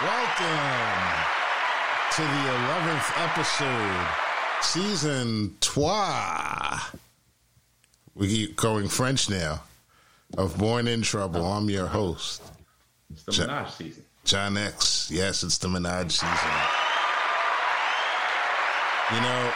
Welcome 0.00 1.24
to 2.12 2.22
the 2.22 2.28
11th 2.28 3.10
episode, 3.16 4.06
season 4.62 5.56
trois. 5.60 6.80
We 8.14 8.28
keep 8.28 8.54
going 8.54 8.86
French 8.86 9.28
now 9.28 9.60
of 10.36 10.56
Born 10.56 10.86
in 10.86 11.02
Trouble. 11.02 11.44
I'm 11.44 11.68
your 11.68 11.88
host, 11.88 12.42
It's 13.10 13.24
the 13.24 13.32
Minaj 13.46 13.70
season. 13.72 14.04
John 14.24 14.56
X. 14.56 15.10
Yes, 15.10 15.42
it's 15.42 15.58
the 15.58 15.66
Minaj 15.66 16.12
season. 16.12 16.50
You 19.14 19.20
know, 19.20 19.52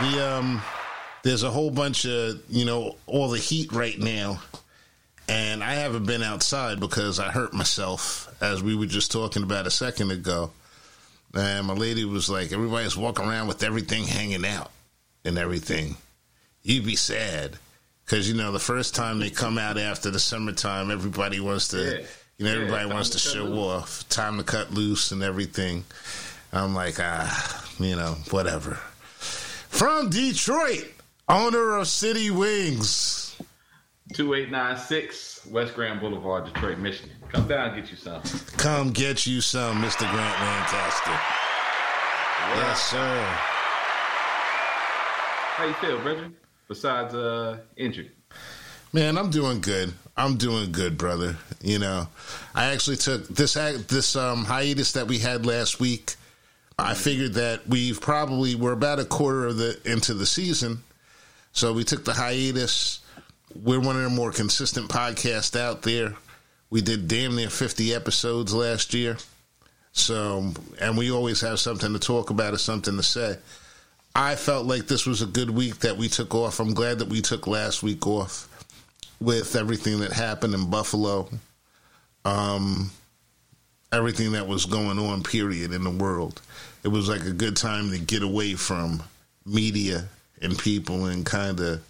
the 0.00 0.36
um, 0.36 0.62
there's 1.22 1.42
a 1.42 1.50
whole 1.50 1.70
bunch 1.70 2.04
of 2.04 2.42
you 2.50 2.66
know 2.66 2.96
all 3.06 3.30
the 3.30 3.38
heat 3.38 3.72
right 3.72 3.98
now, 3.98 4.42
and 5.28 5.62
I 5.62 5.74
haven't 5.74 6.06
been 6.06 6.22
outside 6.22 6.80
because 6.80 7.18
I 7.18 7.30
hurt 7.30 7.52
myself, 7.52 8.32
as 8.40 8.62
we 8.62 8.76
were 8.76 8.86
just 8.86 9.10
talking 9.10 9.42
about 9.42 9.66
a 9.66 9.70
second 9.70 10.10
ago. 10.10 10.50
And 11.34 11.66
my 11.66 11.74
lady 11.74 12.04
was 12.04 12.30
like, 12.30 12.52
everybody's 12.52 12.96
walking 12.96 13.26
around 13.26 13.48
with 13.48 13.62
everything 13.62 14.04
hanging 14.04 14.46
out 14.46 14.70
and 15.24 15.36
everything. 15.36 15.96
You'd 16.62 16.86
be 16.86 16.96
sad 16.96 17.58
because 18.04 18.28
you 18.28 18.34
know 18.36 18.52
the 18.52 18.58
first 18.58 18.94
time 18.94 19.18
they 19.18 19.30
come 19.30 19.58
out 19.58 19.76
after 19.78 20.10
the 20.10 20.18
summertime, 20.18 20.90
everybody 20.90 21.40
wants 21.40 21.68
to, 21.68 21.78
Yeah. 22.00 22.06
you 22.38 22.44
know, 22.46 22.52
everybody 22.52 22.84
time 22.86 22.94
wants 22.94 23.10
to 23.10 23.18
to 23.18 23.28
show 23.28 23.44
loose. 23.44 23.58
off, 23.58 24.08
time 24.08 24.38
to 24.38 24.44
cut 24.44 24.72
loose 24.72 25.10
and 25.12 25.22
everything. 25.22 25.84
I'm 26.52 26.74
like, 26.74 26.96
ah, 27.00 27.64
you 27.78 27.96
know, 27.96 28.16
whatever. 28.30 28.74
From 29.68 30.08
Detroit, 30.08 30.86
owner 31.28 31.76
of 31.76 31.88
City 31.88 32.30
Wings. 32.30 33.25
2896 34.12 35.46
West 35.46 35.74
Grand 35.74 36.00
Boulevard, 36.00 36.44
Detroit, 36.46 36.78
Michigan. 36.78 37.10
Come 37.28 37.48
down 37.48 37.70
and 37.70 37.82
get 37.82 37.90
you 37.90 37.96
some. 37.96 38.22
Come 38.56 38.92
get 38.92 39.26
you 39.26 39.40
some, 39.40 39.82
Mr. 39.82 40.08
Grant 40.10 40.40
Lancaster. 40.40 41.18
Yes, 42.54 42.82
sir. 42.82 43.24
How 45.56 45.64
you 45.64 45.74
feel, 45.74 46.00
Brethren? 46.00 46.36
Besides 46.68 47.14
uh, 47.14 47.58
injured. 47.76 48.10
Man, 48.92 49.18
I'm 49.18 49.30
doing 49.30 49.60
good. 49.60 49.92
I'm 50.16 50.36
doing 50.36 50.72
good, 50.72 50.96
brother. 50.96 51.36
You 51.60 51.78
know, 51.78 52.08
I 52.54 52.66
actually 52.66 52.96
took 52.96 53.26
this 53.28 53.54
this 53.54 54.16
um, 54.16 54.44
hiatus 54.44 54.92
that 54.92 55.08
we 55.08 55.18
had 55.18 55.44
last 55.44 55.80
week. 55.80 56.14
I 56.78 56.94
figured 56.94 57.34
that 57.34 57.66
we've 57.66 58.00
probably 58.00 58.54
we're 58.54 58.72
about 58.72 59.00
a 59.00 59.04
quarter 59.04 59.46
of 59.46 59.56
the 59.56 59.80
into 59.84 60.14
the 60.14 60.26
season, 60.26 60.82
so 61.52 61.72
we 61.72 61.84
took 61.84 62.04
the 62.04 62.14
hiatus. 62.14 63.00
We're 63.62 63.80
one 63.80 63.96
of 63.96 64.02
the 64.02 64.10
more 64.10 64.32
consistent 64.32 64.88
podcasts 64.88 65.58
out 65.58 65.82
there. 65.82 66.14
We 66.68 66.80
did 66.80 67.08
damn 67.08 67.36
near 67.36 67.48
50 67.48 67.94
episodes 67.94 68.52
last 68.52 68.92
year, 68.92 69.16
so 69.92 70.52
and 70.80 70.98
we 70.98 71.10
always 71.10 71.40
have 71.40 71.60
something 71.60 71.92
to 71.92 71.98
talk 71.98 72.30
about 72.30 72.54
or 72.54 72.58
something 72.58 72.96
to 72.96 73.02
say. 73.02 73.38
I 74.14 74.34
felt 74.34 74.66
like 74.66 74.86
this 74.86 75.06
was 75.06 75.22
a 75.22 75.26
good 75.26 75.50
week 75.50 75.80
that 75.80 75.96
we 75.96 76.08
took 76.08 76.34
off. 76.34 76.58
I'm 76.58 76.74
glad 76.74 76.98
that 76.98 77.08
we 77.08 77.20
took 77.20 77.46
last 77.46 77.82
week 77.82 78.06
off 78.06 78.48
with 79.20 79.54
everything 79.54 80.00
that 80.00 80.12
happened 80.12 80.54
in 80.54 80.70
Buffalo, 80.70 81.28
um, 82.24 82.90
everything 83.92 84.32
that 84.32 84.48
was 84.48 84.66
going 84.66 84.98
on, 84.98 85.22
period, 85.22 85.72
in 85.72 85.84
the 85.84 85.90
world. 85.90 86.42
It 86.82 86.88
was 86.88 87.08
like 87.08 87.24
a 87.24 87.32
good 87.32 87.56
time 87.56 87.90
to 87.90 87.98
get 87.98 88.22
away 88.22 88.54
from 88.54 89.02
media 89.44 90.08
and 90.42 90.58
people 90.58 91.06
and 91.06 91.24
kind 91.24 91.60
of 91.60 91.82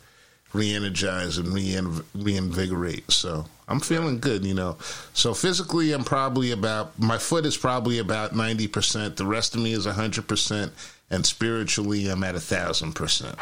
re-energize 0.56 1.38
and 1.38 1.48
rein- 1.52 2.02
reinvigorate. 2.14 3.10
So 3.10 3.44
I'm 3.68 3.80
feeling 3.80 4.18
good, 4.18 4.44
you 4.44 4.54
know. 4.54 4.76
So 5.12 5.34
physically, 5.34 5.92
I'm 5.92 6.04
probably 6.04 6.52
about 6.52 6.98
my 6.98 7.18
foot 7.18 7.46
is 7.46 7.56
probably 7.56 7.98
about 7.98 8.34
ninety 8.34 8.66
percent. 8.68 9.16
The 9.16 9.26
rest 9.26 9.54
of 9.54 9.60
me 9.60 9.72
is 9.72 9.86
hundred 9.86 10.26
percent, 10.28 10.72
and 11.10 11.24
spiritually, 11.24 12.08
I'm 12.08 12.24
at 12.24 12.34
a 12.34 12.40
thousand 12.40 12.94
percent. 12.94 13.36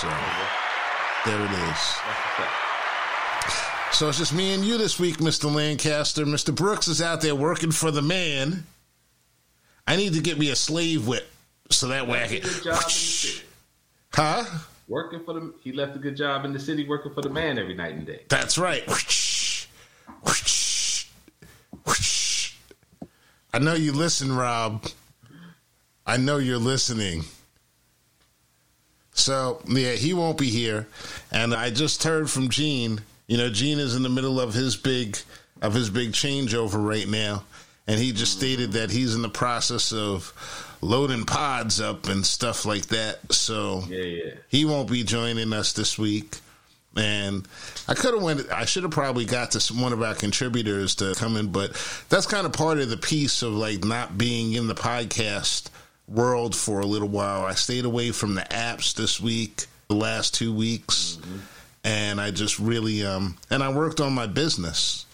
So 0.00 0.08
there 1.24 1.40
it 1.40 1.50
is. 1.50 1.56
That's 1.56 2.04
what's 2.04 2.40
up. 2.40 2.48
So 3.94 4.08
it's 4.08 4.18
just 4.18 4.34
me 4.34 4.52
and 4.52 4.64
you 4.64 4.76
this 4.76 5.00
week, 5.00 5.16
Mr. 5.16 5.52
Lancaster. 5.52 6.24
Mr. 6.26 6.54
Brooks 6.54 6.88
is 6.88 7.00
out 7.00 7.20
there 7.22 7.34
working 7.34 7.70
for 7.70 7.90
the 7.90 8.02
man. 8.02 8.64
I 9.86 9.96
need 9.96 10.12
to 10.12 10.20
get 10.20 10.38
me 10.38 10.50
a 10.50 10.56
slave 10.56 11.06
whip 11.06 11.26
so 11.70 11.88
that 11.88 12.06
way 12.06 12.22
I 12.22 12.26
can. 12.28 12.40
job 12.42 12.66
in 12.66 12.72
the 12.72 12.80
city. 12.90 13.44
Huh? 14.12 14.44
Working 14.88 15.22
for 15.22 15.34
the, 15.34 15.54
he 15.62 15.72
left 15.72 15.94
a 15.96 15.98
good 15.98 16.16
job 16.16 16.46
in 16.46 16.52
the 16.52 16.58
city 16.58 16.88
working 16.88 17.12
for 17.12 17.20
the 17.20 17.28
man 17.28 17.58
every 17.58 17.74
night 17.74 17.94
and 17.94 18.06
day. 18.06 18.22
That's 18.28 18.56
right. 18.56 18.84
I 23.52 23.58
know 23.58 23.74
you 23.74 23.92
listen, 23.92 24.34
Rob. 24.34 24.86
I 26.06 26.16
know 26.16 26.38
you're 26.38 26.56
listening. 26.56 27.24
So, 29.12 29.60
yeah, 29.68 29.92
he 29.92 30.14
won't 30.14 30.38
be 30.38 30.48
here. 30.48 30.86
And 31.32 31.54
I 31.54 31.70
just 31.70 32.02
heard 32.04 32.30
from 32.30 32.48
Gene. 32.48 33.00
You 33.26 33.36
know, 33.36 33.50
Gene 33.50 33.78
is 33.78 33.94
in 33.94 34.02
the 34.02 34.08
middle 34.08 34.40
of 34.40 34.54
his 34.54 34.76
big 34.76 35.18
of 35.60 35.74
his 35.74 35.90
big 35.90 36.12
changeover 36.12 36.82
right 36.82 37.08
now. 37.08 37.44
And 37.86 38.00
he 38.00 38.12
just 38.12 38.32
stated 38.32 38.72
that 38.72 38.90
he's 38.90 39.14
in 39.14 39.22
the 39.22 39.28
process 39.28 39.92
of 39.92 40.32
loading 40.80 41.24
pods 41.24 41.80
up 41.80 42.08
and 42.08 42.24
stuff 42.24 42.64
like 42.64 42.86
that. 42.86 43.32
So 43.32 43.82
Yeah, 43.88 44.02
yeah. 44.02 44.30
he 44.48 44.64
won't 44.64 44.90
be 44.90 45.02
joining 45.04 45.52
us 45.52 45.72
this 45.72 45.98
week. 45.98 46.38
And 46.96 47.46
I 47.86 47.94
could 47.94 48.14
have 48.14 48.22
went. 48.22 48.50
I 48.50 48.64
should 48.64 48.82
have 48.82 48.90
probably 48.92 49.24
got 49.24 49.52
to 49.52 49.60
some, 49.60 49.80
one 49.80 49.92
of 49.92 50.02
our 50.02 50.14
contributors 50.14 50.96
to 50.96 51.14
come 51.14 51.36
in, 51.36 51.52
but 51.52 51.70
that's 52.08 52.26
kind 52.26 52.44
of 52.46 52.52
part 52.52 52.78
of 52.78 52.88
the 52.90 52.96
piece 52.96 53.42
of 53.42 53.52
like 53.52 53.84
not 53.84 54.18
being 54.18 54.54
in 54.54 54.66
the 54.66 54.74
podcast 54.74 55.68
world 56.08 56.56
for 56.56 56.80
a 56.80 56.86
little 56.86 57.06
while. 57.08 57.44
I 57.44 57.52
stayed 57.54 57.84
away 57.84 58.10
from 58.10 58.34
the 58.34 58.40
apps 58.42 58.94
this 58.94 59.20
week, 59.20 59.66
the 59.88 59.94
last 59.94 60.34
two 60.34 60.52
weeks, 60.52 61.18
and 61.84 62.20
I 62.20 62.30
just 62.32 62.58
really 62.58 63.04
um 63.04 63.36
and 63.50 63.62
I 63.62 63.72
worked 63.72 64.00
on 64.00 64.12
my 64.12 64.26
business. 64.26 65.04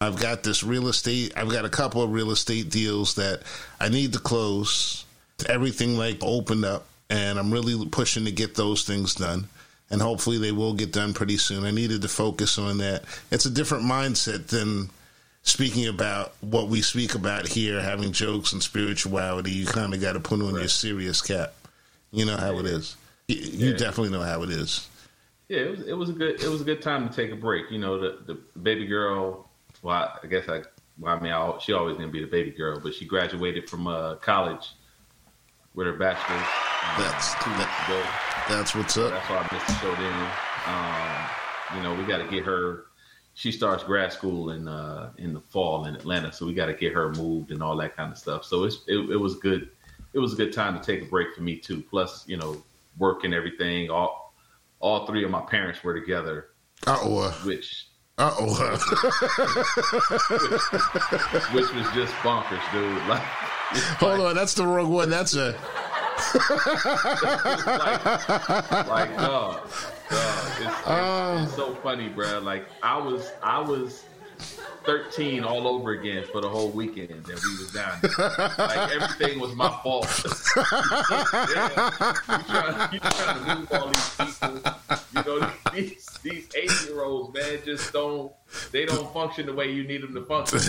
I've 0.00 0.18
got 0.20 0.42
this 0.42 0.64
real 0.64 0.88
estate. 0.88 1.34
I've 1.36 1.50
got 1.50 1.64
a 1.64 1.68
couple 1.68 2.02
of 2.02 2.10
real 2.12 2.30
estate 2.30 2.70
deals 2.70 3.14
that 3.16 3.42
I 3.78 3.90
need 3.90 4.12
to 4.14 4.18
close. 4.18 5.04
Everything 5.46 5.96
like 5.96 6.18
opened 6.22 6.64
up, 6.64 6.86
and 7.10 7.38
I'm 7.38 7.52
really 7.52 7.86
pushing 7.86 8.24
to 8.24 8.32
get 8.32 8.54
those 8.54 8.84
things 8.84 9.14
done. 9.14 9.48
And 9.90 10.02
hopefully 10.02 10.36
they 10.36 10.52
will 10.52 10.74
get 10.74 10.92
done 10.92 11.14
pretty 11.14 11.38
soon. 11.38 11.64
I 11.64 11.70
needed 11.70 12.02
to 12.02 12.08
focus 12.08 12.58
on 12.58 12.78
that. 12.78 13.04
It's 13.30 13.46
a 13.46 13.50
different 13.50 13.84
mindset 13.84 14.48
than 14.48 14.90
speaking 15.44 15.86
about 15.86 16.34
what 16.42 16.68
we 16.68 16.82
speak 16.82 17.14
about 17.14 17.46
here, 17.46 17.80
having 17.80 18.12
jokes 18.12 18.52
and 18.52 18.62
spirituality. 18.62 19.50
You 19.50 19.64
kind 19.64 19.94
of 19.94 20.00
got 20.02 20.12
to 20.12 20.20
put 20.20 20.42
on 20.42 20.54
your 20.56 20.68
serious 20.68 21.22
cap. 21.22 21.54
You 22.10 22.26
know 22.26 22.36
how 22.36 22.58
it 22.58 22.66
is. 22.66 22.96
You, 23.28 23.36
you 23.36 23.70
Yeah. 23.70 23.76
definitely 23.76 24.10
know 24.10 24.22
how 24.22 24.42
it 24.42 24.50
is. 24.50 24.86
Yeah, 25.48 25.60
it 25.60 25.70
was 25.70 25.80
it 25.86 25.92
was 25.94 26.10
a 26.10 26.12
good 26.12 26.42
it 26.42 26.48
was 26.48 26.60
a 26.60 26.64
good 26.64 26.82
time 26.82 27.08
to 27.08 27.14
take 27.14 27.32
a 27.32 27.36
break. 27.36 27.70
You 27.70 27.78
know, 27.78 27.98
the 27.98 28.18
the 28.26 28.34
baby 28.60 28.84
girl. 28.86 29.48
Well, 29.82 30.12
I 30.22 30.26
guess 30.26 30.46
I. 30.48 30.62
Well, 30.98 31.16
I 31.16 31.20
mean, 31.20 31.32
I, 31.32 31.56
she 31.58 31.72
always 31.72 31.96
gonna 31.96 32.08
be 32.08 32.20
the 32.20 32.26
baby 32.26 32.50
girl, 32.50 32.78
but 32.80 32.92
she 32.92 33.06
graduated 33.06 33.70
from 33.70 33.86
uh, 33.86 34.16
college 34.16 34.72
with 35.78 35.86
her 35.86 35.92
bachelor's 35.92 36.40
um, 36.40 36.98
That's- 36.98 37.34
ago. 37.86 38.02
That's 38.48 38.74
what's 38.74 38.96
up. 38.96 39.12
That's 39.12 39.28
why 39.30 39.36
I 39.36 39.42
missed 39.54 39.66
the 39.68 39.74
show 39.74 39.94
then. 39.94 40.30
Um, 40.66 41.26
you 41.76 41.82
know, 41.82 41.94
we 41.94 42.02
got 42.04 42.18
to 42.18 42.26
get 42.28 42.44
her. 42.44 42.86
She 43.34 43.52
starts 43.52 43.84
grad 43.84 44.12
school 44.12 44.50
in 44.50 44.66
uh, 44.66 45.12
in 45.18 45.32
the 45.34 45.40
fall 45.40 45.84
in 45.84 45.94
Atlanta, 45.94 46.32
so 46.32 46.46
we 46.46 46.54
got 46.54 46.66
to 46.66 46.74
get 46.74 46.92
her 46.94 47.12
moved 47.12 47.52
and 47.52 47.62
all 47.62 47.76
that 47.76 47.94
kind 47.96 48.10
of 48.10 48.18
stuff. 48.18 48.42
So 48.44 48.64
it's 48.64 48.78
it, 48.88 48.98
it 49.10 49.16
was 49.16 49.36
good. 49.36 49.70
It 50.14 50.18
was 50.18 50.32
a 50.32 50.36
good 50.36 50.52
time 50.52 50.76
to 50.78 50.84
take 50.84 51.02
a 51.06 51.08
break 51.08 51.32
for 51.34 51.42
me 51.42 51.56
too. 51.58 51.80
Plus, 51.88 52.26
you 52.26 52.36
know, 52.38 52.60
work 52.98 53.22
and 53.24 53.32
everything. 53.32 53.88
All 53.90 54.34
all 54.80 55.06
three 55.06 55.22
of 55.24 55.30
my 55.30 55.42
parents 55.42 55.84
were 55.84 55.94
together, 55.98 56.48
Uh 56.86 56.98
oh. 57.02 57.30
which 57.44 57.86
Uh 58.16 58.34
oh. 58.40 58.54
which 61.52 61.72
was 61.74 61.86
just 61.94 62.12
bonkers, 62.24 62.72
dude. 62.72 63.06
Like, 63.06 63.22
Hold 63.98 64.20
on, 64.20 64.34
that's 64.34 64.54
the 64.54 64.66
wrong 64.66 64.90
one. 64.90 65.10
That's 65.10 65.34
a. 65.34 65.54
like 68.88 69.16
dog. 69.16 69.60
It's, 70.10 70.60
it's, 70.60 71.44
it's 71.44 71.54
so 71.54 71.74
funny, 71.76 72.08
bro. 72.08 72.38
Like 72.40 72.66
I 72.82 72.96
was, 72.98 73.30
I 73.42 73.60
was 73.60 74.04
13 74.84 75.44
all 75.44 75.68
over 75.68 75.90
again 75.92 76.24
for 76.32 76.40
the 76.40 76.48
whole 76.48 76.70
weekend 76.70 77.24
that 77.26 77.40
we 77.42 77.58
was 77.58 77.72
down. 77.72 77.98
There. 78.00 78.10
Like 78.66 78.90
everything 78.90 79.38
was 79.38 79.54
my 79.54 79.68
fault. 79.82 80.06
yeah. 80.56 81.90
You 82.30 82.38
trying, 82.40 82.92
you 82.94 83.00
trying 83.00 83.44
to 83.44 83.56
move 83.56 83.72
all 83.72 83.88
these 83.88 84.38
people. 84.38 84.97
Know, 85.28 85.50
these 85.74 86.06
these 86.22 86.48
eight 86.56 86.72
year 86.86 87.02
olds, 87.02 87.34
man, 87.34 87.58
just 87.64 87.92
don't 87.92 88.32
they 88.72 88.86
don't 88.86 89.12
function 89.12 89.46
the 89.46 89.52
way 89.52 89.70
you 89.70 89.84
need 89.84 90.02
them 90.02 90.14
to 90.14 90.24
function. 90.24 90.58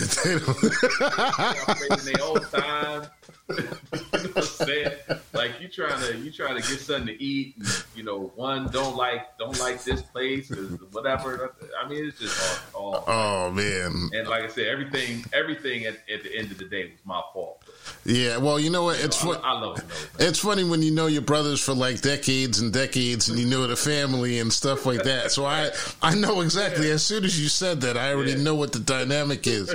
They 1.80 2.12
their 2.12 2.22
own 2.22 2.40
time. 2.42 3.06
you 3.56 3.64
know 3.64 3.70
what 4.12 4.36
I'm 4.36 4.42
saying? 4.42 4.92
Like 5.32 5.60
you 5.60 5.68
trying 5.68 6.00
to 6.02 6.16
you 6.18 6.30
trying 6.30 6.60
to 6.60 6.68
get 6.68 6.78
something 6.78 7.06
to 7.06 7.22
eat. 7.22 7.56
And, 7.56 7.84
you 7.96 8.02
know, 8.02 8.32
one 8.36 8.68
don't 8.70 8.96
like 8.96 9.36
don't 9.38 9.58
like 9.58 9.82
this 9.82 10.02
place 10.02 10.50
or 10.50 10.62
whatever. 10.92 11.54
I 11.82 11.88
mean, 11.88 12.04
it's 12.04 12.18
just 12.18 12.60
all. 12.74 12.96
all 12.96 13.48
oh 13.48 13.50
man! 13.50 14.10
And 14.12 14.28
like 14.28 14.44
I 14.44 14.48
said, 14.48 14.66
everything 14.66 15.24
everything 15.32 15.84
at, 15.84 15.94
at 16.12 16.22
the 16.22 16.36
end 16.36 16.52
of 16.52 16.58
the 16.58 16.66
day 16.66 16.84
was 16.84 17.00
my 17.04 17.20
fault. 17.32 17.64
Yeah, 18.04 18.36
well, 18.36 18.60
you 18.60 18.70
know 18.70 18.84
what? 18.84 19.02
It's 19.02 19.22
you 19.24 19.32
know, 19.32 19.40
I, 19.40 19.52
I, 19.54 19.60
love 19.60 19.78
it. 19.78 19.84
It's 20.18 20.38
funny 20.38 20.64
when 20.64 20.82
you 20.82 20.90
know 20.90 21.06
your 21.06 21.22
brothers 21.22 21.60
for 21.60 21.74
like 21.74 22.02
decades 22.02 22.60
and 22.60 22.72
decades, 22.72 23.28
and 23.28 23.38
you 23.38 23.46
know 23.46 23.66
the 23.66 23.76
family 23.76 24.38
and 24.38 24.49
stuff 24.52 24.86
like 24.86 25.02
that. 25.04 25.30
So 25.30 25.44
I 25.44 25.70
I 26.02 26.14
know 26.14 26.40
exactly. 26.40 26.90
As 26.90 27.02
soon 27.02 27.24
as 27.24 27.40
you 27.40 27.48
said 27.48 27.80
that, 27.82 27.96
I 27.96 28.12
already 28.12 28.32
yeah. 28.32 28.42
know 28.42 28.54
what 28.54 28.72
the 28.72 28.80
dynamic 28.80 29.46
is. 29.46 29.68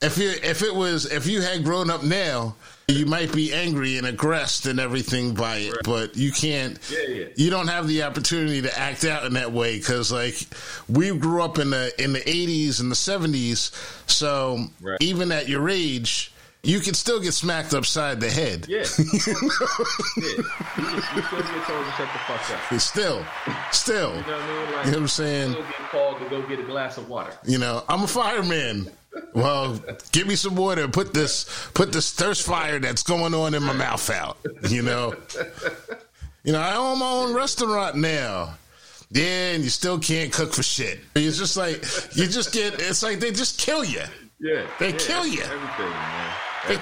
if 0.00 0.18
you 0.18 0.30
if 0.42 0.62
it 0.62 0.74
was 0.74 1.10
if 1.10 1.26
you 1.26 1.40
had 1.40 1.64
grown 1.64 1.90
up 1.90 2.02
now 2.02 2.54
you 2.88 3.04
might 3.04 3.30
be 3.32 3.52
angry 3.52 3.98
and 3.98 4.06
aggressed 4.06 4.64
and 4.64 4.80
everything 4.80 5.34
by 5.34 5.58
it, 5.58 5.72
right. 5.72 5.80
but 5.84 6.16
you 6.16 6.32
can't. 6.32 6.78
Yeah, 6.90 7.14
yeah. 7.14 7.24
You 7.36 7.50
don't 7.50 7.68
have 7.68 7.86
the 7.86 8.02
opportunity 8.02 8.62
to 8.62 8.78
act 8.78 9.04
out 9.04 9.26
in 9.26 9.34
that 9.34 9.52
way 9.52 9.76
because, 9.78 10.10
like, 10.10 10.40
we 10.88 11.14
grew 11.16 11.42
up 11.42 11.58
in 11.58 11.70
the 11.70 11.92
in 12.02 12.14
the 12.14 12.26
eighties 12.28 12.80
and 12.80 12.90
the 12.90 12.96
seventies, 12.96 13.72
so 14.06 14.64
right. 14.80 14.96
even 15.00 15.30
at 15.32 15.48
your 15.48 15.68
age. 15.68 16.32
You 16.64 16.80
can 16.80 16.94
still 16.94 17.20
get 17.20 17.32
smacked 17.32 17.72
upside 17.72 18.20
the 18.20 18.30
head. 18.30 18.66
Yeah. 18.68 18.84
you, 18.98 19.04
yeah. 19.06 19.32
You, 20.16 20.94
you, 21.16 21.22
still 21.22 21.42
get 21.42 21.64
told 21.66 21.84
to 21.84 21.92
shut 21.92 22.08
the 22.12 22.18
fuck 22.26 22.72
up. 22.72 22.80
Still. 22.80 23.24
Still. 23.70 24.16
You 24.16 24.22
know 24.22 24.26
what, 24.26 24.28
I 24.28 24.46
mean? 24.46 24.72
like, 24.72 24.84
you 24.86 24.90
know 24.90 24.96
what 24.96 25.02
I'm 25.02 25.08
saying? 25.08 25.52
Still 25.52 25.62
get 25.62 25.90
called 25.90 26.18
to 26.18 26.28
go 26.28 26.42
get 26.42 26.58
a 26.58 26.64
glass 26.64 26.98
of 26.98 27.08
water. 27.08 27.32
You 27.44 27.58
know, 27.58 27.84
I'm 27.88 28.02
a 28.02 28.08
fireman. 28.08 28.90
Well, 29.34 29.80
give 30.12 30.26
me 30.26 30.34
some 30.34 30.56
water 30.56 30.84
and 30.84 30.92
put 30.92 31.14
this 31.14 31.70
put 31.74 31.92
this 31.92 32.12
thirst 32.12 32.46
fire 32.46 32.78
that's 32.78 33.02
going 33.02 33.34
on 33.34 33.54
in 33.54 33.62
my 33.62 33.72
mouth 33.72 34.10
out. 34.10 34.38
You 34.68 34.82
know, 34.82 35.14
you 36.44 36.52
know, 36.52 36.60
I 36.60 36.76
own 36.76 36.98
my 36.98 37.10
own 37.10 37.34
restaurant 37.34 37.96
now. 37.96 38.54
Yeah, 39.10 39.52
and 39.52 39.64
you 39.64 39.70
still 39.70 39.98
can't 39.98 40.32
cook 40.32 40.52
for 40.52 40.62
shit. 40.62 41.00
It's 41.14 41.38
just 41.38 41.56
like 41.56 41.82
you 42.14 42.26
just 42.26 42.52
get. 42.52 42.74
It's 42.80 43.02
like 43.02 43.20
they 43.20 43.30
just 43.30 43.58
kill 43.58 43.84
you. 43.84 44.02
Yeah, 44.38 44.66
they 44.78 44.90
yeah, 44.90 44.98
kill 44.98 45.26
you. 45.26 45.42
Everything, 45.42 45.90
man. 45.90 46.34
They, 46.66 46.78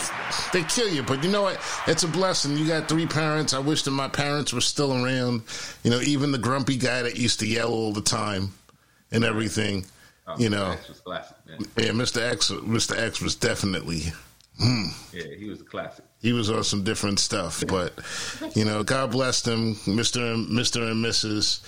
they 0.52 0.62
kill 0.64 0.88
you, 0.88 1.02
but 1.02 1.22
you 1.22 1.30
know 1.30 1.42
what? 1.42 1.60
It's 1.86 2.02
a 2.02 2.08
blessing. 2.08 2.56
You 2.56 2.66
got 2.66 2.88
three 2.88 3.06
parents. 3.06 3.52
I 3.52 3.58
wish 3.58 3.82
that 3.82 3.90
my 3.90 4.08
parents 4.08 4.52
were 4.52 4.60
still 4.60 4.92
around. 4.92 5.42
You 5.84 5.90
know, 5.90 6.00
even 6.00 6.32
the 6.32 6.38
grumpy 6.38 6.76
guy 6.76 7.02
that 7.02 7.16
used 7.16 7.40
to 7.40 7.46
yell 7.46 7.72
all 7.72 7.92
the 7.92 8.00
time 8.00 8.52
and 9.12 9.24
everything. 9.24 9.84
Oh, 10.26 10.34
you 10.38 10.48
know, 10.48 10.76
classic, 11.04 11.36
yeah, 11.76 11.90
Mr. 11.90 12.20
X, 12.20 12.50
Mr. 12.50 12.98
X 12.98 13.20
was 13.20 13.36
definitely. 13.36 14.12
Hmm. 14.58 14.86
Yeah, 15.12 15.34
he 15.38 15.48
was 15.48 15.60
a 15.60 15.64
classic. 15.64 16.04
He 16.20 16.32
was 16.32 16.50
on 16.50 16.64
some 16.64 16.82
different 16.82 17.20
stuff, 17.20 17.62
but 17.68 17.92
you 18.56 18.64
know, 18.64 18.82
God 18.82 19.12
bless 19.12 19.42
them, 19.42 19.76
Mister 19.86 20.32
and 20.32 20.48
Mister 20.48 20.82
and 20.82 21.04
Mrs. 21.04 21.60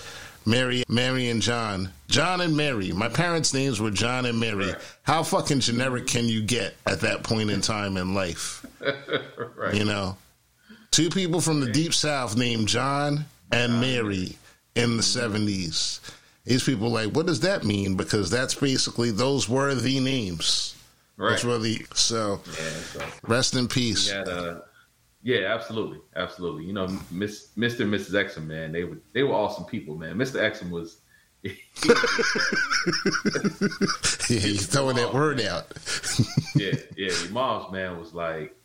Mary, 0.46 0.82
Mary 0.88 1.29
and 1.29 1.43
John, 1.43 1.90
John 2.08 2.40
and 2.40 2.56
Mary. 2.56 2.93
My 2.93 3.08
parents' 3.08 3.52
names 3.52 3.81
were 3.81 3.90
John 3.90 4.26
and 4.26 4.40
Mary. 4.40 4.69
Right. 4.69 4.76
How 5.02 5.23
fucking 5.23 5.61
generic 5.61 6.06
can 6.06 6.26
you 6.26 6.43
get 6.43 6.75
at 6.87 7.00
that 7.00 7.23
point 7.23 7.50
in 7.50 7.61
time 7.61 7.96
in 7.96 8.14
life? 8.14 8.64
right. 9.56 9.75
You 9.75 9.85
know, 9.85 10.17
two 10.90 11.11
people 11.11 11.40
from 11.40 11.61
the 11.61 11.70
deep 11.70 11.94
south 11.94 12.37
named 12.37 12.69
John 12.69 13.25
and 13.52 13.81
Mary 13.81 14.37
in 14.75 14.96
the 14.96 15.02
seventies. 15.02 16.00
These 16.44 16.64
people 16.64 16.88
like, 16.88 17.11
what 17.11 17.26
does 17.26 17.41
that 17.41 17.64
mean? 17.64 17.94
Because 17.94 18.31
that's 18.31 18.55
basically 18.55 19.11
those 19.11 19.49
were 19.49 19.75
the 19.75 20.00
names. 20.00 20.75
Right. 21.19 21.32
Those 21.32 21.44
were 21.44 21.58
the 21.58 21.84
so. 21.94 22.41
Yeah, 22.46 22.52
so 22.52 23.05
rest 23.26 23.55
in 23.55 23.69
peace. 23.69 24.11
Had, 24.11 24.29
uh, 24.29 24.61
yeah, 25.23 25.53
absolutely, 25.53 26.00
absolutely. 26.17 26.65
You 26.65 26.73
know, 26.73 26.87
Miss, 27.11 27.49
Mr. 27.56 27.81
and 27.81 27.93
Mrs. 27.93 28.12
Exum, 28.12 28.47
man, 28.47 28.73
they 28.73 28.85
were 28.85 28.99
they 29.12 29.23
were 29.23 29.35
awesome 29.35 29.65
people, 29.65 29.97
man. 29.97 30.17
Mr. 30.17 30.41
Exum 30.41 30.70
was. 30.70 30.99
yeah, 34.29 34.41
he's 34.41 34.67
throwing 34.67 34.97
that 34.97 35.15
word 35.15 35.41
out. 35.41 35.67
yeah, 36.56 36.73
yeah. 36.97 37.12
Your 37.12 37.31
mom's 37.31 37.70
man 37.73 37.97
was 37.99 38.12
like, 38.12 38.56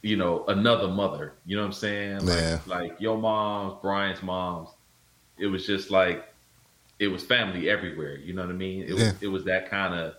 you 0.00 0.16
know, 0.16 0.44
another 0.46 0.88
mother. 0.88 1.34
You 1.44 1.56
know 1.56 1.62
what 1.62 1.66
I'm 1.66 1.72
saying? 1.72 2.24
Like, 2.24 2.38
yeah. 2.38 2.58
like 2.66 3.00
your 3.00 3.18
mom's, 3.18 3.74
Brian's 3.82 4.22
mom's. 4.22 4.70
It 5.38 5.46
was 5.46 5.66
just 5.66 5.90
like 5.90 6.24
it 6.98 7.08
was 7.08 7.22
family 7.22 7.68
everywhere. 7.68 8.16
You 8.16 8.32
know 8.32 8.42
what 8.42 8.50
I 8.50 8.54
mean? 8.54 8.82
It 8.82 8.90
yeah. 8.90 8.94
was 8.94 9.14
it 9.22 9.28
was 9.28 9.44
that 9.44 9.70
kind 9.70 9.94
of 9.94 10.14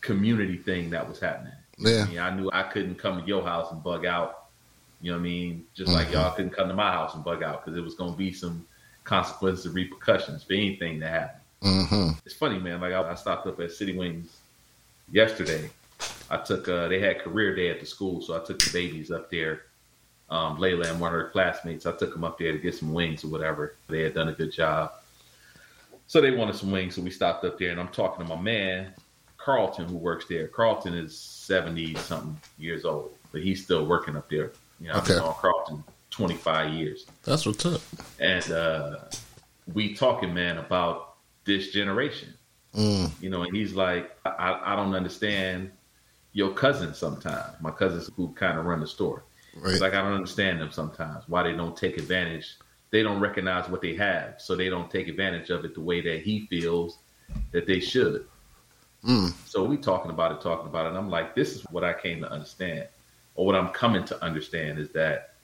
community 0.00 0.56
thing 0.56 0.90
that 0.90 1.08
was 1.08 1.18
happening. 1.18 1.52
Yeah. 1.78 2.02
I, 2.02 2.08
mean, 2.08 2.18
I 2.18 2.30
knew 2.30 2.50
I 2.52 2.62
couldn't 2.64 2.96
come 2.96 3.20
to 3.20 3.26
your 3.26 3.42
house 3.42 3.70
and 3.72 3.82
bug 3.82 4.06
out. 4.06 4.46
You 5.02 5.12
know 5.12 5.18
what 5.18 5.20
I 5.20 5.24
mean? 5.24 5.66
Just 5.74 5.90
mm-hmm. 5.90 5.98
like 5.98 6.12
y'all 6.12 6.34
couldn't 6.34 6.52
come 6.52 6.68
to 6.68 6.74
my 6.74 6.90
house 6.90 7.14
and 7.14 7.22
bug 7.22 7.42
out 7.42 7.64
because 7.64 7.78
it 7.78 7.82
was 7.82 7.94
going 7.94 8.12
to 8.12 8.18
be 8.18 8.32
some 8.32 8.66
consequences, 9.04 9.66
and 9.66 9.74
repercussions 9.74 10.42
for 10.42 10.54
anything 10.54 10.98
that 11.00 11.10
happened. 11.10 11.42
Mm-hmm. 11.62 12.18
It's 12.24 12.34
funny, 12.34 12.58
man. 12.58 12.80
Like 12.80 12.92
I, 12.92 13.10
I, 13.10 13.14
stopped 13.14 13.46
up 13.46 13.60
at 13.60 13.72
City 13.72 13.96
Wings 13.96 14.38
yesterday. 15.10 15.70
I 16.30 16.38
took 16.38 16.68
uh, 16.68 16.88
they 16.88 17.00
had 17.00 17.20
career 17.20 17.54
day 17.54 17.70
at 17.70 17.80
the 17.80 17.86
school, 17.86 18.20
so 18.20 18.40
I 18.40 18.44
took 18.44 18.58
the 18.58 18.70
babies 18.72 19.10
up 19.10 19.30
there. 19.30 19.62
Um, 20.28 20.56
Layla 20.58 20.90
and 20.90 21.00
one 21.00 21.14
of 21.14 21.20
her 21.20 21.30
classmates. 21.30 21.86
I 21.86 21.92
took 21.92 22.12
them 22.12 22.24
up 22.24 22.38
there 22.38 22.52
to 22.52 22.58
get 22.58 22.74
some 22.74 22.92
wings 22.92 23.24
or 23.24 23.28
whatever. 23.28 23.76
They 23.88 24.02
had 24.02 24.14
done 24.14 24.28
a 24.28 24.32
good 24.32 24.52
job. 24.52 24.92
So 26.08 26.20
they 26.20 26.32
wanted 26.32 26.56
some 26.56 26.70
wings, 26.70 26.96
so 26.96 27.02
we 27.02 27.10
stopped 27.10 27.44
up 27.44 27.58
there, 27.58 27.70
and 27.70 27.80
I'm 27.80 27.88
talking 27.88 28.26
to 28.26 28.34
my 28.34 28.40
man 28.40 28.92
Carlton, 29.46 29.86
who 29.86 29.96
works 29.96 30.24
there. 30.28 30.48
Carlton 30.48 30.92
is 30.92 31.16
seventy 31.16 31.94
something 31.94 32.36
years 32.58 32.84
old, 32.84 33.16
but 33.30 33.42
he's 33.42 33.62
still 33.62 33.86
working 33.86 34.16
up 34.16 34.28
there. 34.28 34.50
You 34.80 34.88
know, 34.88 34.94
okay. 34.94 34.98
I've 34.98 35.06
been 35.06 35.18
on 35.20 35.34
Carlton 35.34 35.84
twenty 36.10 36.34
five 36.34 36.74
years. 36.74 37.06
That's 37.22 37.46
what's 37.46 37.64
up. 37.64 37.80
And 38.18 38.50
uh, 38.50 38.96
we 39.72 39.94
talking, 39.94 40.34
man, 40.34 40.58
about 40.58 41.14
this 41.44 41.70
generation. 41.70 42.34
Mm. 42.74 43.12
You 43.22 43.30
know, 43.30 43.42
and 43.42 43.56
he's 43.56 43.72
like, 43.72 44.10
I, 44.24 44.60
I 44.64 44.74
don't 44.74 44.96
understand 44.96 45.70
your 46.32 46.52
cousins 46.52 46.98
sometimes. 46.98 47.54
My 47.60 47.70
cousins 47.70 48.10
who 48.16 48.32
kind 48.34 48.58
of 48.58 48.64
run 48.64 48.80
the 48.80 48.86
store. 48.88 49.22
Right. 49.54 49.70
He's 49.70 49.80
like, 49.80 49.94
I 49.94 50.02
don't 50.02 50.12
understand 50.12 50.60
them 50.60 50.72
sometimes. 50.72 51.22
Why 51.28 51.44
they 51.44 51.52
don't 51.52 51.76
take 51.76 51.98
advantage 51.98 52.56
they 52.90 53.02
don't 53.02 53.20
recognize 53.20 53.68
what 53.68 53.82
they 53.82 53.94
have, 53.96 54.36
so 54.38 54.54
they 54.54 54.68
don't 54.68 54.90
take 54.90 55.08
advantage 55.08 55.50
of 55.50 55.64
it 55.64 55.74
the 55.74 55.80
way 55.80 56.00
that 56.00 56.22
he 56.22 56.46
feels 56.46 56.98
that 57.50 57.66
they 57.66 57.80
should. 57.80 58.26
Mm. 59.06 59.32
So 59.46 59.64
we 59.64 59.76
talking 59.76 60.10
about 60.10 60.32
it, 60.32 60.40
talking 60.40 60.66
about 60.66 60.86
it. 60.86 60.88
And 60.90 60.98
I'm 60.98 61.10
like, 61.10 61.34
this 61.34 61.54
is 61.54 61.62
what 61.70 61.84
I 61.84 61.92
came 61.92 62.20
to 62.20 62.30
understand, 62.30 62.88
or 63.34 63.46
what 63.46 63.54
I'm 63.54 63.68
coming 63.68 64.04
to 64.06 64.24
understand 64.24 64.78
is 64.78 64.90
that 64.90 65.34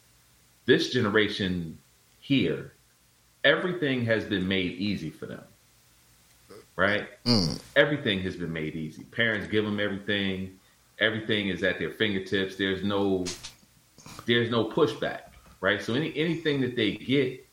this 0.64 0.90
generation 0.90 1.78
here, 2.20 2.72
everything 3.44 4.04
has 4.04 4.24
been 4.24 4.46
made 4.46 4.72
easy 4.72 5.10
for 5.10 5.26
them. 5.26 5.44
Right? 6.74 7.06
Mm. 7.24 7.60
Everything 7.76 8.20
has 8.20 8.36
been 8.36 8.52
made 8.52 8.74
easy. 8.74 9.04
Parents 9.04 9.46
give 9.46 9.64
them 9.64 9.78
everything. 9.78 10.58
Everything 10.98 11.48
is 11.48 11.62
at 11.62 11.78
their 11.78 11.90
fingertips. 11.90 12.56
There's 12.56 12.82
no 12.82 13.24
there's 14.26 14.50
no 14.50 14.64
pushback 14.64 15.32
right? 15.62 15.80
So 15.80 15.94
any 15.94 16.14
anything 16.14 16.60
that 16.60 16.76
they 16.76 16.92
get, 16.92 17.46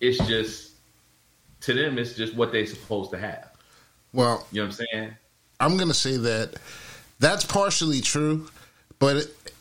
it's 0.00 0.18
just 0.26 0.72
to 1.62 1.72
them, 1.72 1.96
it's 1.96 2.12
just 2.12 2.34
what 2.34 2.52
they're 2.52 2.66
supposed 2.66 3.10
to 3.12 3.18
have. 3.18 3.52
Well, 4.14 4.46
you 4.52 4.62
know 4.62 4.68
what 4.68 4.80
I'm 4.80 4.86
saying? 4.92 5.10
I'm 5.60 5.76
going 5.76 5.88
to 5.88 5.94
say 5.94 6.16
that 6.16 6.54
that's 7.18 7.44
partially 7.44 8.00
true, 8.00 8.48
but 8.98 9.16
it, 9.16 9.52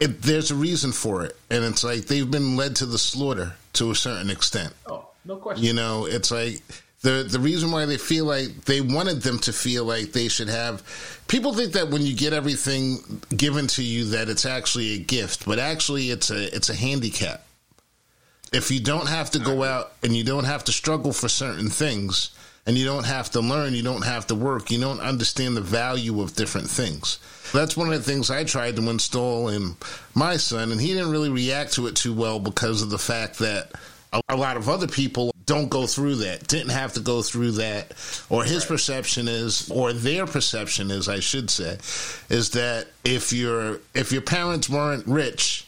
it, 0.00 0.22
there's 0.22 0.50
a 0.50 0.54
reason 0.54 0.92
for 0.92 1.24
it, 1.24 1.36
and 1.50 1.64
it's 1.64 1.84
like 1.84 2.06
they've 2.06 2.30
been 2.30 2.56
led 2.56 2.76
to 2.76 2.86
the 2.86 2.98
slaughter 2.98 3.54
to 3.74 3.90
a 3.90 3.94
certain 3.94 4.30
extent. 4.30 4.72
Oh, 4.86 5.08
no 5.24 5.36
question. 5.36 5.64
You 5.64 5.72
know, 5.72 6.06
it's 6.06 6.30
like 6.30 6.62
the 7.02 7.26
the 7.28 7.40
reason 7.40 7.70
why 7.70 7.84
they 7.84 7.98
feel 7.98 8.24
like 8.24 8.64
they 8.64 8.80
wanted 8.80 9.22
them 9.22 9.38
to 9.40 9.52
feel 9.52 9.84
like 9.84 10.12
they 10.12 10.28
should 10.28 10.48
have 10.48 10.82
people 11.28 11.52
think 11.52 11.72
that 11.72 11.88
when 11.88 12.02
you 12.02 12.14
get 12.14 12.32
everything 12.32 12.98
given 13.36 13.66
to 13.66 13.82
you 13.82 14.06
that 14.06 14.28
it's 14.28 14.46
actually 14.46 14.94
a 14.94 14.98
gift 14.98 15.44
but 15.44 15.58
actually 15.58 16.10
it's 16.10 16.30
a 16.30 16.54
it's 16.56 16.70
a 16.70 16.74
handicap 16.74 17.46
if 18.52 18.70
you 18.70 18.80
don't 18.80 19.08
have 19.08 19.30
to 19.30 19.38
go 19.38 19.62
out 19.62 19.92
and 20.02 20.16
you 20.16 20.24
don't 20.24 20.44
have 20.44 20.64
to 20.64 20.72
struggle 20.72 21.12
for 21.12 21.28
certain 21.28 21.68
things 21.68 22.30
and 22.66 22.76
you 22.76 22.84
don't 22.84 23.06
have 23.06 23.30
to 23.30 23.40
learn 23.40 23.74
you 23.74 23.82
don't 23.82 24.04
have 24.04 24.26
to 24.26 24.34
work 24.34 24.70
you 24.70 24.80
don't 24.80 25.00
understand 25.00 25.56
the 25.56 25.60
value 25.60 26.20
of 26.20 26.34
different 26.34 26.68
things 26.68 27.18
that's 27.52 27.76
one 27.76 27.92
of 27.92 27.94
the 27.94 28.10
things 28.10 28.30
I 28.30 28.44
tried 28.44 28.76
to 28.76 28.90
install 28.90 29.48
in 29.48 29.76
my 30.14 30.36
son 30.36 30.72
and 30.72 30.80
he 30.80 30.94
didn't 30.94 31.10
really 31.10 31.30
react 31.30 31.74
to 31.74 31.86
it 31.86 31.96
too 31.96 32.14
well 32.14 32.38
because 32.38 32.82
of 32.82 32.90
the 32.90 32.98
fact 32.98 33.38
that 33.38 33.72
a 34.28 34.36
lot 34.36 34.56
of 34.56 34.68
other 34.68 34.86
people 34.86 35.32
don't 35.46 35.68
go 35.68 35.86
through 35.86 36.16
that, 36.16 36.46
didn't 36.48 36.70
have 36.70 36.94
to 36.94 37.00
go 37.00 37.22
through 37.22 37.52
that, 37.52 37.92
or 38.28 38.44
his 38.44 38.64
right. 38.64 38.68
perception 38.68 39.28
is, 39.28 39.70
or 39.70 39.92
their 39.92 40.26
perception 40.26 40.90
is, 40.90 41.08
I 41.08 41.20
should 41.20 41.50
say, 41.50 41.78
is 42.28 42.50
that 42.50 42.88
if 43.04 43.32
your 43.32 43.80
if 43.94 44.12
your 44.12 44.22
parents 44.22 44.68
weren't 44.68 45.06
rich 45.06 45.66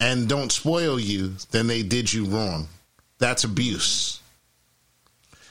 and 0.00 0.28
don't 0.28 0.50
spoil 0.50 0.98
you, 0.98 1.34
then 1.50 1.66
they 1.66 1.82
did 1.82 2.12
you 2.12 2.24
wrong. 2.24 2.68
That's 3.18 3.44
abuse. 3.44 4.20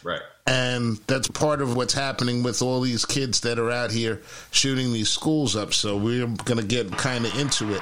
Right. 0.03 0.21
And 0.47 0.95
that's 1.07 1.27
part 1.27 1.61
of 1.61 1.75
what's 1.75 1.93
happening 1.93 2.41
with 2.41 2.61
all 2.61 2.79
these 2.79 3.03
kids 3.03 3.41
that 3.41 3.59
are 3.59 3.69
out 3.69 3.91
here 3.91 4.21
shooting 4.51 4.93
these 4.93 5.09
schools 5.09 5.57
up. 5.57 5.73
So 5.73 5.97
we're 5.97 6.25
going 6.25 6.57
to 6.57 6.65
get 6.65 6.89
kind 6.97 7.25
of 7.25 7.37
into 7.37 7.75
it. 7.75 7.81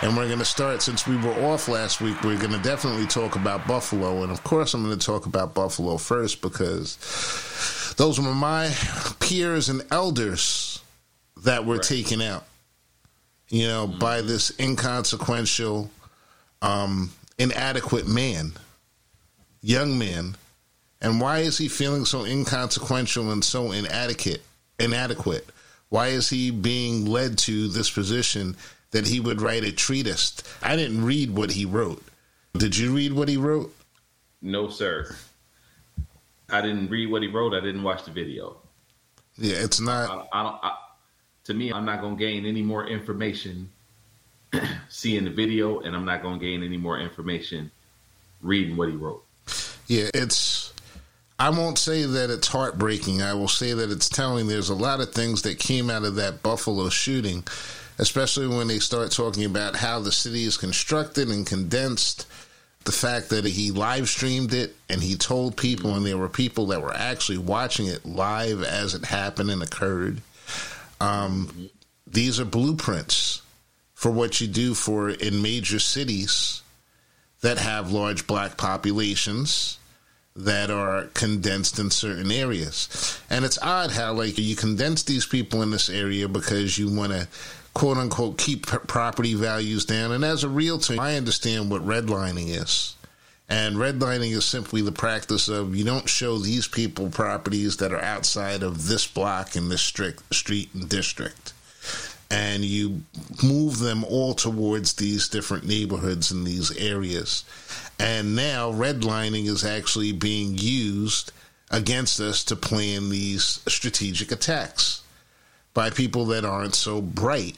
And 0.00 0.16
we're 0.16 0.26
going 0.26 0.38
to 0.38 0.46
start, 0.46 0.80
since 0.80 1.06
we 1.06 1.18
were 1.18 1.34
off 1.44 1.68
last 1.68 2.00
week, 2.00 2.22
we're 2.24 2.38
going 2.38 2.52
to 2.52 2.62
definitely 2.62 3.06
talk 3.06 3.36
about 3.36 3.66
Buffalo. 3.66 4.22
And 4.22 4.32
of 4.32 4.42
course, 4.44 4.72
I'm 4.72 4.82
going 4.82 4.98
to 4.98 5.06
talk 5.06 5.26
about 5.26 5.52
Buffalo 5.52 5.98
first 5.98 6.40
because 6.40 6.96
those 7.98 8.18
were 8.18 8.34
my 8.34 8.72
peers 9.20 9.68
and 9.68 9.82
elders 9.90 10.80
that 11.44 11.66
were 11.66 11.74
right. 11.74 11.82
taken 11.82 12.22
out, 12.22 12.44
you 13.50 13.68
know, 13.68 13.88
mm-hmm. 13.88 13.98
by 13.98 14.22
this 14.22 14.58
inconsequential, 14.58 15.90
um, 16.62 17.10
inadequate 17.38 18.08
man, 18.08 18.52
young 19.60 19.98
man 19.98 20.34
and 21.06 21.20
why 21.20 21.38
is 21.38 21.56
he 21.56 21.68
feeling 21.68 22.04
so 22.04 22.24
inconsequential 22.24 23.30
and 23.30 23.44
so 23.44 23.70
inadequate? 23.70 24.42
Inadequate. 24.80 25.48
Why 25.88 26.08
is 26.08 26.28
he 26.28 26.50
being 26.50 27.06
led 27.06 27.38
to 27.38 27.68
this 27.68 27.88
position 27.88 28.56
that 28.90 29.06
he 29.06 29.20
would 29.20 29.40
write 29.40 29.62
a 29.62 29.70
treatise? 29.70 30.34
I 30.64 30.74
didn't 30.74 31.04
read 31.04 31.30
what 31.30 31.52
he 31.52 31.64
wrote. 31.64 32.02
Did 32.54 32.76
you 32.76 32.92
read 32.92 33.12
what 33.12 33.28
he 33.28 33.36
wrote? 33.36 33.72
No, 34.42 34.68
sir. 34.68 35.14
I 36.50 36.60
didn't 36.60 36.90
read 36.90 37.08
what 37.08 37.22
he 37.22 37.28
wrote. 37.28 37.54
I 37.54 37.60
didn't 37.60 37.84
watch 37.84 38.04
the 38.04 38.10
video. 38.10 38.56
Yeah, 39.36 39.58
it's 39.58 39.78
not. 39.78 40.10
I, 40.10 40.40
I 40.40 40.42
don't. 40.42 40.58
I, 40.60 40.76
to 41.44 41.54
me, 41.54 41.72
I'm 41.72 41.84
not 41.84 42.00
going 42.00 42.16
to 42.16 42.20
gain 42.20 42.44
any 42.46 42.62
more 42.62 42.84
information 42.84 43.70
seeing 44.88 45.22
the 45.22 45.30
video, 45.30 45.78
and 45.78 45.94
I'm 45.94 46.04
not 46.04 46.20
going 46.20 46.40
to 46.40 46.44
gain 46.44 46.64
any 46.64 46.78
more 46.78 46.98
information 46.98 47.70
reading 48.42 48.76
what 48.76 48.88
he 48.88 48.96
wrote. 48.96 49.22
Yeah, 49.86 50.10
it's 50.12 50.65
I 51.38 51.50
won't 51.50 51.78
say 51.78 52.04
that 52.04 52.30
it's 52.30 52.48
heartbreaking. 52.48 53.20
I 53.20 53.34
will 53.34 53.48
say 53.48 53.74
that 53.74 53.90
it's 53.90 54.08
telling. 54.08 54.46
There's 54.46 54.70
a 54.70 54.74
lot 54.74 55.00
of 55.00 55.12
things 55.12 55.42
that 55.42 55.58
came 55.58 55.90
out 55.90 56.04
of 56.04 56.14
that 56.14 56.42
Buffalo 56.42 56.88
shooting, 56.88 57.44
especially 57.98 58.46
when 58.46 58.68
they 58.68 58.78
start 58.78 59.10
talking 59.12 59.44
about 59.44 59.76
how 59.76 60.00
the 60.00 60.12
city 60.12 60.44
is 60.44 60.56
constructed 60.56 61.28
and 61.28 61.46
condensed. 61.46 62.26
The 62.84 62.92
fact 62.92 63.30
that 63.30 63.44
he 63.44 63.72
live 63.72 64.08
streamed 64.08 64.54
it 64.54 64.76
and 64.88 65.02
he 65.02 65.16
told 65.16 65.56
people, 65.56 65.94
and 65.94 66.06
there 66.06 66.16
were 66.16 66.28
people 66.28 66.66
that 66.66 66.80
were 66.80 66.94
actually 66.94 67.38
watching 67.38 67.86
it 67.86 68.06
live 68.06 68.62
as 68.62 68.94
it 68.94 69.04
happened 69.04 69.50
and 69.50 69.62
occurred. 69.62 70.22
Um, 71.00 71.68
these 72.06 72.40
are 72.40 72.44
blueprints 72.44 73.42
for 73.94 74.10
what 74.10 74.40
you 74.40 74.46
do 74.46 74.72
for 74.72 75.10
in 75.10 75.42
major 75.42 75.80
cities 75.80 76.62
that 77.40 77.58
have 77.58 77.92
large 77.92 78.26
black 78.26 78.56
populations 78.56 79.78
that 80.36 80.70
are 80.70 81.04
condensed 81.14 81.78
in 81.78 81.90
certain 81.90 82.30
areas. 82.30 83.18
And 83.30 83.44
it's 83.44 83.58
odd 83.62 83.92
how, 83.92 84.12
like, 84.12 84.38
you 84.38 84.56
condense 84.56 85.02
these 85.02 85.26
people 85.26 85.62
in 85.62 85.70
this 85.70 85.88
area 85.88 86.28
because 86.28 86.78
you 86.78 86.94
want 86.94 87.12
to, 87.12 87.28
quote 87.74 87.96
unquote, 87.96 88.38
keep 88.38 88.66
property 88.66 89.34
values 89.34 89.84
down. 89.84 90.12
And 90.12 90.24
as 90.24 90.44
a 90.44 90.48
realtor, 90.48 91.00
I 91.00 91.16
understand 91.16 91.70
what 91.70 91.86
redlining 91.86 92.48
is. 92.48 92.96
And 93.48 93.76
redlining 93.76 94.32
is 94.32 94.44
simply 94.44 94.82
the 94.82 94.92
practice 94.92 95.48
of 95.48 95.76
you 95.76 95.84
don't 95.84 96.08
show 96.08 96.38
these 96.38 96.66
people 96.66 97.08
properties 97.08 97.76
that 97.76 97.92
are 97.92 98.02
outside 98.02 98.62
of 98.62 98.88
this 98.88 99.06
block 99.06 99.54
in 99.54 99.68
this 99.68 99.82
strict 99.82 100.34
street 100.34 100.70
and 100.74 100.88
district. 100.88 101.52
And 102.30 102.64
you 102.64 103.02
move 103.42 103.78
them 103.78 104.04
all 104.04 104.34
towards 104.34 104.94
these 104.94 105.28
different 105.28 105.64
neighborhoods 105.66 106.32
in 106.32 106.44
these 106.44 106.76
areas. 106.76 107.44
And 107.98 108.34
now 108.34 108.72
redlining 108.72 109.46
is 109.46 109.64
actually 109.64 110.12
being 110.12 110.58
used 110.58 111.32
against 111.70 112.20
us 112.20 112.44
to 112.44 112.56
plan 112.56 113.10
these 113.10 113.60
strategic 113.68 114.32
attacks 114.32 115.02
by 115.74 115.90
people 115.90 116.26
that 116.26 116.44
aren't 116.44 116.74
so 116.74 117.00
bright. 117.00 117.56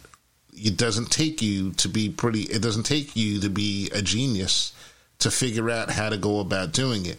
It 0.52 0.76
doesn't 0.76 1.10
take 1.10 1.40
you 1.40 1.72
to 1.72 1.88
be 1.88 2.08
pretty, 2.08 2.42
it 2.42 2.62
doesn't 2.62 2.82
take 2.82 3.14
you 3.16 3.40
to 3.40 3.48
be 3.48 3.90
a 3.94 4.02
genius 4.02 4.72
to 5.20 5.30
figure 5.30 5.70
out 5.70 5.90
how 5.90 6.08
to 6.08 6.16
go 6.16 6.40
about 6.40 6.72
doing 6.72 7.06
it. 7.06 7.18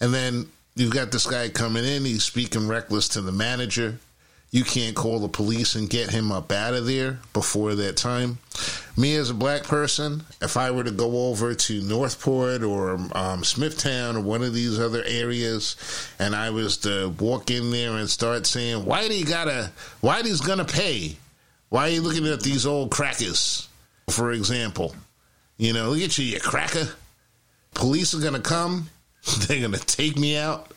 And 0.00 0.12
then 0.12 0.48
you've 0.74 0.92
got 0.92 1.12
this 1.12 1.26
guy 1.26 1.48
coming 1.48 1.84
in, 1.84 2.04
he's 2.04 2.24
speaking 2.24 2.68
reckless 2.68 3.08
to 3.10 3.20
the 3.20 3.32
manager 3.32 3.98
you 4.54 4.62
can't 4.62 4.94
call 4.94 5.18
the 5.18 5.28
police 5.28 5.74
and 5.74 5.90
get 5.90 6.10
him 6.10 6.30
up 6.30 6.52
out 6.52 6.74
of 6.74 6.86
there 6.86 7.18
before 7.32 7.74
that 7.74 7.96
time. 7.96 8.38
Me 8.96 9.16
as 9.16 9.28
a 9.28 9.34
black 9.34 9.64
person, 9.64 10.22
if 10.40 10.56
I 10.56 10.70
were 10.70 10.84
to 10.84 10.92
go 10.92 11.26
over 11.28 11.56
to 11.56 11.82
Northport 11.82 12.62
or 12.62 12.96
um, 13.16 13.42
Smithtown 13.42 14.14
or 14.14 14.20
one 14.20 14.44
of 14.44 14.54
these 14.54 14.78
other 14.78 15.02
areas, 15.04 15.74
and 16.20 16.36
I 16.36 16.50
was 16.50 16.76
to 16.78 17.08
walk 17.18 17.50
in 17.50 17.72
there 17.72 17.96
and 17.96 18.08
start 18.08 18.46
saying, 18.46 18.84
"Why 18.84 19.08
do 19.08 19.18
you 19.18 19.26
gotta? 19.26 19.72
Why 20.00 20.22
he's 20.22 20.40
gonna 20.40 20.64
pay? 20.64 21.16
Why 21.70 21.88
are 21.88 21.90
you 21.90 22.02
looking 22.02 22.28
at 22.28 22.40
these 22.40 22.64
old 22.64 22.92
crackers?" 22.92 23.68
For 24.08 24.30
example, 24.30 24.94
you 25.56 25.72
know, 25.72 25.90
look 25.90 26.00
at 26.00 26.16
you, 26.16 26.26
you 26.26 26.38
cracker. 26.38 26.90
Police 27.74 28.14
are 28.14 28.20
gonna 28.20 28.38
come. 28.38 28.88
They're 29.48 29.62
gonna 29.62 29.78
take 29.78 30.16
me 30.16 30.36
out 30.36 30.70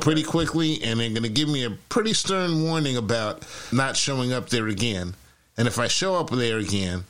pretty 0.00 0.22
quickly, 0.22 0.82
and 0.82 1.00
they're 1.00 1.10
going 1.10 1.22
to 1.22 1.28
give 1.28 1.48
me 1.48 1.64
a 1.64 1.70
pretty 1.70 2.12
stern 2.12 2.62
warning 2.62 2.96
about 2.96 3.46
not 3.72 3.96
showing 3.96 4.32
up 4.32 4.48
there 4.48 4.68
again. 4.68 5.14
And 5.56 5.68
if 5.68 5.78
I 5.78 5.88
show 5.88 6.16
up 6.16 6.30
there 6.30 6.58
again, 6.58 7.04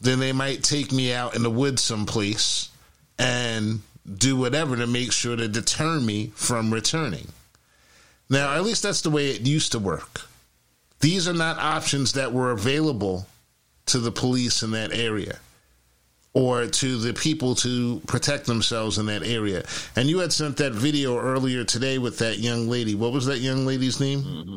then 0.00 0.18
they 0.18 0.32
might 0.32 0.62
take 0.62 0.92
me 0.92 1.12
out 1.12 1.36
in 1.36 1.42
the 1.42 1.50
woods 1.50 1.82
someplace 1.82 2.68
and 3.18 3.80
do 4.12 4.36
whatever 4.36 4.76
to 4.76 4.86
make 4.86 5.12
sure 5.12 5.36
to 5.36 5.48
deter 5.48 6.00
me 6.00 6.32
from 6.34 6.72
returning. 6.72 7.28
Now, 8.28 8.54
at 8.54 8.64
least 8.64 8.82
that's 8.82 9.02
the 9.02 9.10
way 9.10 9.30
it 9.30 9.42
used 9.42 9.72
to 9.72 9.78
work. 9.78 10.22
These 11.00 11.28
are 11.28 11.34
not 11.34 11.58
options 11.58 12.12
that 12.14 12.32
were 12.32 12.50
available 12.50 13.26
to 13.86 13.98
the 13.98 14.12
police 14.12 14.62
in 14.62 14.70
that 14.72 14.92
area 14.92 15.38
or 16.34 16.66
to 16.66 16.98
the 16.98 17.14
people 17.14 17.54
to 17.54 18.00
protect 18.06 18.46
themselves 18.46 18.98
in 18.98 19.06
that 19.06 19.22
area. 19.22 19.64
And 19.94 20.08
you 20.08 20.18
had 20.18 20.32
sent 20.32 20.56
that 20.56 20.72
video 20.72 21.16
earlier 21.18 21.64
today 21.64 21.98
with 21.98 22.18
that 22.18 22.38
young 22.38 22.68
lady. 22.68 22.96
What 22.96 23.12
was 23.12 23.26
that 23.26 23.38
young 23.38 23.64
lady's 23.64 24.00
name? 24.00 24.22
Mm-hmm. 24.22 24.56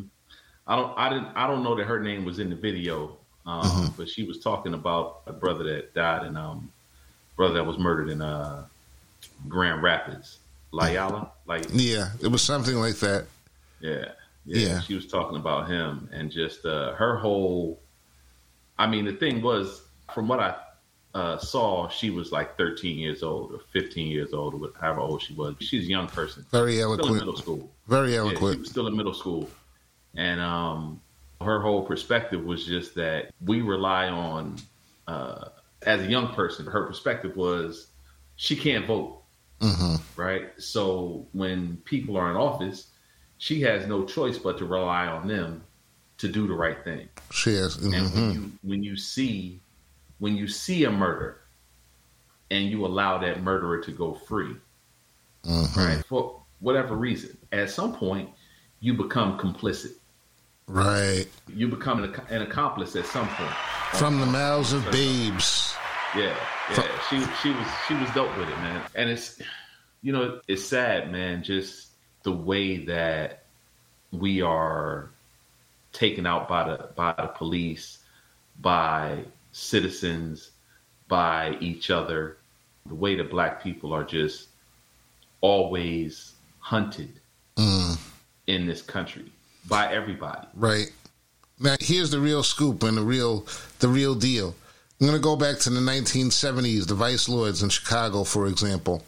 I 0.66 0.76
don't. 0.76 0.94
I 0.98 1.10
didn't. 1.10 1.28
I 1.36 1.48
don't 1.48 1.64
know 1.64 1.76
that 1.76 1.86
her 1.86 2.00
name 2.00 2.26
was 2.26 2.40
in 2.40 2.50
the 2.50 2.56
video, 2.56 3.18
um, 3.46 3.62
mm-hmm. 3.62 3.88
but 3.96 4.10
she 4.10 4.24
was 4.24 4.40
talking 4.40 4.74
about 4.74 5.22
a 5.26 5.32
brother 5.32 5.64
that 5.64 5.94
died 5.94 6.26
and 6.26 6.38
um, 6.38 6.70
brother 7.38 7.54
that 7.54 7.64
was 7.64 7.78
murdered 7.78 8.10
in 8.10 8.22
uh, 8.22 8.66
Grand 9.48 9.82
Rapids, 9.82 10.40
Layala. 10.74 11.30
Like 11.46 11.68
yeah, 11.72 12.10
it 12.22 12.28
was 12.28 12.42
something 12.42 12.76
like 12.76 12.96
that. 12.98 13.28
Yeah, 13.80 14.10
yeah. 14.46 14.68
yeah. 14.68 14.80
She 14.82 14.96
was 14.96 15.08
talking 15.08 15.38
about 15.38 15.70
him 15.70 16.10
and 16.12 16.30
just 16.30 16.66
uh, 16.66 16.94
her 16.96 17.18
whole. 17.18 17.80
I 18.78 18.88
mean, 18.88 19.06
the 19.06 19.14
thing 19.14 19.42
was, 19.42 19.84
from 20.14 20.28
what 20.28 20.40
I 20.42 20.56
uh, 21.14 21.38
saw, 21.38 21.90
she 21.90 22.10
was 22.10 22.32
like 22.32 22.58
13 22.58 22.98
years 22.98 23.24
old 23.24 23.54
or 23.54 23.60
15 23.72 24.08
years 24.08 24.34
old 24.34 24.54
or 24.54 24.70
however 24.80 25.00
old 25.00 25.22
she 25.22 25.34
was. 25.34 25.56
She's 25.60 25.86
a 25.86 25.90
young 25.90 26.08
person. 26.08 26.46
Very 26.52 26.82
eloquent. 26.82 27.06
Still 27.06 27.14
in 27.14 27.20
middle 27.20 27.38
school. 27.38 27.72
Very 27.88 28.16
eloquent. 28.16 28.42
Yeah, 28.42 28.52
she 28.54 28.60
was 28.60 28.70
still 28.70 28.88
in 28.88 28.96
middle 28.96 29.14
school. 29.14 29.50
And 30.16 30.40
um, 30.40 31.02
her 31.42 31.62
whole 31.62 31.84
perspective 31.84 32.44
was 32.44 32.66
just 32.66 32.96
that 32.96 33.32
we 33.44 33.62
rely 33.62 34.10
on, 34.10 34.58
uh, 35.08 35.50
as 35.84 36.02
a 36.02 36.08
young 36.08 36.34
person, 36.34 36.66
her 36.66 36.86
perspective 36.86 37.36
was 37.36 37.88
she 38.36 38.56
can't 38.56 38.86
vote. 38.86 39.24
Mm-hmm. 39.62 40.22
Right. 40.22 40.50
So 40.58 41.28
when 41.34 41.78
people 41.86 42.18
are 42.18 42.30
in 42.30 42.38
office, 42.38 42.88
she 43.40 43.62
has 43.62 43.88
no 43.88 44.06
choice 44.06 44.38
but 44.38 44.58
to 44.60 44.66
rely 44.66 45.08
on 45.08 45.28
them 45.28 45.64
to 46.20 46.28
do 46.28 46.48
the 46.48 46.54
right 46.54 46.84
thing. 46.84 47.10
She 47.32 47.56
has. 47.56 47.78
Mm-hmm. 47.78 47.94
And 47.94 48.14
when 48.14 48.34
you, 48.34 48.52
when 48.64 48.84
you 48.84 48.98
see 48.98 49.62
when 50.20 50.36
you 50.36 50.48
see 50.48 50.84
a 50.84 50.92
murder 50.92 51.42
and 52.50 52.70
you 52.70 52.86
allow 52.86 53.18
that 53.20 53.44
murderer 53.44 53.80
to 53.80 53.92
go 53.92 54.14
free, 54.14 54.56
mm-hmm. 55.44 55.80
right, 55.80 56.06
for 56.06 56.42
whatever 56.60 56.96
reason, 56.96 57.38
at 57.52 57.70
some 57.70 57.94
point 57.94 58.30
you 58.80 58.94
become 58.94 59.38
complicit. 59.38 59.94
Right. 60.68 61.28
You 61.48 61.70
become 61.70 62.04
an, 62.04 62.14
an 62.30 62.42
accomplice 62.42 62.96
at 62.96 63.06
some 63.06 63.28
point. 63.30 63.54
From 63.94 64.20
the 64.20 64.26
mouths 64.26 64.74
of 64.74 64.84
babes. 64.92 65.76
Yeah, 66.16 66.36
yeah. 66.70 66.76
From- 66.76 66.86
she 67.10 67.26
she 67.42 67.50
was 67.52 67.68
she 67.88 67.94
was 67.96 68.10
dope 68.12 68.36
with 68.38 68.50
it, 68.50 68.58
man. 68.58 68.82
And 68.96 69.10
it's 69.10 69.42
you 70.02 70.12
know 70.12 70.42
it's 70.48 70.64
sad, 70.64 71.12
man. 71.12 71.44
Just 71.44 71.90
the 72.24 72.32
way 72.32 72.78
that 72.86 73.44
we 74.12 74.42
are 74.42 75.12
taken 75.94 76.26
out 76.26 76.48
by 76.48 76.64
the 76.68 76.90
by 76.96 77.14
the 77.18 77.28
police, 77.28 78.00
by 78.60 79.24
citizens, 79.52 80.52
by 81.08 81.58
each 81.60 81.90
other. 81.90 82.38
The 82.86 82.96
way 82.96 83.16
that 83.16 83.30
black 83.30 83.62
people 83.62 83.94
are 83.94 84.04
just 84.04 84.48
always 85.42 86.34
hunted 86.60 87.20
mm. 87.58 87.98
in 88.48 88.66
this 88.66 88.82
country 88.82 89.26
by 89.68 89.92
everybody. 89.94 90.48
Right. 90.54 90.92
Now 91.60 91.76
here's 91.80 92.12
the 92.12 92.20
real 92.20 92.44
scoop 92.44 92.84
and 92.84 92.98
the 92.98 93.02
real 93.02 93.46
the 93.80 93.88
real 93.88 94.16
deal. 94.16 94.56
I'm 95.00 95.06
going 95.06 95.20
to 95.20 95.24
go 95.24 95.36
back 95.36 95.60
to 95.60 95.70
the 95.70 95.80
1970s, 95.80 96.88
the 96.88 96.96
vice 96.96 97.30
lords 97.30 97.62
in 97.62 97.70
Chicago, 97.70 98.24
for 98.24 98.48
example. 98.48 99.04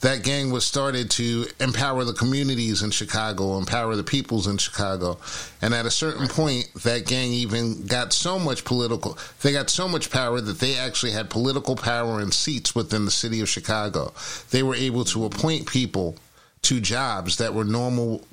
That 0.00 0.22
gang 0.22 0.50
was 0.50 0.64
started 0.64 1.10
to 1.10 1.46
empower 1.58 2.04
the 2.04 2.12
communities 2.12 2.82
in 2.82 2.90
Chicago, 2.90 3.58
empower 3.58 3.96
the 3.96 4.04
peoples 4.04 4.46
in 4.46 4.56
Chicago. 4.58 5.18
And 5.60 5.74
at 5.74 5.86
a 5.86 5.90
certain 5.90 6.28
point, 6.28 6.70
that 6.84 7.06
gang 7.06 7.32
even 7.32 7.86
got 7.86 8.12
so 8.12 8.38
much 8.38 8.64
political, 8.64 9.18
they 9.42 9.52
got 9.52 9.70
so 9.70 9.88
much 9.88 10.10
power 10.10 10.40
that 10.40 10.60
they 10.60 10.76
actually 10.76 11.12
had 11.12 11.30
political 11.30 11.74
power 11.74 12.20
and 12.20 12.32
seats 12.32 12.74
within 12.74 13.04
the 13.04 13.10
city 13.10 13.40
of 13.40 13.48
Chicago. 13.48 14.12
They 14.50 14.62
were 14.62 14.76
able 14.76 15.04
to 15.06 15.24
appoint 15.24 15.66
people 15.66 16.16
to 16.62 16.80
jobs 16.80 17.38
that 17.38 17.54
were 17.54 17.64
normal 17.64 18.24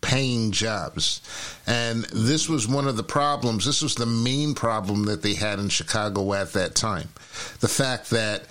paying 0.00 0.50
jobs. 0.50 1.20
And 1.66 2.04
this 2.04 2.48
was 2.48 2.66
one 2.66 2.88
of 2.88 2.96
the 2.96 3.02
problems. 3.02 3.66
This 3.66 3.82
was 3.82 3.94
the 3.94 4.06
main 4.06 4.54
problem 4.54 5.04
that 5.04 5.22
they 5.22 5.34
had 5.34 5.58
in 5.58 5.68
Chicago 5.68 6.32
at 6.32 6.52
that 6.54 6.74
time. 6.74 7.08
The 7.60 7.68
fact 7.68 8.10
that 8.10 8.44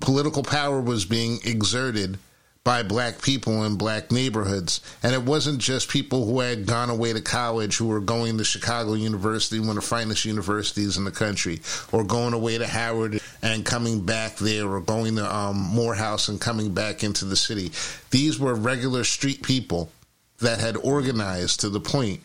political 0.00 0.42
power 0.42 0.80
was 0.80 1.04
being 1.04 1.38
exerted 1.44 2.18
by 2.66 2.82
black 2.82 3.22
people 3.22 3.64
in 3.64 3.76
black 3.76 4.10
neighborhoods. 4.10 4.80
And 5.04 5.14
it 5.14 5.22
wasn't 5.22 5.60
just 5.60 5.88
people 5.88 6.26
who 6.26 6.40
had 6.40 6.66
gone 6.66 6.90
away 6.90 7.12
to 7.12 7.20
college 7.20 7.76
who 7.76 7.86
were 7.86 8.00
going 8.00 8.38
to 8.38 8.44
Chicago 8.44 8.94
University, 8.94 9.60
one 9.60 9.70
of 9.70 9.74
the 9.76 9.80
finest 9.82 10.24
universities 10.24 10.96
in 10.96 11.04
the 11.04 11.12
country, 11.12 11.60
or 11.92 12.02
going 12.02 12.34
away 12.34 12.58
to 12.58 12.66
Howard 12.66 13.20
and 13.40 13.64
coming 13.64 14.04
back 14.04 14.34
there, 14.38 14.66
or 14.66 14.80
going 14.80 15.14
to 15.14 15.32
um, 15.34 15.56
Morehouse 15.56 16.28
and 16.28 16.40
coming 16.40 16.74
back 16.74 17.04
into 17.04 17.24
the 17.24 17.36
city. 17.36 17.70
These 18.10 18.40
were 18.40 18.56
regular 18.56 19.04
street 19.04 19.44
people 19.44 19.92
that 20.40 20.58
had 20.58 20.76
organized 20.78 21.60
to 21.60 21.68
the 21.68 21.80
point 21.80 22.20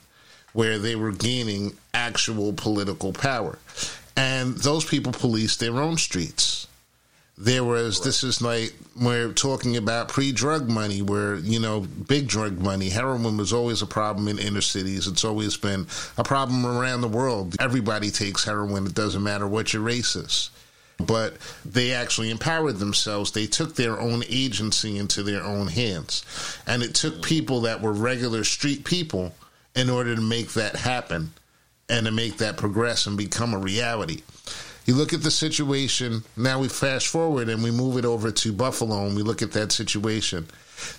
where 0.54 0.80
they 0.80 0.96
were 0.96 1.12
gaining 1.12 1.78
actual 1.94 2.52
political 2.52 3.14
power. 3.14 3.60
And 4.18 4.58
those 4.58 4.86
people 4.86 5.12
policed 5.12 5.60
their 5.60 5.78
own 5.78 5.98
streets 5.98 6.61
there 7.38 7.64
was 7.64 8.02
this 8.02 8.24
is 8.24 8.42
like 8.42 8.74
we're 9.00 9.34
talking 9.34 9.78
about 9.78 10.10
pre-drug 10.10 10.70
money 10.70 11.02
where 11.02 11.36
you 11.36 11.60
know 11.60 11.80
big 11.80 12.28
drug 12.28 12.60
money 12.60 12.90
heroin 12.90 13.38
was 13.38 13.54
always 13.54 13.82
a 13.82 13.88
problem 13.88 14.28
in 14.28 14.38
inner 14.38 14.62
cities. 14.62 15.08
It's 15.08 15.26
always 15.26 15.58
been 15.58 15.88
a 16.18 16.24
problem 16.24 16.66
around 16.66 17.02
the 17.02 17.08
world. 17.08 17.56
Everybody 17.60 18.12
takes 18.12 18.44
heroin. 18.44 18.86
It 18.86 18.94
doesn't 18.94 19.24
matter 19.24 19.48
what 19.48 19.74
your 19.74 19.82
race 19.82 20.16
is. 20.16 20.52
But 21.00 21.38
they 21.66 21.94
actually 21.94 22.30
empowered 22.30 22.78
themselves. 22.78 23.32
They 23.32 23.48
took 23.48 23.76
their 23.76 24.00
own 24.00 24.24
agency 24.30 25.00
into 25.00 25.24
their 25.24 25.44
own 25.44 25.68
hands. 25.68 26.24
And 26.68 26.84
it 26.84 26.94
took 26.94 27.24
people 27.24 27.62
that 27.62 27.82
were 27.82 27.94
regular 27.94 28.44
street 28.44 28.86
people 28.86 29.34
in 29.76 29.90
order 29.90 30.16
to 30.16 30.22
make 30.22 30.54
that 30.54 30.76
happen 30.76 31.32
and 31.90 32.06
to 32.06 32.12
make 32.12 32.38
that 32.38 32.58
progress 32.58 33.08
and 33.08 33.18
become 33.18 33.56
a 33.56 33.58
reality 33.58 34.22
you 34.86 34.96
look 34.96 35.14
at 35.14 35.22
the 35.22 35.32
situation, 35.32 36.24
now 36.36 36.60
we 36.60 36.68
fast 36.68 37.08
forward 37.08 37.50
and 37.50 37.64
we 37.64 37.72
move 37.72 37.98
it 37.98 38.06
over 38.06 38.32
to 38.32 38.54
Buffalo 38.54 39.06
and 39.06 39.16
we 39.16 39.22
look 39.22 39.42
at 39.42 39.52
that 39.52 39.72
situation. 39.72 40.48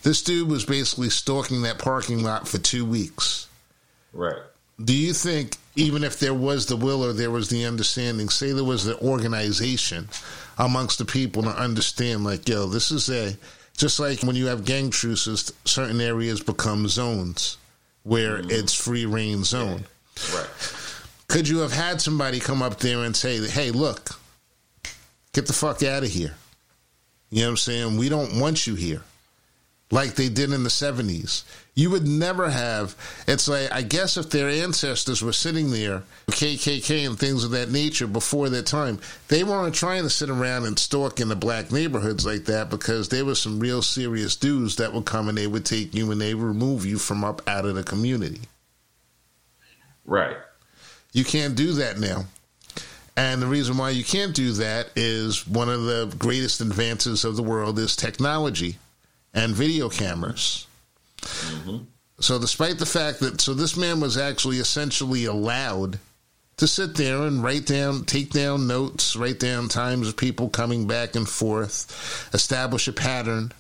This 0.03 0.23
dude 0.23 0.49
was 0.49 0.65
basically 0.65 1.11
stalking 1.11 1.63
that 1.63 1.79
parking 1.79 2.23
lot 2.23 2.47
for 2.47 2.59
two 2.59 2.85
weeks. 2.85 3.49
Right. 4.13 4.41
Do 4.83 4.97
you 4.97 5.13
think, 5.13 5.57
even 5.75 6.05
if 6.05 6.19
there 6.19 6.35
was 6.35 6.67
the 6.67 6.77
will 6.77 7.05
or 7.05 7.13
there 7.13 7.31
was 7.31 7.49
the 7.49 7.65
understanding, 7.65 8.29
say 8.29 8.53
there 8.53 8.65
was 8.65 8.85
the 8.85 8.99
organization 9.01 10.09
amongst 10.59 10.99
the 10.99 11.05
people 11.05 11.43
to 11.43 11.51
understand, 11.51 12.25
like, 12.25 12.49
yo, 12.49 12.67
this 12.67 12.91
is 12.91 13.09
a, 13.11 13.37
just 13.77 13.99
like 13.99 14.23
when 14.23 14.37
you 14.37 14.47
have 14.47 14.65
gang 14.65 14.91
truces, 14.91 15.53
certain 15.65 16.01
areas 16.01 16.41
become 16.41 16.87
zones 16.89 17.59
where 18.05 18.39
mm-hmm. 18.39 18.51
it's 18.51 18.75
free 18.75 19.07
reign 19.07 19.45
zone. 19.45 19.85
Yeah. 20.17 20.39
Right 20.39 20.79
could 21.33 21.49
you 21.49 21.61
have 21.61 21.73
had 21.73 21.99
somebody 21.99 22.39
come 22.39 22.61
up 22.61 22.79
there 22.81 23.05
and 23.05 23.17
say, 23.17 23.39
hey, 23.49 23.71
look, 23.71 24.21
get 25.33 25.47
the 25.47 25.55
fuck 25.55 25.83
out 25.83 26.03
of 26.03 26.11
here? 26.11 26.35
You 27.31 27.41
know 27.41 27.47
what 27.47 27.51
I'm 27.53 27.57
saying? 27.57 27.97
We 27.97 28.11
don't 28.11 28.39
want 28.39 28.67
you 28.67 28.75
here. 28.75 29.03
Like 29.91 30.15
they 30.15 30.29
did 30.29 30.53
in 30.53 30.63
the 30.63 30.69
70s. 30.69 31.45
You 31.75 31.89
would 31.89 32.07
never 32.07 32.51
have. 32.51 32.95
It's 33.27 33.49
like, 33.49 33.73
I 33.73 33.81
guess 33.81 34.19
if 34.19 34.29
their 34.29 34.51
ancestors 34.51 35.23
were 35.23 35.33
sitting 35.33 35.71
there, 35.71 36.03
KKK 36.31 37.07
and 37.07 37.19
things 37.19 37.45
of 37.45 37.53
that 37.53 37.71
nature 37.71 38.07
before 38.07 38.51
their 38.51 38.61
time, 38.61 38.99
they 39.29 39.43
weren't 39.43 39.75
trying 39.75 40.03
to 40.03 40.11
sit 40.11 40.29
around 40.29 40.67
and 40.67 40.79
stalk 40.79 41.19
in 41.19 41.31
the 41.31 41.37
black 41.37 41.73
neighborhoods 41.73 42.27
like 42.27 42.45
that 42.45 42.69
because 42.69 43.09
there 43.09 43.25
were 43.25 43.35
some 43.35 43.59
real 43.59 43.81
serious 43.81 44.37
dudes 44.37 44.77
that 44.77 44.93
would 44.93 45.07
come 45.07 45.31
and 45.31 45.39
they 45.39 45.47
would 45.47 45.65
take 45.65 45.95
you 45.95 46.11
and 46.11 46.21
they 46.21 46.35
would 46.35 46.45
remove 46.45 46.85
you 46.85 46.99
from 46.99 47.25
up 47.25 47.41
out 47.49 47.65
of 47.65 47.75
the 47.75 47.83
community. 47.83 48.43
Right. 50.05 50.37
You 51.13 51.25
can't 51.25 51.55
do 51.55 51.73
that 51.75 51.99
now. 51.99 52.25
And 53.17 53.43
the 53.43 53.47
reason 53.47 53.77
why 53.77 53.91
you 53.91 54.05
can't 54.05 54.35
do 54.35 54.53
that 54.53 54.89
is 54.97 55.47
one 55.47 55.69
of 55.69 55.85
the 55.85 56.15
greatest 56.19 56.61
advances 56.61 57.25
of 57.25 57.37
the 57.37 57.43
world 57.43 57.79
is 57.79 57.95
technology 57.95 58.79
and 59.35 59.55
video 59.55 59.91
cameras. 59.91 60.67
Mm-hmm. 61.21 61.85
So, 62.21 62.39
despite 62.39 62.79
the 62.79 62.87
fact 62.87 63.21
that, 63.21 63.41
so 63.41 63.53
this 63.53 63.77
man 63.77 64.01
was 64.01 64.17
actually 64.17 64.59
essentially 64.59 65.25
allowed 65.25 65.99
to 66.57 66.67
sit 66.67 66.95
there 66.95 67.23
and 67.23 67.43
write 67.43 67.67
down, 67.67 68.05
take 68.05 68.31
down 68.31 68.67
notes, 68.67 69.17
write 69.17 69.41
down 69.41 69.69
times 69.69 70.09
of 70.09 70.17
people 70.17 70.49
coming 70.49 70.87
back 70.87 71.17
and 71.17 71.29
forth, 71.29 72.31
establish 72.33 72.87
a 72.89 72.93
pattern 72.93 73.53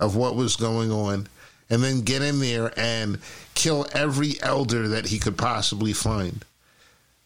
of 0.00 0.16
what 0.16 0.36
was 0.36 0.56
going 0.56 0.90
on, 0.90 1.28
and 1.68 1.82
then 1.82 2.00
get 2.00 2.22
in 2.22 2.38
there 2.40 2.72
and 2.78 3.18
kill 3.54 3.86
every 3.92 4.40
elder 4.40 4.88
that 4.88 5.06
he 5.06 5.18
could 5.18 5.36
possibly 5.36 5.92
find. 5.92 6.44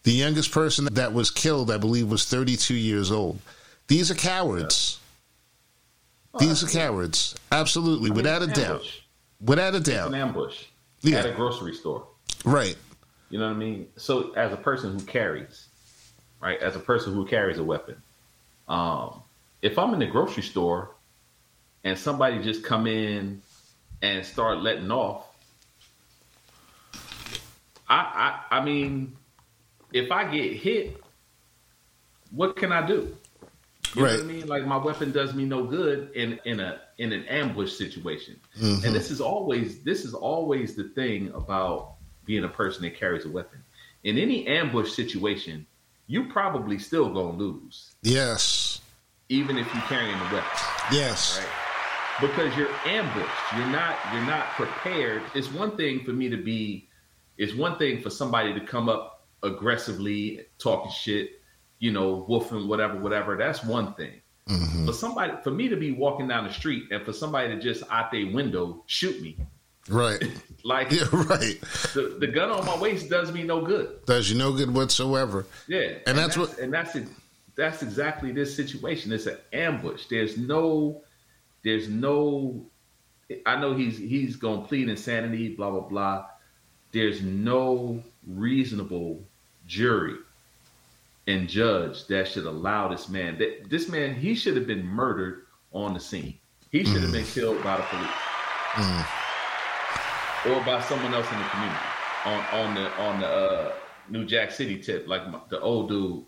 The 0.02 0.12
youngest 0.12 0.52
person 0.52 0.86
that 0.92 1.12
was 1.12 1.30
killed, 1.30 1.70
I 1.70 1.76
believe, 1.76 2.10
was 2.10 2.24
32 2.24 2.74
years 2.74 3.10
old. 3.10 3.38
These 3.86 4.10
are 4.10 4.14
cowards. 4.14 4.98
These 6.38 6.62
are 6.62 6.68
cowards. 6.68 7.34
Absolutely, 7.52 8.06
I 8.06 8.14
mean, 8.14 8.16
without 8.16 8.42
a 8.42 8.46
doubt. 8.46 8.82
Without 9.40 9.74
a 9.74 9.80
doubt. 9.80 10.06
It's 10.06 10.14
an 10.14 10.20
ambush 10.20 10.64
yeah. 11.02 11.18
at 11.18 11.26
a 11.26 11.32
grocery 11.32 11.74
store. 11.74 12.06
Right. 12.44 12.76
You 13.30 13.38
know 13.38 13.46
what 13.46 13.56
I 13.56 13.58
mean? 13.58 13.88
So, 13.96 14.32
as 14.32 14.52
a 14.52 14.56
person 14.56 14.98
who 14.98 15.04
carries, 15.04 15.68
right, 16.40 16.60
as 16.60 16.76
a 16.76 16.80
person 16.80 17.14
who 17.14 17.26
carries 17.26 17.58
a 17.58 17.64
weapon, 17.64 18.00
um, 18.68 19.22
if 19.62 19.78
I'm 19.78 19.92
in 19.92 20.00
the 20.00 20.06
grocery 20.06 20.42
store 20.42 20.94
and 21.84 21.98
somebody 21.98 22.42
just 22.42 22.64
come 22.64 22.86
in 22.86 23.42
and 24.02 24.24
start 24.24 24.58
letting 24.58 24.90
off, 24.90 25.26
I, 27.88 28.40
I, 28.50 28.58
I 28.58 28.64
mean, 28.64 29.16
if 29.92 30.10
I 30.10 30.24
get 30.30 30.56
hit, 30.56 31.02
what 32.30 32.56
can 32.56 32.72
I 32.72 32.86
do? 32.86 33.16
You 33.94 34.04
right. 34.04 34.12
know 34.12 34.16
what 34.18 34.24
I 34.24 34.26
mean? 34.26 34.46
Like 34.46 34.66
my 34.66 34.76
weapon 34.76 35.10
does 35.10 35.34
me 35.34 35.44
no 35.44 35.64
good 35.64 36.12
in 36.14 36.38
in 36.44 36.60
a 36.60 36.80
in 36.98 37.12
an 37.12 37.24
ambush 37.24 37.72
situation. 37.72 38.38
Mm-hmm. 38.58 38.86
And 38.86 38.94
this 38.94 39.10
is 39.10 39.20
always 39.20 39.82
this 39.82 40.04
is 40.04 40.14
always 40.14 40.76
the 40.76 40.84
thing 40.84 41.32
about 41.34 41.94
being 42.24 42.44
a 42.44 42.48
person 42.48 42.82
that 42.82 42.96
carries 42.96 43.24
a 43.24 43.30
weapon. 43.30 43.62
In 44.04 44.16
any 44.16 44.46
ambush 44.46 44.92
situation, 44.92 45.66
you 46.06 46.28
probably 46.28 46.78
still 46.78 47.12
gonna 47.12 47.36
lose. 47.36 47.94
Yes. 48.02 48.80
Even 49.28 49.58
if 49.58 49.72
you're 49.74 49.82
carrying 49.84 50.14
a 50.14 50.34
weapon. 50.34 50.58
Yes. 50.92 51.38
Right? 51.38 52.28
Because 52.28 52.56
you're 52.56 52.74
ambushed. 52.84 53.28
You're 53.56 53.66
not 53.66 53.96
you're 54.12 54.26
not 54.26 54.46
prepared. 54.50 55.22
It's 55.34 55.50
one 55.52 55.76
thing 55.76 56.04
for 56.04 56.12
me 56.12 56.28
to 56.28 56.36
be 56.36 56.88
it's 57.38 57.54
one 57.54 57.76
thing 57.78 58.02
for 58.02 58.10
somebody 58.10 58.54
to 58.54 58.60
come 58.60 58.88
up 58.88 59.19
aggressively 59.42 60.46
talking 60.58 60.90
shit, 60.90 61.40
you 61.78 61.92
know, 61.92 62.26
woofing, 62.28 62.66
whatever, 62.66 62.98
whatever. 62.98 63.36
That's 63.36 63.64
one 63.64 63.94
thing. 63.94 64.20
Mm-hmm. 64.48 64.86
For 64.86 64.92
somebody, 64.92 65.32
for 65.44 65.50
me 65.50 65.68
to 65.68 65.76
be 65.76 65.92
walking 65.92 66.26
down 66.26 66.44
the 66.44 66.52
street 66.52 66.84
and 66.90 67.04
for 67.04 67.12
somebody 67.12 67.54
to 67.54 67.60
just 67.60 67.84
out 67.90 68.10
their 68.10 68.26
window 68.26 68.82
shoot 68.86 69.20
me, 69.22 69.36
right? 69.88 70.20
like, 70.64 70.90
yeah, 70.90 71.04
right. 71.12 71.60
The, 71.94 72.16
the 72.18 72.26
gun 72.26 72.50
on 72.50 72.66
my 72.66 72.76
waist 72.76 73.08
does 73.08 73.30
me 73.32 73.44
no 73.44 73.64
good. 73.64 74.04
Does 74.06 74.30
you 74.30 74.36
no 74.36 74.52
good 74.52 74.74
whatsoever. 74.74 75.46
Yeah, 75.68 75.80
and, 75.80 76.00
and 76.06 76.18
that's, 76.18 76.36
that's, 76.36 76.50
what, 76.50 76.58
and 76.58 76.74
that's 76.74 76.96
it. 76.96 77.06
that's 77.54 77.82
exactly 77.82 78.32
this 78.32 78.54
situation. 78.54 79.12
It's 79.12 79.26
an 79.26 79.38
ambush. 79.52 80.06
There's 80.10 80.36
no, 80.36 81.02
there's 81.62 81.88
no. 81.88 82.66
I 83.46 83.60
know 83.60 83.76
he's 83.76 83.96
he's 83.96 84.34
gonna 84.34 84.62
plead 84.62 84.88
insanity, 84.88 85.54
blah 85.54 85.70
blah 85.70 85.80
blah. 85.80 86.26
There's 86.90 87.22
no 87.22 88.02
reasonable 88.26 89.24
jury 89.70 90.16
and 91.28 91.48
judge 91.48 92.06
that 92.08 92.26
should 92.26 92.44
allow 92.44 92.88
this 92.88 93.08
man 93.08 93.38
that 93.38 93.70
this 93.70 93.88
man 93.88 94.14
he 94.14 94.34
should 94.34 94.56
have 94.56 94.66
been 94.66 94.84
murdered 94.84 95.42
on 95.72 95.94
the 95.94 96.00
scene. 96.00 96.34
He 96.70 96.84
should 96.84 97.00
have 97.00 97.10
mm. 97.10 97.14
been 97.14 97.24
killed 97.24 97.62
by 97.62 97.76
the 97.76 97.82
police. 97.84 98.10
Mm. 98.74 99.06
Or 100.46 100.64
by 100.64 100.80
someone 100.82 101.14
else 101.14 101.30
in 101.30 101.38
the 101.38 101.44
community 101.44 101.84
on 102.24 102.44
on 102.52 102.74
the 102.74 102.92
on 103.00 103.20
the 103.20 103.26
uh, 103.26 103.72
New 104.08 104.24
Jack 104.24 104.50
City 104.50 104.78
tip, 104.80 105.06
like 105.06 105.22
the 105.48 105.60
old 105.60 105.88
dude, 105.88 106.24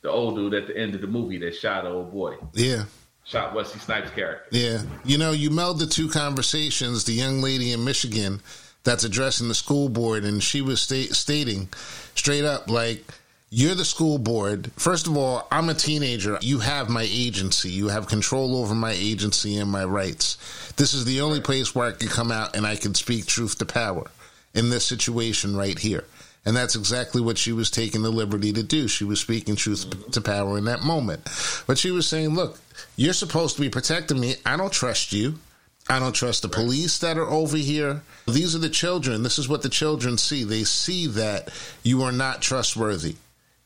the 0.00 0.10
old 0.10 0.36
dude 0.36 0.54
at 0.54 0.66
the 0.66 0.76
end 0.76 0.94
of 0.94 1.00
the 1.00 1.06
movie 1.06 1.38
that 1.38 1.54
shot 1.54 1.84
an 1.84 1.92
old 1.92 2.12
boy. 2.12 2.36
Yeah, 2.54 2.84
shot 3.24 3.54
Wesley 3.54 3.80
Snipes' 3.80 4.10
character. 4.10 4.46
Yeah, 4.52 4.82
you 5.04 5.18
know, 5.18 5.32
you 5.32 5.50
meld 5.50 5.80
the 5.80 5.86
two 5.86 6.08
conversations. 6.08 7.04
The 7.04 7.12
young 7.12 7.42
lady 7.42 7.72
in 7.72 7.84
Michigan 7.84 8.40
that's 8.84 9.04
addressing 9.04 9.48
the 9.48 9.54
school 9.54 9.88
board, 9.88 10.24
and 10.24 10.42
she 10.42 10.60
was 10.60 10.80
sta- 10.82 11.12
stating 11.12 11.68
straight 12.14 12.44
up 12.44 12.68
like 12.70 13.04
You're 13.56 13.76
the 13.76 13.84
school 13.84 14.18
board. 14.18 14.72
First 14.74 15.06
of 15.06 15.16
all, 15.16 15.46
I'm 15.48 15.68
a 15.68 15.74
teenager. 15.74 16.38
You 16.40 16.58
have 16.58 16.88
my 16.88 17.06
agency. 17.08 17.70
You 17.70 17.86
have 17.86 18.08
control 18.08 18.56
over 18.56 18.74
my 18.74 18.90
agency 18.90 19.56
and 19.58 19.70
my 19.70 19.84
rights. 19.84 20.38
This 20.76 20.92
is 20.92 21.04
the 21.04 21.20
only 21.20 21.40
place 21.40 21.72
where 21.72 21.86
I 21.86 21.92
can 21.92 22.08
come 22.08 22.32
out 22.32 22.56
and 22.56 22.66
I 22.66 22.74
can 22.74 22.94
speak 22.96 23.26
truth 23.26 23.58
to 23.58 23.64
power 23.64 24.10
in 24.54 24.70
this 24.70 24.84
situation 24.84 25.56
right 25.56 25.78
here. 25.78 26.02
And 26.44 26.56
that's 26.56 26.74
exactly 26.74 27.22
what 27.22 27.38
she 27.38 27.52
was 27.52 27.70
taking 27.70 28.02
the 28.02 28.10
liberty 28.10 28.52
to 28.52 28.64
do. 28.64 28.88
She 28.88 29.04
was 29.04 29.20
speaking 29.20 29.54
truth 29.54 30.10
to 30.10 30.20
power 30.20 30.58
in 30.58 30.64
that 30.64 30.82
moment. 30.82 31.22
But 31.68 31.78
she 31.78 31.92
was 31.92 32.08
saying, 32.08 32.30
look, 32.34 32.58
you're 32.96 33.14
supposed 33.14 33.54
to 33.54 33.62
be 33.62 33.70
protecting 33.70 34.18
me. 34.18 34.34
I 34.44 34.56
don't 34.56 34.72
trust 34.72 35.12
you. 35.12 35.38
I 35.88 35.98
don't 35.98 36.14
trust 36.14 36.42
the 36.42 36.48
police 36.48 36.98
that 36.98 37.18
are 37.18 37.28
over 37.28 37.56
here. 37.56 38.02
These 38.26 38.54
are 38.54 38.60
the 38.60 38.70
children. 38.70 39.22
This 39.22 39.38
is 39.38 39.48
what 39.48 39.62
the 39.62 39.68
children 39.68 40.16
see. 40.16 40.42
They 40.44 40.64
see 40.64 41.06
that 41.08 41.50
you 41.82 42.02
are 42.02 42.12
not 42.12 42.40
trustworthy. 42.40 43.16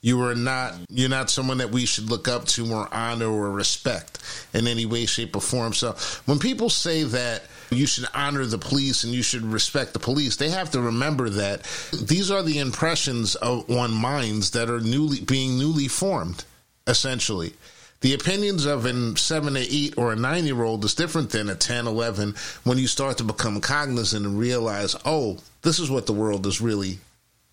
You 0.01 0.23
are 0.23 0.35
not 0.35 0.75
you're 0.89 1.09
not 1.09 1.29
someone 1.29 1.59
that 1.59 1.71
we 1.71 1.85
should 1.85 2.09
look 2.09 2.29
up 2.29 2.45
to 2.47 2.73
or 2.73 2.89
honor 2.93 3.27
or 3.27 3.51
respect 3.51 4.19
in 4.55 4.69
any 4.69 4.87
way, 4.87 5.07
shape, 5.07 5.35
or 5.35 5.41
form. 5.41 5.73
So 5.73 5.93
when 6.25 6.39
people 6.39 6.71
say 6.71 7.03
that 7.03 7.43
you 7.71 7.87
should 7.87 8.07
honor 8.15 8.45
the 8.47 8.59
police 8.59 9.03
and 9.03 9.13
you 9.13 9.23
should 9.23 9.43
respect 9.43 9.93
the 9.93 9.99
police, 9.99 10.37
they 10.37 10.51
have 10.51 10.71
to 10.71 10.81
remember 10.81 11.29
that 11.31 11.65
these 11.93 12.31
are 12.31 12.43
the 12.43 12.61
impressions 12.61 13.35
of, 13.37 13.69
on 13.71 13.93
minds 13.93 14.53
that 14.53 14.71
are 14.71 14.81
newly 14.81 15.21
being 15.21 15.59
newly 15.59 15.89
formed, 15.89 16.45
essentially. 16.87 17.55
The 18.01 18.15
opinions 18.15 18.65
of 18.65 18.85
a 18.87 19.17
seven, 19.17 19.57
or 19.57 19.61
eight, 19.61 19.95
or 19.97 20.13
a 20.13 20.17
nine 20.17 20.47
year 20.47 20.63
old 20.63 20.85
is 20.85 20.95
different 20.95 21.31
than 21.31 21.49
a 21.49 21.55
10, 21.55 21.87
11 21.87 22.35
when 22.65 22.79
you 22.79 22.87
start 22.87 23.19
to 23.19 23.25
become 23.25 23.61
cognizant 23.61 24.25
and 24.25 24.39
realize, 24.39 24.95
oh, 25.05 25.39
this 25.63 25.81
is 25.81 25.91
what 25.91 26.07
the 26.07 26.13
world 26.13 26.47
is 26.47 26.61
really 26.61 26.99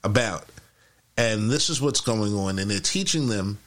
about 0.03 0.45
and 1.17 1.49
this 1.49 1.69
is 1.69 1.81
what's 1.81 2.01
going 2.01 2.35
on. 2.35 2.59
And 2.59 2.69
they're 2.69 2.79
teaching 2.79 3.27
them 3.27 3.59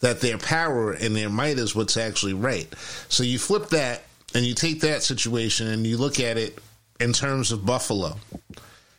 that 0.00 0.20
their 0.20 0.38
power 0.38 0.92
and 0.92 1.14
their 1.16 1.30
might 1.30 1.58
is 1.58 1.74
what's 1.74 1.96
actually 1.96 2.34
right. 2.34 2.72
So 3.08 3.22
you 3.22 3.38
flip 3.38 3.68
that 3.70 4.04
and 4.34 4.44
you 4.44 4.54
take 4.54 4.80
that 4.80 5.02
situation 5.02 5.68
and 5.68 5.86
you 5.86 5.96
look 5.96 6.20
at 6.20 6.36
it 6.36 6.58
in 7.00 7.12
terms 7.12 7.52
of 7.52 7.64
Buffalo. 7.64 8.16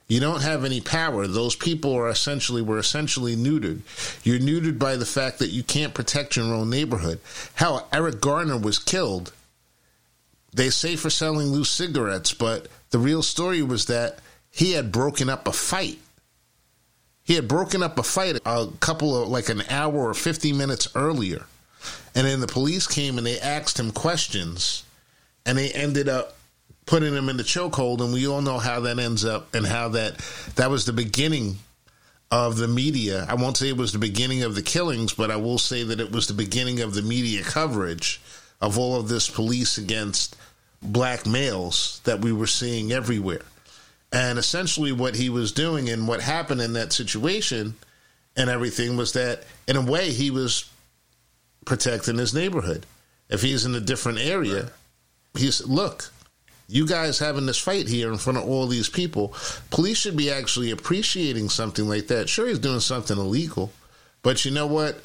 You 0.08 0.20
don't 0.20 0.42
have 0.42 0.64
any 0.64 0.80
power. 0.80 1.28
Those 1.28 1.56
people 1.56 1.94
are 1.94 2.10
essentially 2.10 2.62
were 2.62 2.80
essentially 2.80 3.36
neutered. 3.36 3.82
You're 4.24 4.40
neutered 4.40 4.80
by 4.80 4.96
the 4.96 5.06
fact 5.06 5.40
that 5.40 5.50
you 5.50 5.64
can't 5.64 5.94
protect 5.94 6.38
your 6.38 6.46
own 6.46 6.70
neighborhood. 6.70 7.20
How 7.56 7.88
Eric 7.92 8.22
Garner 8.22 8.58
was 8.58 8.80
killed. 8.80 9.34
They 10.54 10.70
say 10.70 10.96
for 10.96 11.10
selling 11.10 11.48
loose 11.48 11.70
cigarettes, 11.70 12.34
but 12.34 12.68
the 12.92 13.00
real 13.00 13.22
story 13.22 13.62
was 13.62 13.88
that 13.88 14.20
he 14.50 14.74
had 14.74 14.92
broken 14.92 15.30
up 15.30 15.46
a 15.48 15.52
fight 15.52 16.00
he 17.28 17.34
had 17.34 17.50
broken 17.50 17.84
up 17.84 18.00
a 18.00 18.04
fight 18.04 18.40
a 18.46 18.68
couple 18.80 19.22
of 19.22 19.28
like 19.28 19.50
an 19.50 19.62
hour 19.70 19.94
or 19.94 20.14
50 20.14 20.54
minutes 20.54 20.88
earlier. 20.96 21.46
And 22.16 22.26
then 22.26 22.40
the 22.40 22.48
police 22.48 22.88
came 22.88 23.18
and 23.18 23.28
they 23.28 23.38
asked 23.38 23.78
him 23.78 23.92
questions 23.92 24.86
and 25.46 25.58
they 25.58 25.70
ended 25.74 26.08
up 26.08 26.37
putting 26.88 27.14
him 27.14 27.30
in 27.30 27.38
the 27.38 27.44
chokehold 27.44 28.02
and 28.02 28.12
we 28.12 28.28
all 28.28 28.42
know 28.42 28.58
how 28.58 28.80
that 28.80 28.98
ends 28.98 29.24
up 29.24 29.54
and 29.54 29.68
how 29.68 29.90
that 29.90 30.18
that 30.56 30.72
was 30.72 30.86
the 30.86 30.94
beginning 30.94 31.58
of 32.32 32.58
the 32.58 32.68
media. 32.68 33.26
I 33.30 33.36
won't 33.36 33.58
say 33.58 33.70
it 33.70 33.78
was 33.78 33.94
the 33.94 34.00
beginning 34.00 34.44
of 34.44 34.56
the 34.56 34.62
killings, 34.62 35.14
but 35.14 35.30
I 35.30 35.36
will 35.36 35.60
say 35.60 35.84
that 35.84 36.00
it 36.00 36.12
was 36.12 36.28
the 36.28 36.34
beginning 36.34 36.82
of 36.82 36.94
the 36.94 37.02
media 37.02 37.44
coverage 37.44 38.20
of 38.60 38.78
all 38.78 38.96
of 38.96 39.08
this 39.08 39.30
police 39.30 39.78
against 39.78 40.36
black 40.82 41.26
males 41.26 42.02
that 42.06 42.22
we 42.22 42.32
were 42.32 42.48
seeing 42.48 42.92
everywhere. 42.92 43.44
And 44.12 44.40
essentially, 44.40 44.92
what 44.92 45.16
he 45.16 45.30
was 45.30 45.52
doing 45.52 45.90
and 45.90 46.08
what 46.08 46.22
happened 46.22 46.62
in 46.62 46.74
that 46.74 46.94
situation 46.94 47.76
and 48.36 48.50
everything 48.50 48.96
was 48.96 49.14
that, 49.14 49.44
in 49.68 49.76
a 49.76 49.82
way, 49.82 50.12
he 50.12 50.32
was 50.32 50.70
protecting 51.66 52.18
his 52.18 52.34
neighborhood. 52.34 52.86
If 53.30 53.42
he's 53.42 53.66
in 53.66 53.76
a 53.76 53.82
different 53.82 54.20
area, 54.20 54.72
he's 55.36 55.66
look, 55.66 56.12
you 56.68 56.86
guys 56.86 57.20
having 57.20 57.46
this 57.46 57.58
fight 57.58 57.88
here 57.88 58.12
in 58.12 58.18
front 58.18 58.38
of 58.38 58.48
all 58.48 58.68
these 58.68 58.90
people. 58.90 59.34
Police 59.70 59.98
should 59.98 60.18
be 60.18 60.32
actually 60.32 60.72
appreciating 60.72 61.50
something 61.50 61.88
like 61.88 62.08
that. 62.08 62.30
Sure, 62.30 62.48
he's 62.48 62.60
doing 62.60 62.82
something 62.82 63.18
illegal, 63.18 63.72
but 64.22 64.44
you 64.44 64.52
know 64.52 64.68
what? 64.68 65.00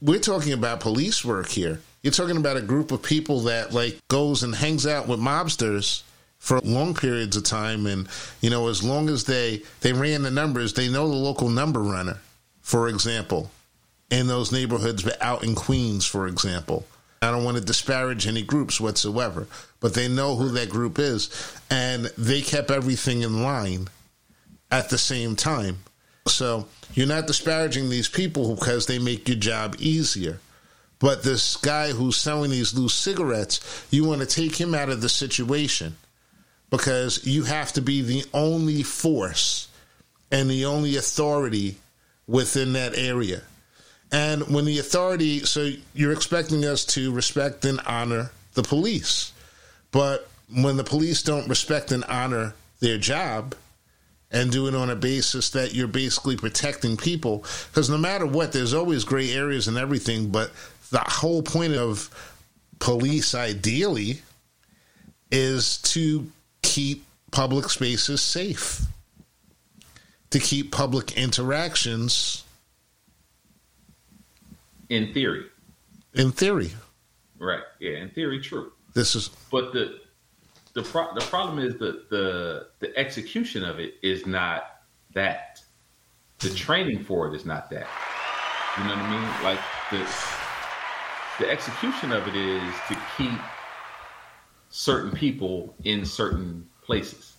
We're 0.00 0.18
talking 0.18 0.52
about 0.52 0.80
police 0.80 1.24
work 1.24 1.48
here. 1.48 1.80
You're 2.02 2.12
talking 2.12 2.36
about 2.36 2.56
a 2.56 2.62
group 2.62 2.92
of 2.92 3.02
people 3.02 3.40
that 3.42 3.72
like 3.72 3.98
goes 4.08 4.42
and 4.42 4.54
hangs 4.54 4.86
out 4.86 5.08
with 5.08 5.20
mobsters 5.20 6.02
for 6.38 6.60
long 6.60 6.94
periods 6.94 7.36
of 7.36 7.44
time. 7.44 7.86
And, 7.86 8.08
you 8.40 8.50
know, 8.50 8.68
as 8.68 8.82
long 8.82 9.08
as 9.08 9.24
they, 9.24 9.62
they 9.80 9.92
ran 9.92 10.22
the 10.22 10.30
numbers, 10.30 10.74
they 10.74 10.88
know 10.88 11.08
the 11.08 11.14
local 11.14 11.48
number 11.48 11.82
runner, 11.82 12.18
for 12.60 12.88
example, 12.88 13.50
in 14.10 14.28
those 14.28 14.52
neighborhoods, 14.52 15.02
but 15.02 15.20
out 15.20 15.42
in 15.42 15.54
Queens, 15.54 16.06
for 16.06 16.28
example. 16.28 16.86
I 17.22 17.30
don't 17.30 17.44
want 17.44 17.56
to 17.56 17.64
disparage 17.64 18.26
any 18.26 18.42
groups 18.42 18.80
whatsoever, 18.80 19.48
but 19.86 19.94
they 19.94 20.08
know 20.08 20.34
who 20.34 20.48
that 20.48 20.68
group 20.68 20.98
is. 20.98 21.30
And 21.70 22.06
they 22.18 22.42
kept 22.42 22.72
everything 22.72 23.22
in 23.22 23.44
line 23.44 23.86
at 24.68 24.88
the 24.88 24.98
same 24.98 25.36
time. 25.36 25.78
So 26.26 26.66
you're 26.94 27.06
not 27.06 27.28
disparaging 27.28 27.88
these 27.88 28.08
people 28.08 28.56
because 28.56 28.86
they 28.86 28.98
make 28.98 29.28
your 29.28 29.38
job 29.38 29.76
easier. 29.78 30.40
But 30.98 31.22
this 31.22 31.56
guy 31.58 31.90
who's 31.90 32.16
selling 32.16 32.50
these 32.50 32.74
loose 32.74 32.94
cigarettes, 32.94 33.86
you 33.92 34.04
want 34.04 34.22
to 34.22 34.26
take 34.26 34.56
him 34.56 34.74
out 34.74 34.88
of 34.88 35.02
the 35.02 35.08
situation 35.08 35.96
because 36.68 37.24
you 37.24 37.44
have 37.44 37.72
to 37.74 37.80
be 37.80 38.02
the 38.02 38.24
only 38.34 38.82
force 38.82 39.68
and 40.32 40.50
the 40.50 40.64
only 40.64 40.96
authority 40.96 41.76
within 42.26 42.72
that 42.72 42.98
area. 42.98 43.40
And 44.10 44.48
when 44.48 44.64
the 44.64 44.80
authority, 44.80 45.44
so 45.44 45.70
you're 45.94 46.10
expecting 46.10 46.64
us 46.64 46.84
to 46.86 47.12
respect 47.12 47.64
and 47.64 47.78
honor 47.86 48.32
the 48.54 48.64
police. 48.64 49.32
But 49.96 50.28
when 50.54 50.76
the 50.76 50.84
police 50.84 51.22
don't 51.22 51.48
respect 51.48 51.90
and 51.90 52.04
honor 52.04 52.54
their 52.80 52.98
job 52.98 53.54
and 54.30 54.52
do 54.52 54.66
it 54.66 54.74
on 54.74 54.90
a 54.90 54.94
basis 54.94 55.48
that 55.50 55.72
you're 55.72 55.88
basically 55.88 56.36
protecting 56.36 56.98
people, 56.98 57.46
because 57.70 57.88
no 57.88 57.96
matter 57.96 58.26
what, 58.26 58.52
there's 58.52 58.74
always 58.74 59.04
gray 59.04 59.32
areas 59.32 59.68
and 59.68 59.78
everything, 59.78 60.28
but 60.28 60.50
the 60.90 60.98
whole 60.98 61.40
point 61.40 61.72
of 61.72 62.10
police 62.78 63.34
ideally 63.34 64.20
is 65.30 65.78
to 65.78 66.30
keep 66.60 67.06
public 67.30 67.70
spaces 67.70 68.20
safe, 68.20 68.82
to 70.28 70.38
keep 70.38 70.72
public 70.72 71.16
interactions. 71.16 72.44
In 74.90 75.14
theory. 75.14 75.46
In 76.12 76.32
theory. 76.32 76.72
Right. 77.38 77.62
Yeah. 77.80 77.92
In 77.92 78.10
theory, 78.10 78.42
true. 78.42 78.72
This 78.96 79.14
is. 79.14 79.28
But 79.52 79.74
the 79.74 80.00
the 80.72 80.82
pro- 80.82 81.14
the 81.14 81.20
problem 81.20 81.58
is 81.58 81.76
that 81.76 82.08
the 82.08 82.68
the 82.80 82.96
execution 82.96 83.62
of 83.62 83.78
it 83.78 83.96
is 84.02 84.26
not 84.26 84.80
that. 85.12 85.60
The 86.38 86.48
training 86.48 87.04
for 87.04 87.28
it 87.28 87.36
is 87.36 87.44
not 87.44 87.68
that. 87.70 87.86
You 88.78 88.84
know 88.84 88.90
what 88.90 88.98
I 88.98 89.10
mean? 89.10 89.44
Like 89.44 89.60
the 89.90 91.44
the 91.44 91.50
execution 91.50 92.10
of 92.10 92.26
it 92.26 92.34
is 92.34 92.74
to 92.88 92.96
keep 93.18 93.38
certain 94.70 95.10
people 95.10 95.74
in 95.84 96.06
certain 96.06 96.66
places. 96.80 97.34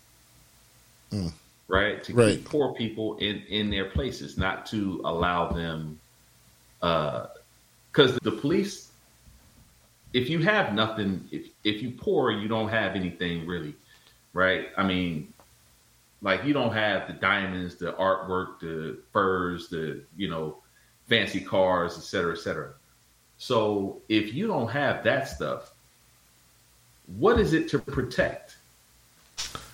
Mm. 1.12 1.34
Right? 1.67 2.04
To 2.04 2.13
right. 2.13 2.36
keep 2.36 2.46
poor 2.46 2.76
people 2.76 3.17
in, 3.17 3.41
in 3.50 3.72
their 3.72 3.86
places, 3.86 4.38
not 4.38 4.67
to 4.67 5.02
allow 5.06 5.50
them 5.50 6.00
because 6.80 8.13
uh, 8.13 8.20
the 8.22 8.32
police 8.32 8.87
if 10.13 10.30
you 10.30 10.39
have 10.39 10.74
nothing 10.74 11.28
if 11.32 11.48
if 11.63 11.82
you 11.82 11.91
poor 11.91 12.32
you 12.32 12.48
don't 12.48 12.70
have 12.70 12.96
anything 12.96 13.46
really 13.46 13.76
right 14.34 14.70
i 14.78 14.84
mean 14.84 15.32
like 16.22 16.43
you 16.43 16.54
don't 16.54 16.74
have 16.74 17.08
the 17.08 17.13
diamonds 17.13 17.76
the 17.76 17.91
artwork 17.93 18.60
the 18.60 18.98
furs 19.12 19.67
the 19.70 20.02
you 20.15 20.30
know 20.30 20.58
fancy 21.08 21.39
cars 21.39 21.98
et 21.98 22.04
cetera 22.04 22.34
et 22.34 22.39
cetera 22.39 22.72
so 23.38 24.02
if 24.10 24.34
you 24.34 24.48
don't 24.48 24.70
have 24.70 25.04
that 25.04 25.28
stuff 25.28 25.74
what 27.08 27.39
is 27.39 27.54
it 27.54 27.70
to 27.70 27.80
protect? 27.80 28.58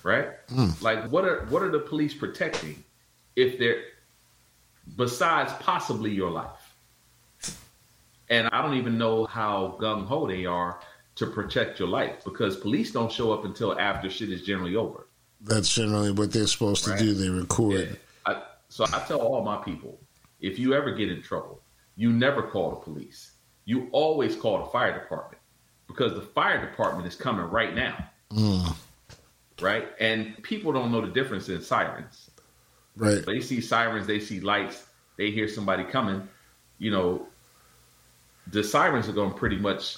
Right? 0.04 0.30
Mm. 0.48 0.82
Like 0.82 1.10
what 1.12 1.26
are 1.26 1.46
what 1.50 1.63
are 1.63 1.72
the 1.72 1.80
police 1.80 2.13
protecting 2.13 2.84
if 3.36 3.58
they're 3.58 3.82
besides 4.96 5.52
possibly 5.60 6.12
your 6.12 6.30
life? 6.30 6.62
And 8.29 8.47
I 8.51 8.62
don't 8.62 8.75
even 8.75 8.97
know 8.97 9.25
how 9.25 9.77
gung 9.79 10.05
ho 10.05 10.27
they 10.27 10.45
are 10.45 10.79
to 11.15 11.27
protect 11.27 11.79
your 11.79 11.88
life 11.88 12.23
because 12.23 12.57
police 12.57 12.91
don't 12.91 13.12
show 13.12 13.31
up 13.31 13.45
until 13.45 13.77
after 13.79 14.09
shit 14.09 14.29
is 14.31 14.43
generally 14.43 14.75
over. 14.75 15.07
That's 15.41 15.73
generally 15.73 16.12
what 16.12 16.31
they're 16.31 16.47
supposed 16.47 16.88
right? 16.88 16.97
to 16.97 17.03
do. 17.03 17.13
They 17.13 17.29
record. 17.29 17.73
Yeah. 17.73 17.95
I, 18.25 18.41
so 18.69 18.86
I 18.86 19.03
tell 19.07 19.19
all 19.19 19.43
my 19.43 19.57
people, 19.57 19.99
if 20.39 20.57
you 20.57 20.73
ever 20.73 20.91
get 20.91 21.12
in 21.12 21.21
trouble, 21.21 21.62
you 21.95 22.12
never 22.12 22.41
call 22.41 22.71
the 22.71 22.77
police. 22.77 23.31
You 23.65 23.89
always 23.91 24.36
call 24.36 24.59
the 24.59 24.65
fire 24.65 24.97
department 24.97 25.41
because 25.88 26.13
the 26.13 26.21
fire 26.21 26.65
department 26.65 27.07
is 27.07 27.15
coming 27.15 27.45
right 27.45 27.75
now. 27.75 28.09
Mm. 28.31 28.75
Right? 29.62 29.89
And 29.99 30.41
people 30.43 30.73
don't 30.73 30.91
know 30.91 31.01
the 31.01 31.12
difference 31.12 31.49
in 31.49 31.62
sirens. 31.62 32.31
Right. 32.95 33.25
They 33.25 33.39
see 33.39 33.62
sirens, 33.62 34.07
they 34.07 34.19
see 34.19 34.39
lights. 34.39 34.86
they 35.17 35.31
hear 35.31 35.47
somebody 35.47 35.83
coming, 35.83 36.27
you 36.77 36.91
know, 36.91 37.27
the 38.47 38.63
sirens 38.63 39.08
are 39.10 39.13
going 39.13 39.32
to 39.32 39.38
pretty 39.38 39.58
much 39.58 39.97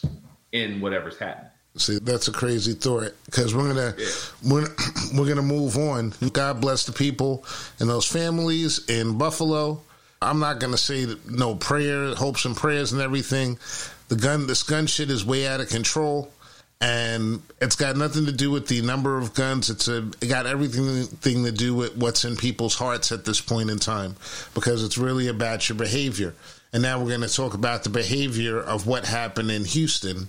end 0.53 0.81
whatever's 0.81 1.17
happening. 1.17 1.51
See, 1.77 1.99
that's 1.99 2.29
a 2.29 2.31
crazy 2.31 2.71
thought 2.73 3.13
because 3.25 3.53
we're 3.53 3.67
gonna 3.67 3.93
yeah. 3.97 4.08
we're 4.45 4.67
we're 5.13 5.27
gonna 5.27 5.41
move 5.41 5.77
on. 5.77 6.13
God 6.31 6.62
bless 6.62 6.86
the 6.86 6.93
people 6.93 7.45
and 7.79 7.89
those 7.89 8.05
families 8.05 8.88
in 8.88 9.17
Buffalo. 9.17 9.81
I'm 10.21 10.39
not 10.39 10.62
gonna 10.62 10.77
say 10.77 11.05
no 11.29 11.55
prayer, 11.55 12.15
hopes 12.15 12.45
and 12.45 12.55
prayers 12.55 12.93
and 12.93 13.01
everything. 13.01 13.60
The 14.08 14.15
gun, 14.15 14.47
this 14.47 14.63
gun 14.63 14.88
shit 14.88 15.12
is 15.12 15.25
way 15.25 15.47
out 15.47 15.60
of 15.60 15.67
control, 15.67 16.31
and 16.79 17.41
it's 17.60 17.75
got 17.75 17.97
nothing 17.97 18.25
to 18.27 18.31
do 18.31 18.51
with 18.51 18.67
the 18.67 18.81
number 18.81 19.17
of 19.17 19.34
guns. 19.34 19.69
It's 19.69 19.89
a 19.89 19.97
it 20.21 20.27
got 20.29 20.45
everything 20.45 21.03
thing 21.03 21.43
to 21.43 21.51
do 21.51 21.75
with 21.75 21.97
what's 21.97 22.23
in 22.23 22.38
people's 22.38 22.75
hearts 22.75 23.12
at 23.12 23.25
this 23.25 23.41
point 23.41 23.69
in 23.69 23.79
time 23.79 24.15
because 24.53 24.81
it's 24.81 24.97
really 24.97 25.27
about 25.27 25.67
your 25.67 25.77
behavior. 25.77 26.34
And 26.75 26.81
now 26.81 26.99
we're 26.99 27.07
going 27.07 27.21
to 27.21 27.33
talk 27.33 27.53
about 27.53 27.85
the 27.85 27.89
behavior 27.89 28.59
of 28.59 28.85
what 28.85 29.05
happened 29.05 29.49
in 29.49 29.63
Houston 29.63 30.27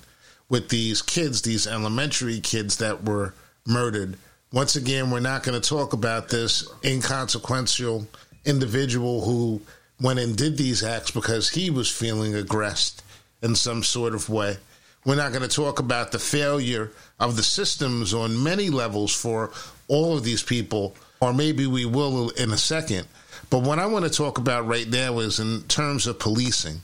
with 0.48 0.68
these 0.68 1.02
kids, 1.02 1.42
these 1.42 1.66
elementary 1.66 2.38
kids 2.38 2.76
that 2.76 3.02
were 3.02 3.34
murdered. 3.66 4.16
Once 4.52 4.76
again, 4.76 5.10
we're 5.10 5.18
not 5.18 5.42
going 5.42 5.60
to 5.60 5.68
talk 5.68 5.92
about 5.92 6.28
this 6.28 6.64
inconsequential 6.84 8.06
individual 8.44 9.24
who 9.24 9.60
went 10.00 10.20
and 10.20 10.36
did 10.36 10.56
these 10.56 10.84
acts 10.84 11.10
because 11.10 11.48
he 11.48 11.68
was 11.68 11.90
feeling 11.90 12.36
aggressed 12.36 13.02
in 13.42 13.56
some 13.56 13.82
sort 13.82 14.14
of 14.14 14.28
way. 14.28 14.56
We're 15.04 15.16
not 15.16 15.32
going 15.32 15.42
to 15.42 15.48
talk 15.48 15.80
about 15.80 16.12
the 16.12 16.20
failure 16.20 16.92
of 17.18 17.34
the 17.34 17.42
systems 17.42 18.14
on 18.14 18.40
many 18.40 18.70
levels 18.70 19.12
for 19.12 19.50
all 19.88 20.16
of 20.16 20.22
these 20.22 20.44
people, 20.44 20.94
or 21.18 21.32
maybe 21.32 21.66
we 21.66 21.86
will 21.86 22.28
in 22.28 22.52
a 22.52 22.56
second. 22.56 23.08
But 23.50 23.62
what 23.62 23.78
I 23.78 23.86
want 23.86 24.04
to 24.04 24.10
talk 24.10 24.38
about 24.38 24.66
right 24.66 24.88
now 24.88 25.18
is 25.20 25.38
in 25.38 25.62
terms 25.62 26.06
of 26.06 26.18
policing. 26.18 26.80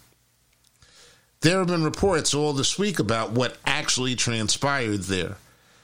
There 1.40 1.58
have 1.58 1.66
been 1.66 1.82
reports 1.82 2.34
all 2.34 2.52
this 2.52 2.78
week 2.78 3.00
about 3.00 3.32
what 3.32 3.58
actually 3.66 4.14
transpired 4.14 5.02
there. 5.02 5.36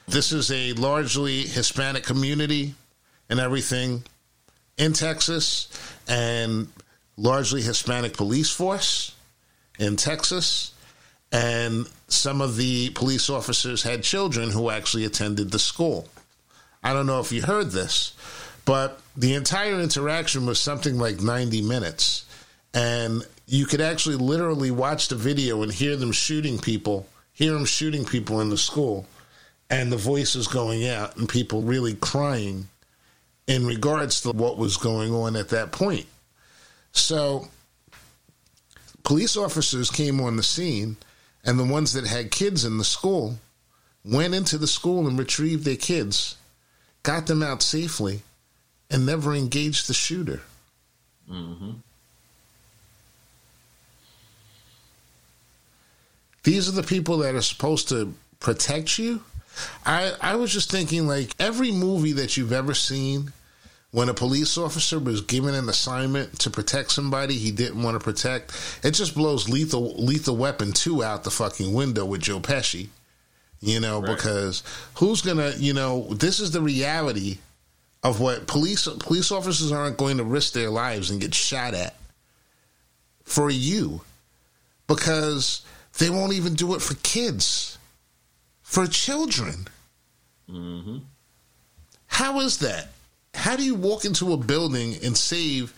This 0.07 0.31
is 0.31 0.49
a 0.51 0.73
largely 0.73 1.41
Hispanic 1.41 2.03
community 2.03 2.75
and 3.29 3.39
everything 3.39 4.03
in 4.77 4.93
Texas, 4.93 5.67
and 6.07 6.69
largely 7.17 7.61
Hispanic 7.61 8.15
police 8.15 8.49
force 8.49 9.13
in 9.77 9.97
Texas. 9.97 10.71
And 11.31 11.87
some 12.07 12.41
of 12.41 12.55
the 12.55 12.89
police 12.91 13.29
officers 13.29 13.83
had 13.83 14.01
children 14.01 14.49
who 14.49 14.69
actually 14.69 15.05
attended 15.05 15.51
the 15.51 15.59
school. 15.59 16.07
I 16.81 16.93
don't 16.93 17.05
know 17.05 17.19
if 17.19 17.31
you 17.31 17.41
heard 17.41 17.71
this, 17.71 18.13
but 18.65 18.99
the 19.19 19.35
entire 19.35 19.81
interaction 19.81 20.45
was 20.45 20.61
something 20.61 20.97
like 20.97 21.19
90 21.19 21.61
minutes. 21.63 22.25
And 22.73 23.27
you 23.47 23.65
could 23.65 23.81
actually 23.81 24.15
literally 24.15 24.71
watch 24.71 25.09
the 25.09 25.15
video 25.15 25.61
and 25.61 25.73
hear 25.73 25.97
them 25.97 26.13
shooting 26.13 26.57
people, 26.57 27.05
hear 27.33 27.51
them 27.51 27.65
shooting 27.65 28.05
people 28.05 28.39
in 28.39 28.49
the 28.49 28.57
school, 28.57 29.05
and 29.69 29.91
the 29.91 29.97
voices 29.97 30.47
going 30.47 30.87
out 30.87 31.17
and 31.17 31.27
people 31.27 31.61
really 31.61 31.95
crying 31.95 32.69
in 33.45 33.65
regards 33.65 34.21
to 34.21 34.31
what 34.31 34.57
was 34.57 34.77
going 34.77 35.13
on 35.13 35.35
at 35.35 35.49
that 35.49 35.73
point. 35.73 36.05
So, 36.93 37.49
police 39.03 39.35
officers 39.35 39.91
came 39.91 40.21
on 40.21 40.37
the 40.37 40.43
scene, 40.43 40.95
and 41.43 41.59
the 41.59 41.65
ones 41.65 41.91
that 41.91 42.07
had 42.07 42.31
kids 42.31 42.63
in 42.63 42.77
the 42.77 42.85
school 42.85 43.37
went 44.05 44.33
into 44.33 44.57
the 44.57 44.65
school 44.65 45.09
and 45.09 45.19
retrieved 45.19 45.65
their 45.65 45.75
kids, 45.75 46.37
got 47.03 47.27
them 47.27 47.43
out 47.43 47.61
safely, 47.61 48.21
and 48.89 49.05
never 49.05 49.33
engaged 49.33 49.87
the 49.87 49.93
shooter. 49.93 50.41
Mm-hmm. 51.31 51.71
These 56.43 56.67
are 56.69 56.73
the 56.73 56.83
people 56.83 57.17
that 57.19 57.35
are 57.35 57.41
supposed 57.41 57.89
to 57.89 58.13
protect 58.39 58.97
you. 58.97 59.21
I, 59.85 60.13
I 60.21 60.35
was 60.35 60.53
just 60.53 60.71
thinking, 60.71 61.05
like, 61.07 61.31
every 61.39 61.71
movie 61.71 62.13
that 62.13 62.37
you've 62.37 62.53
ever 62.53 62.73
seen, 62.73 63.33
when 63.91 64.09
a 64.09 64.13
police 64.13 64.57
officer 64.57 64.99
was 64.99 65.21
given 65.21 65.53
an 65.53 65.67
assignment 65.67 66.39
to 66.39 66.49
protect 66.49 66.91
somebody 66.91 67.35
he 67.35 67.51
didn't 67.51 67.81
want 67.81 67.99
to 67.99 68.03
protect, 68.03 68.79
it 68.83 68.91
just 68.91 69.15
blows 69.15 69.49
Lethal 69.49 69.95
Lethal 69.95 70.37
Weapon 70.37 70.71
2 70.71 71.03
out 71.03 71.23
the 71.23 71.31
fucking 71.31 71.73
window 71.73 72.05
with 72.05 72.21
Joe 72.21 72.39
Pesci. 72.39 72.89
You 73.61 73.81
know, 73.81 74.01
right. 74.01 74.15
because 74.15 74.63
who's 74.95 75.21
gonna, 75.21 75.51
you 75.57 75.73
know, 75.73 76.07
this 76.13 76.39
is 76.39 76.51
the 76.51 76.61
reality 76.61 77.39
of 78.03 78.19
what 78.19 78.47
police 78.47 78.87
police 78.99 79.31
officers 79.31 79.71
aren't 79.71 79.97
going 79.97 80.17
to 80.17 80.23
risk 80.23 80.53
their 80.53 80.69
lives 80.69 81.09
and 81.09 81.21
get 81.21 81.33
shot 81.33 81.73
at 81.73 81.95
for 83.23 83.49
you 83.49 84.01
because 84.87 85.61
they 85.97 86.09
won't 86.09 86.33
even 86.33 86.55
do 86.55 86.73
it 86.75 86.81
for 86.81 86.95
kids, 87.03 87.77
for 88.61 88.87
children. 88.87 89.67
Mm-hmm. 90.49 90.97
How 92.07 92.39
is 92.39 92.57
that? 92.59 92.89
How 93.33 93.55
do 93.55 93.63
you 93.63 93.75
walk 93.75 94.05
into 94.05 94.33
a 94.33 94.37
building 94.37 94.95
and 95.03 95.15
save 95.15 95.73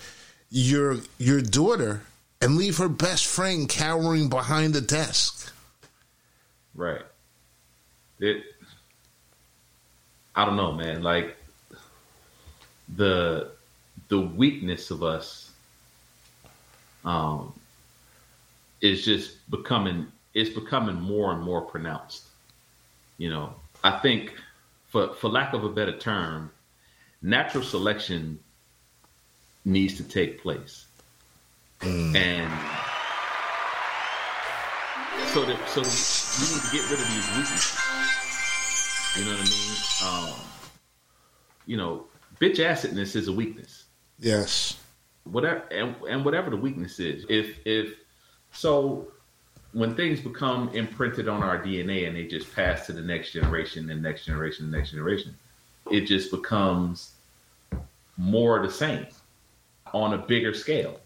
your 0.50 0.98
your 1.18 1.42
daughter 1.42 2.04
and 2.42 2.56
leave 2.56 2.78
her 2.78 2.90
best 2.90 3.26
friend 3.26 3.68
cowering 3.68 4.30
behind 4.30 4.74
the 4.74 4.82
desk? 4.82 5.54
Right. 6.74 7.02
It. 8.20 8.44
I 10.36 10.46
don't 10.46 10.56
know, 10.56 10.72
man. 10.72 11.04
Like 11.04 11.36
the 12.96 13.52
the 14.10 14.20
weakness 14.20 14.92
of 14.92 15.04
us 15.04 15.52
um, 17.06 17.54
is 18.82 19.06
just 19.06 19.50
becoming 19.50 20.08
it's 20.34 20.50
becoming 20.50 20.96
more 20.96 21.34
and 21.34 21.42
more 21.42 21.62
pronounced. 21.62 22.24
You 23.18 23.30
know, 23.30 23.54
I 23.84 23.92
think 24.00 24.34
for 24.90 25.14
for 25.14 25.30
lack 25.30 25.54
of 25.54 25.64
a 25.64 25.70
better 25.70 25.98
term, 25.98 26.52
natural 27.22 27.64
selection 27.64 28.40
needs 29.66 29.96
to 29.98 30.04
take 30.04 30.42
place. 30.42 30.86
Mm. 31.82 32.16
And 32.16 32.52
so 35.30 35.46
that 35.46 35.70
so 35.70 35.82
we 35.82 36.54
need 36.54 36.62
to 36.62 36.72
get 36.72 36.90
rid 36.90 37.00
of 37.00 37.08
these 37.08 37.28
weaknesses. 37.38 37.80
You 39.18 39.26
know 39.26 39.32
what 39.32 39.40
I 39.40 40.24
mean? 40.24 40.34
Um, 40.34 40.40
you 41.68 41.78
know, 41.78 42.06
bitch 42.42 42.58
acidness 42.58 43.16
is 43.16 43.28
a 43.28 43.34
weakness. 43.34 43.86
Yes. 44.20 44.78
Whatever 45.24 45.64
and, 45.72 45.96
and 46.10 46.26
whatever 46.26 46.50
the 46.50 46.58
weakness 46.58 47.00
is, 47.00 47.26
if 47.30 47.60
if 47.66 47.94
so 48.52 49.12
when 49.74 49.96
things 49.96 50.20
become 50.20 50.70
imprinted 50.70 51.30
on 51.30 51.44
our 51.44 51.58
DNA 51.58 52.08
and 52.08 52.16
they 52.16 52.26
just 52.26 52.54
pass 52.54 52.86
to 52.88 52.94
the 52.94 53.02
next 53.02 53.32
generation 53.32 53.90
and 53.90 54.02
next 54.02 54.26
generation 54.26 54.66
and 54.66 54.74
next 54.74 54.92
generation, 54.92 55.34
it 55.90 56.02
just 56.02 56.32
becomes 56.32 57.14
more 58.18 58.62
the 58.66 58.72
same 58.72 59.08
on 59.94 60.14
a 60.14 60.18
bigger 60.18 60.54
scale. 60.54 61.00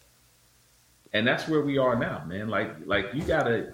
And 1.13 1.27
that's 1.27 1.47
where 1.47 1.61
we 1.61 1.77
are 1.77 1.95
now, 1.95 2.23
man. 2.25 2.47
Like 2.47 2.73
like 2.85 3.07
you 3.13 3.23
gotta 3.23 3.73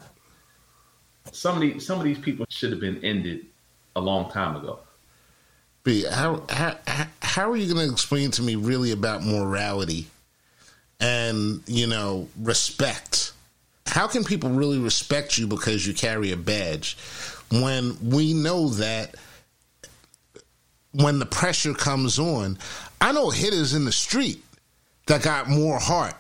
some 1.32 1.56
of 1.56 1.62
these 1.62 1.86
some 1.86 2.00
of 2.00 2.04
these 2.04 2.20
people 2.20 2.46
should 2.50 2.72
have 2.72 2.80
been 2.82 3.04
ended 3.04 3.46
a 3.96 4.02
long 4.02 4.30
time 4.32 4.56
ago. 4.56 4.80
B, 5.84 6.06
how 6.10 6.44
how 6.50 6.78
how 7.22 7.52
are 7.52 7.58
you 7.58 7.74
going 7.74 7.88
to 7.88 7.92
explain 7.92 8.32
to 8.32 8.42
me 8.42 8.56
really 8.56 8.92
about 8.92 9.24
morality 9.24 10.08
and 11.00 11.64
you 11.66 11.88
know 11.88 12.28
respect? 12.40 13.34
How 13.88 14.08
can 14.08 14.24
people 14.24 14.50
really 14.50 14.80
respect 14.80 15.38
you 15.38 15.48
because 15.48 15.86
you 15.86 15.94
carry 15.94 16.32
a 16.32 16.38
badge 16.38 16.98
when 17.52 17.98
we 18.02 18.34
know 18.34 18.70
that 18.70 19.16
when 20.92 21.20
the 21.20 21.26
pressure 21.26 21.74
comes 21.74 22.20
on, 22.20 22.58
I 23.00 23.12
know 23.12 23.30
hitters 23.30 23.74
in 23.74 23.86
the 23.86 23.92
street 23.92 24.44
that 25.08 25.24
got 25.24 25.50
more 25.50 25.80
heart 25.80 26.16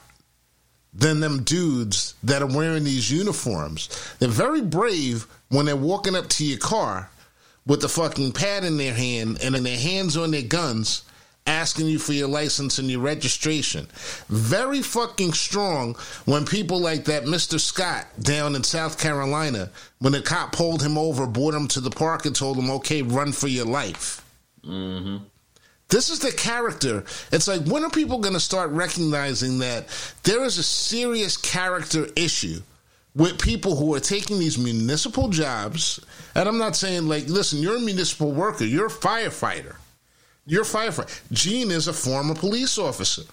than 0.94 1.20
them 1.20 1.44
dudes 1.44 2.16
that 2.24 2.42
are 2.42 2.48
wearing 2.48 2.84
these 2.84 3.12
uniforms. 3.12 3.90
They're 4.20 4.28
very 4.28 4.62
brave 4.62 5.28
when 5.50 5.66
they're 5.66 5.76
walking 5.76 6.16
up 6.16 6.28
to 6.30 6.46
your 6.46 6.58
car 6.58 7.11
with 7.66 7.82
the 7.82 7.90
fucking 7.90 8.32
pad 8.32 8.64
in 8.64 8.78
their 8.78 8.94
hand 8.94 9.40
and 9.44 9.56
in 9.56 9.64
their 9.64 9.78
hands 9.78 10.18
on 10.18 10.32
their 10.32 10.42
guns 10.42 11.04
asking 11.48 11.88
you 11.88 11.98
for 11.98 12.14
your 12.14 12.28
license 12.28 12.78
and 12.78 12.90
your 12.90 13.02
registration. 13.02 13.88
Very 14.30 14.82
fucking 14.82 15.34
strong 15.34 15.96
when 16.26 16.46
people 16.46 16.80
like 16.80 17.06
that 17.06 17.24
Mr. 17.24 17.60
Scott 17.60 18.08
down 18.22 18.56
in 18.56 18.64
South 18.64 19.00
Carolina, 19.00 19.70
when 20.00 20.14
the 20.14 20.22
cop 20.22 20.52
pulled 20.52 20.84
him 20.84 20.98
over, 20.98 21.26
brought 21.26 21.54
him 21.54 21.68
to 21.70 21.80
the 21.80 21.90
park 21.90 22.26
and 22.26 22.36
told 22.36 22.58
him, 22.58 22.70
okay, 22.70 23.02
run 23.02 23.32
for 23.32 23.48
your 23.48 23.66
life. 23.66 24.24
Mm-hmm. 24.64 25.18
This 25.90 26.10
is 26.10 26.20
the 26.20 26.32
character. 26.32 27.04
It's 27.32 27.48
like, 27.48 27.66
when 27.66 27.84
are 27.84 27.90
people 27.90 28.20
going 28.20 28.34
to 28.34 28.40
start 28.40 28.70
recognizing 28.70 29.60
that 29.60 29.88
there 30.24 30.44
is 30.44 30.58
a 30.58 30.64
serious 30.64 31.36
character 31.36 32.08
issue 32.16 32.62
with 33.16 33.40
people 33.40 33.76
who 33.76 33.94
are 33.94 34.00
taking 34.00 34.40
these 34.40 34.58
municipal 34.58 35.30
jobs. 35.30 36.00
And 36.36 36.48
I'm 36.48 36.58
not 36.58 36.76
saying 36.76 37.08
like, 37.08 37.28
listen, 37.28 37.60
you're 37.60 37.78
a 37.78 37.82
municipal 37.82 38.32
worker, 38.32 38.66
you're 38.66 38.88
a 38.88 38.90
firefighter. 38.90 39.76
You're 40.46 40.64
a 40.64 40.66
firefighter. 40.66 41.22
Gene 41.32 41.72
is 41.72 41.88
a 41.88 41.94
former 41.94 42.36
police 42.36 42.78
officer. 42.78 43.24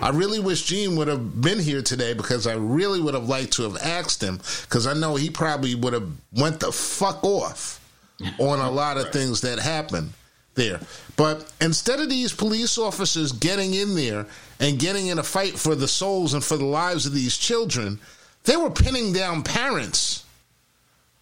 I 0.00 0.10
really 0.10 0.40
wish 0.40 0.64
Gene 0.64 0.96
would 0.96 1.08
have 1.08 1.40
been 1.40 1.58
here 1.58 1.82
today 1.82 2.14
because 2.14 2.46
I 2.46 2.54
really 2.54 3.00
would 3.00 3.14
have 3.14 3.28
liked 3.28 3.52
to 3.54 3.62
have 3.62 3.76
asked 3.76 4.22
him 4.22 4.38
because 4.62 4.86
I 4.86 4.94
know 4.94 5.14
he 5.14 5.30
probably 5.30 5.74
would 5.74 5.92
have 5.92 6.08
went 6.32 6.60
the 6.60 6.72
fuck 6.72 7.22
off 7.22 7.80
on 8.38 8.58
a 8.60 8.70
lot 8.70 8.96
of 8.96 9.12
things 9.12 9.40
that 9.42 9.58
happened 9.58 10.12
there. 10.54 10.80
But 11.16 11.52
instead 11.60 12.00
of 12.00 12.08
these 12.08 12.32
police 12.32 12.76
officers 12.78 13.32
getting 13.32 13.74
in 13.74 13.94
there 13.94 14.26
and 14.58 14.78
getting 14.78 15.08
in 15.08 15.18
a 15.18 15.22
fight 15.22 15.58
for 15.58 15.74
the 15.74 15.88
souls 15.88 16.34
and 16.34 16.42
for 16.42 16.56
the 16.56 16.64
lives 16.64 17.06
of 17.06 17.12
these 17.12 17.36
children, 17.36 18.00
they 18.44 18.56
were 18.56 18.70
pinning 18.70 19.12
down 19.12 19.42
parents 19.42 20.24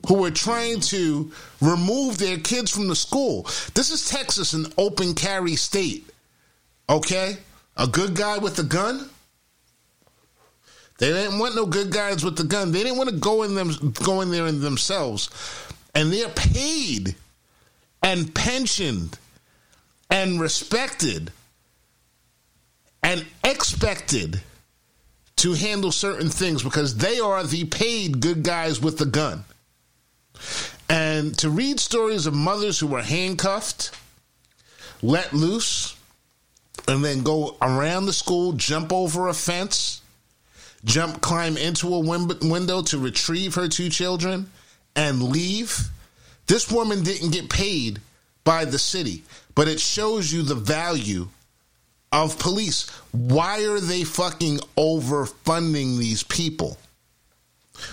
who 0.08 0.14
were 0.14 0.30
trying 0.30 0.80
to 0.80 1.30
remove 1.60 2.18
their 2.18 2.38
kids 2.38 2.70
from 2.70 2.88
the 2.88 2.96
school. 2.96 3.44
This 3.74 3.90
is 3.90 4.08
Texas, 4.08 4.52
an 4.52 4.66
open 4.76 5.14
carry 5.14 5.54
state. 5.54 6.10
Okay? 6.88 7.36
A 7.76 7.86
good 7.86 8.16
guy 8.16 8.38
with 8.38 8.58
a 8.58 8.64
gun? 8.64 9.08
They 10.98 11.12
didn't 11.12 11.38
want 11.38 11.56
no 11.56 11.66
good 11.66 11.90
guys 11.90 12.24
with 12.24 12.36
the 12.36 12.44
gun. 12.44 12.72
They 12.72 12.82
didn't 12.82 12.98
want 12.98 13.10
to 13.10 13.16
go 13.16 13.42
in 13.42 13.54
them 13.54 13.92
go 14.04 14.20
in 14.20 14.30
there 14.30 14.46
in 14.46 14.60
themselves. 14.60 15.30
And 15.94 16.12
they're 16.12 16.28
paid 16.28 17.16
and 18.02 18.34
pensioned 18.34 19.18
and 20.10 20.40
respected 20.40 21.32
and 23.02 23.26
expected 23.42 24.40
to 25.36 25.54
handle 25.54 25.92
certain 25.92 26.28
things 26.28 26.62
because 26.62 26.96
they 26.96 27.18
are 27.18 27.42
the 27.44 27.64
paid 27.64 28.20
good 28.20 28.42
guys 28.42 28.80
with 28.80 28.98
the 28.98 29.06
gun. 29.06 29.44
And 30.88 31.36
to 31.38 31.50
read 31.50 31.80
stories 31.80 32.26
of 32.26 32.34
mothers 32.34 32.78
who 32.78 32.86
were 32.86 33.02
handcuffed, 33.02 33.90
let 35.02 35.32
loose, 35.32 35.96
and 36.86 37.04
then 37.04 37.22
go 37.22 37.56
around 37.62 38.06
the 38.06 38.12
school, 38.12 38.52
jump 38.52 38.92
over 38.92 39.28
a 39.28 39.34
fence, 39.34 40.02
jump, 40.84 41.20
climb 41.20 41.56
into 41.56 41.94
a 41.94 41.98
window 41.98 42.82
to 42.82 42.98
retrieve 42.98 43.54
her 43.54 43.68
two 43.68 43.88
children, 43.88 44.50
and 44.94 45.22
leave. 45.22 45.88
This 46.46 46.70
woman 46.70 47.02
didn't 47.02 47.30
get 47.30 47.48
paid 47.48 48.00
by 48.44 48.64
the 48.64 48.78
city, 48.78 49.22
but 49.54 49.68
it 49.68 49.80
shows 49.80 50.32
you 50.32 50.42
the 50.42 50.54
value 50.54 51.28
of 52.12 52.38
police. 52.38 52.88
Why 53.12 53.64
are 53.64 53.80
they 53.80 54.04
fucking 54.04 54.58
overfunding 54.76 55.98
these 55.98 56.22
people? 56.22 56.78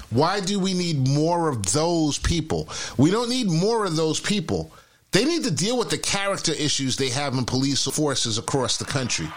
Why 0.10 0.40
do 0.40 0.60
we 0.60 0.74
need 0.74 1.08
more 1.08 1.50
of 1.50 1.72
those 1.72 2.20
people? 2.20 2.70
We 2.98 3.12
don't 3.12 3.30
need 3.30 3.48
more 3.48 3.86
of 3.86 3.96
those 3.96 4.20
people. 4.20 4.72
They 5.12 5.26
need 5.26 5.44
to 5.46 5.52
deal 5.52 5.78
with 5.78 5.90
the 5.90 5.98
character 5.98 6.52
issues 6.52 6.96
they 6.96 7.10
have 7.10 7.34
in 7.34 7.46
police 7.46 7.86
forces 7.86 8.38
across 8.38 8.78
the 8.78 8.86
country 8.86 9.28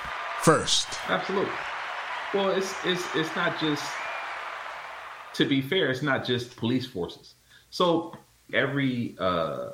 first. 0.43 0.89
Absolutely. 1.09 1.53
Well, 2.35 2.51
it's 2.51 2.75
it's 2.85 3.03
it's 3.15 3.35
not 3.37 3.59
just 3.59 3.85
to 5.35 5.47
be 5.47 5.63
fair, 5.63 5.91
it's 5.91 6.03
not 6.03 6.25
just 6.25 6.57
police 6.57 6.87
forces. 6.87 7.35
So 7.71 8.15
every 8.53 9.17
uh, 9.19 9.71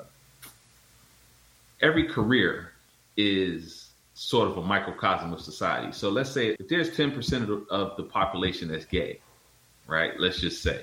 every 1.80 2.06
career 2.06 2.72
is 3.16 3.87
sort 4.18 4.48
of 4.48 4.58
a 4.58 4.62
microcosm 4.62 5.32
of 5.32 5.40
society. 5.40 5.92
So 5.92 6.10
let's 6.10 6.30
say 6.30 6.56
if 6.58 6.66
there's 6.66 6.90
10% 6.90 7.48
of, 7.48 7.68
of 7.70 7.96
the 7.96 8.02
population 8.02 8.66
that's 8.66 8.84
gay, 8.84 9.20
right? 9.86 10.18
Let's 10.18 10.40
just 10.40 10.60
say 10.60 10.82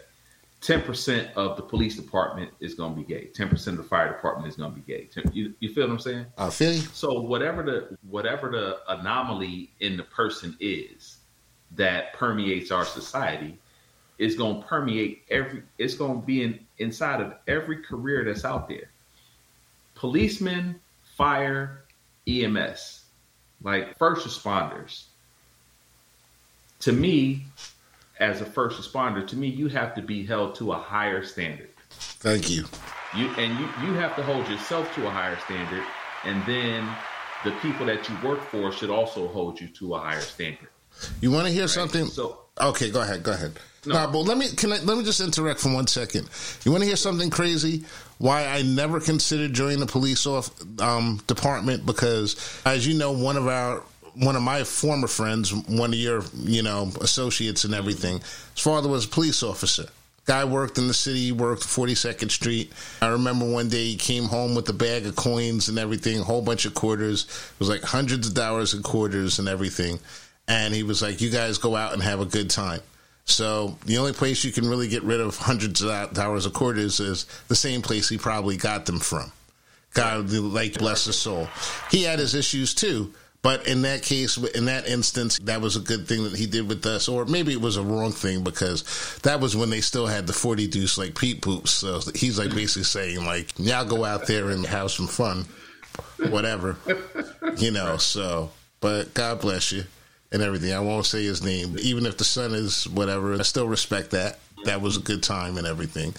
10% 0.61 1.33
of 1.33 1.57
the 1.57 1.61
police 1.61 1.97
department 1.97 2.51
is 2.61 2.75
going 2.75 2.95
to 2.95 3.01
be 3.01 3.05
gay. 3.05 3.29
10% 3.35 3.67
of 3.67 3.77
the 3.77 3.83
fire 3.83 4.07
department 4.07 4.47
is 4.47 4.55
going 4.55 4.73
to 4.73 4.79
be 4.79 4.85
gay. 4.89 5.09
You, 5.33 5.53
you 5.59 5.73
feel 5.73 5.85
what 5.85 5.93
I'm 5.93 5.99
saying? 5.99 6.25
I 6.37 6.49
feel 6.49 6.71
you. 6.71 6.79
So 6.79 7.19
whatever 7.19 7.61
the 7.61 7.97
whatever 8.09 8.49
the 8.49 8.79
anomaly 8.87 9.69
in 9.81 9.97
the 9.97 10.03
person 10.03 10.55
is 10.61 11.17
that 11.71 12.13
permeates 12.13 12.71
our 12.71 12.85
society 12.85 13.59
is 14.17 14.35
going 14.35 14.61
to 14.61 14.67
permeate 14.67 15.23
every 15.29 15.63
it's 15.77 15.95
going 15.95 16.21
to 16.21 16.25
be 16.25 16.41
in 16.41 16.59
inside 16.77 17.19
of 17.19 17.33
every 17.47 17.83
career 17.83 18.23
that's 18.23 18.45
out 18.45 18.69
there. 18.69 18.89
Policemen, 19.93 20.79
fire, 21.17 21.83
EMS, 22.27 23.04
like 23.65 23.97
first 23.97 24.25
responders. 24.25 25.05
To 26.81 26.93
me, 26.93 27.45
as 28.19 28.39
a 28.39 28.45
first 28.45 28.79
responder, 28.79 29.27
to 29.27 29.35
me, 29.35 29.47
you 29.47 29.67
have 29.67 29.95
to 29.95 30.01
be 30.01 30.25
held 30.25 30.55
to 30.55 30.71
a 30.71 30.77
higher 30.77 31.23
standard. 31.23 31.69
Thank 31.89 32.49
you. 32.49 32.65
You 33.17 33.27
and 33.37 33.59
you 33.59 33.65
you 33.83 33.93
have 33.95 34.15
to 34.17 34.23
hold 34.23 34.47
yourself 34.47 34.93
to 34.95 35.07
a 35.07 35.09
higher 35.09 35.37
standard, 35.45 35.83
and 36.25 36.45
then 36.45 36.87
the 37.43 37.51
people 37.61 37.85
that 37.87 38.07
you 38.07 38.15
work 38.23 38.41
for 38.41 38.71
should 38.71 38.89
also 38.89 39.27
hold 39.27 39.59
you 39.59 39.67
to 39.67 39.95
a 39.95 39.99
higher 39.99 40.21
standard. 40.21 40.69
You 41.19 41.31
want 41.31 41.47
to 41.47 41.51
hear 41.51 41.63
right? 41.63 41.69
something? 41.69 42.05
So 42.05 42.41
okay, 42.61 42.91
go 42.91 43.01
ahead. 43.01 43.23
Go 43.23 43.31
ahead. 43.31 43.53
No, 43.85 43.93
nah, 43.93 44.11
but 44.11 44.19
let 44.19 44.37
me 44.37 44.49
can 44.49 44.71
I, 44.71 44.79
let 44.79 44.97
me 44.97 45.03
just 45.03 45.21
interrupt 45.21 45.59
for 45.59 45.73
one 45.73 45.87
second. 45.87 46.29
You 46.63 46.71
want 46.71 46.83
to 46.83 46.87
hear 46.87 46.95
something 46.95 47.29
crazy? 47.29 47.83
Why 48.17 48.45
I 48.45 48.61
never 48.61 48.99
considered 48.99 49.53
joining 49.53 49.79
the 49.79 49.85
police 49.85 50.25
off 50.25 50.49
um, 50.81 51.21
department 51.27 51.85
because, 51.85 52.61
as 52.65 52.87
you 52.87 52.97
know, 52.97 53.11
one 53.11 53.37
of 53.37 53.47
our 53.47 53.83
one 54.15 54.35
of 54.35 54.41
my 54.41 54.63
former 54.63 55.07
friends, 55.07 55.53
one 55.53 55.91
of 55.91 55.99
your 55.99 56.23
you 56.35 56.63
know 56.63 56.91
associates 57.01 57.63
and 57.63 57.73
everything, 57.73 58.19
his 58.19 58.63
father 58.63 58.89
was 58.89 59.05
a 59.05 59.09
police 59.09 59.43
officer. 59.43 59.87
Guy 60.25 60.43
worked 60.43 60.79
in 60.79 60.87
the 60.87 60.93
city, 60.93 61.31
worked 61.31 61.61
42nd 61.61 62.31
Street. 62.31 62.73
I 62.99 63.09
remember 63.09 63.45
one 63.45 63.69
day 63.69 63.85
he 63.85 63.95
came 63.95 64.23
home 64.23 64.55
with 64.55 64.67
a 64.69 64.73
bag 64.73 65.05
of 65.05 65.15
coins 65.15 65.69
and 65.69 65.77
everything, 65.77 66.19
a 66.19 66.23
whole 66.23 66.41
bunch 66.41 66.65
of 66.65 66.73
quarters. 66.73 67.25
It 67.25 67.59
was 67.59 67.69
like 67.69 67.83
hundreds 67.83 68.27
of 68.27 68.33
dollars 68.33 68.73
in 68.73 68.81
quarters 68.81 69.37
and 69.37 69.47
everything. 69.47 69.99
And 70.47 70.73
he 70.73 70.81
was 70.81 71.01
like, 71.03 71.21
You 71.21 71.29
guys 71.29 71.59
go 71.59 71.75
out 71.75 71.93
and 71.93 72.01
have 72.01 72.21
a 72.21 72.25
good 72.25 72.49
time. 72.49 72.81
So 73.25 73.77
the 73.85 73.97
only 73.97 74.13
place 74.13 74.43
you 74.43 74.51
can 74.51 74.69
really 74.69 74.87
get 74.87 75.03
rid 75.03 75.19
of 75.19 75.35
hundreds 75.35 75.81
of 75.81 76.13
dollars 76.13 76.45
of 76.45 76.53
quarters 76.53 76.99
is 76.99 77.25
the 77.47 77.55
same 77.55 77.81
place 77.81 78.07
he 78.07 78.17
probably 78.17 78.55
got 78.55 78.85
them 78.85 78.99
from. 78.99 79.31
God, 79.93 80.29
like 80.31 80.75
bless 80.75 81.05
his 81.05 81.17
soul. 81.17 81.47
He 81.89 82.03
had 82.03 82.19
his 82.19 82.35
issues 82.35 82.75
too, 82.75 83.13
but 83.41 83.65
in 83.67 83.81
that 83.83 84.03
case, 84.03 84.37
in 84.37 84.65
that 84.65 84.87
instance, 84.87 85.39
that 85.39 85.61
was 85.61 85.75
a 85.75 85.79
good 85.79 86.07
thing 86.07 86.23
that 86.25 86.35
he 86.35 86.45
did 86.45 86.67
with 86.67 86.85
us, 86.85 87.07
or 87.07 87.25
maybe 87.25 87.53
it 87.53 87.61
was 87.61 87.77
a 87.77 87.83
wrong 87.83 88.11
thing 88.11 88.43
because 88.43 88.83
that 89.23 89.39
was 89.39 89.55
when 89.55 89.69
they 89.69 89.81
still 89.81 90.05
had 90.05 90.27
the 90.27 90.33
forty 90.33 90.67
deuce 90.67 90.97
like 90.97 91.17
Pete 91.17 91.41
Poops. 91.41 91.71
So 91.71 92.01
he's 92.13 92.37
like 92.37 92.53
basically 92.53 92.83
saying 92.83 93.25
like, 93.25 93.57
"Y'all 93.57 93.85
go 93.85 94.03
out 94.03 94.27
there 94.27 94.49
and 94.49 94.65
have 94.65 94.91
some 94.91 95.07
fun, 95.07 95.45
whatever," 96.29 96.77
you 97.57 97.71
know. 97.71 97.97
So, 97.97 98.51
but 98.81 99.13
God 99.13 99.39
bless 99.39 99.71
you 99.71 99.85
and 100.35 100.43
everything. 100.43 100.73
I 100.73 100.81
won't 100.81 101.05
say 101.05 101.23
his 101.23 101.41
name, 101.41 101.77
even 101.79 102.05
if 102.05 102.17
the 102.17 102.25
son 102.25 102.53
is 102.53 102.87
whatever. 102.89 103.33
I 103.33 103.41
still 103.43 103.69
respect 103.69 104.11
that. 104.11 104.37
That 104.65 104.81
was 104.81 104.97
a 104.97 104.99
good 104.99 105.23
time 105.23 105.57
and 105.57 105.65
everything. 105.65 106.13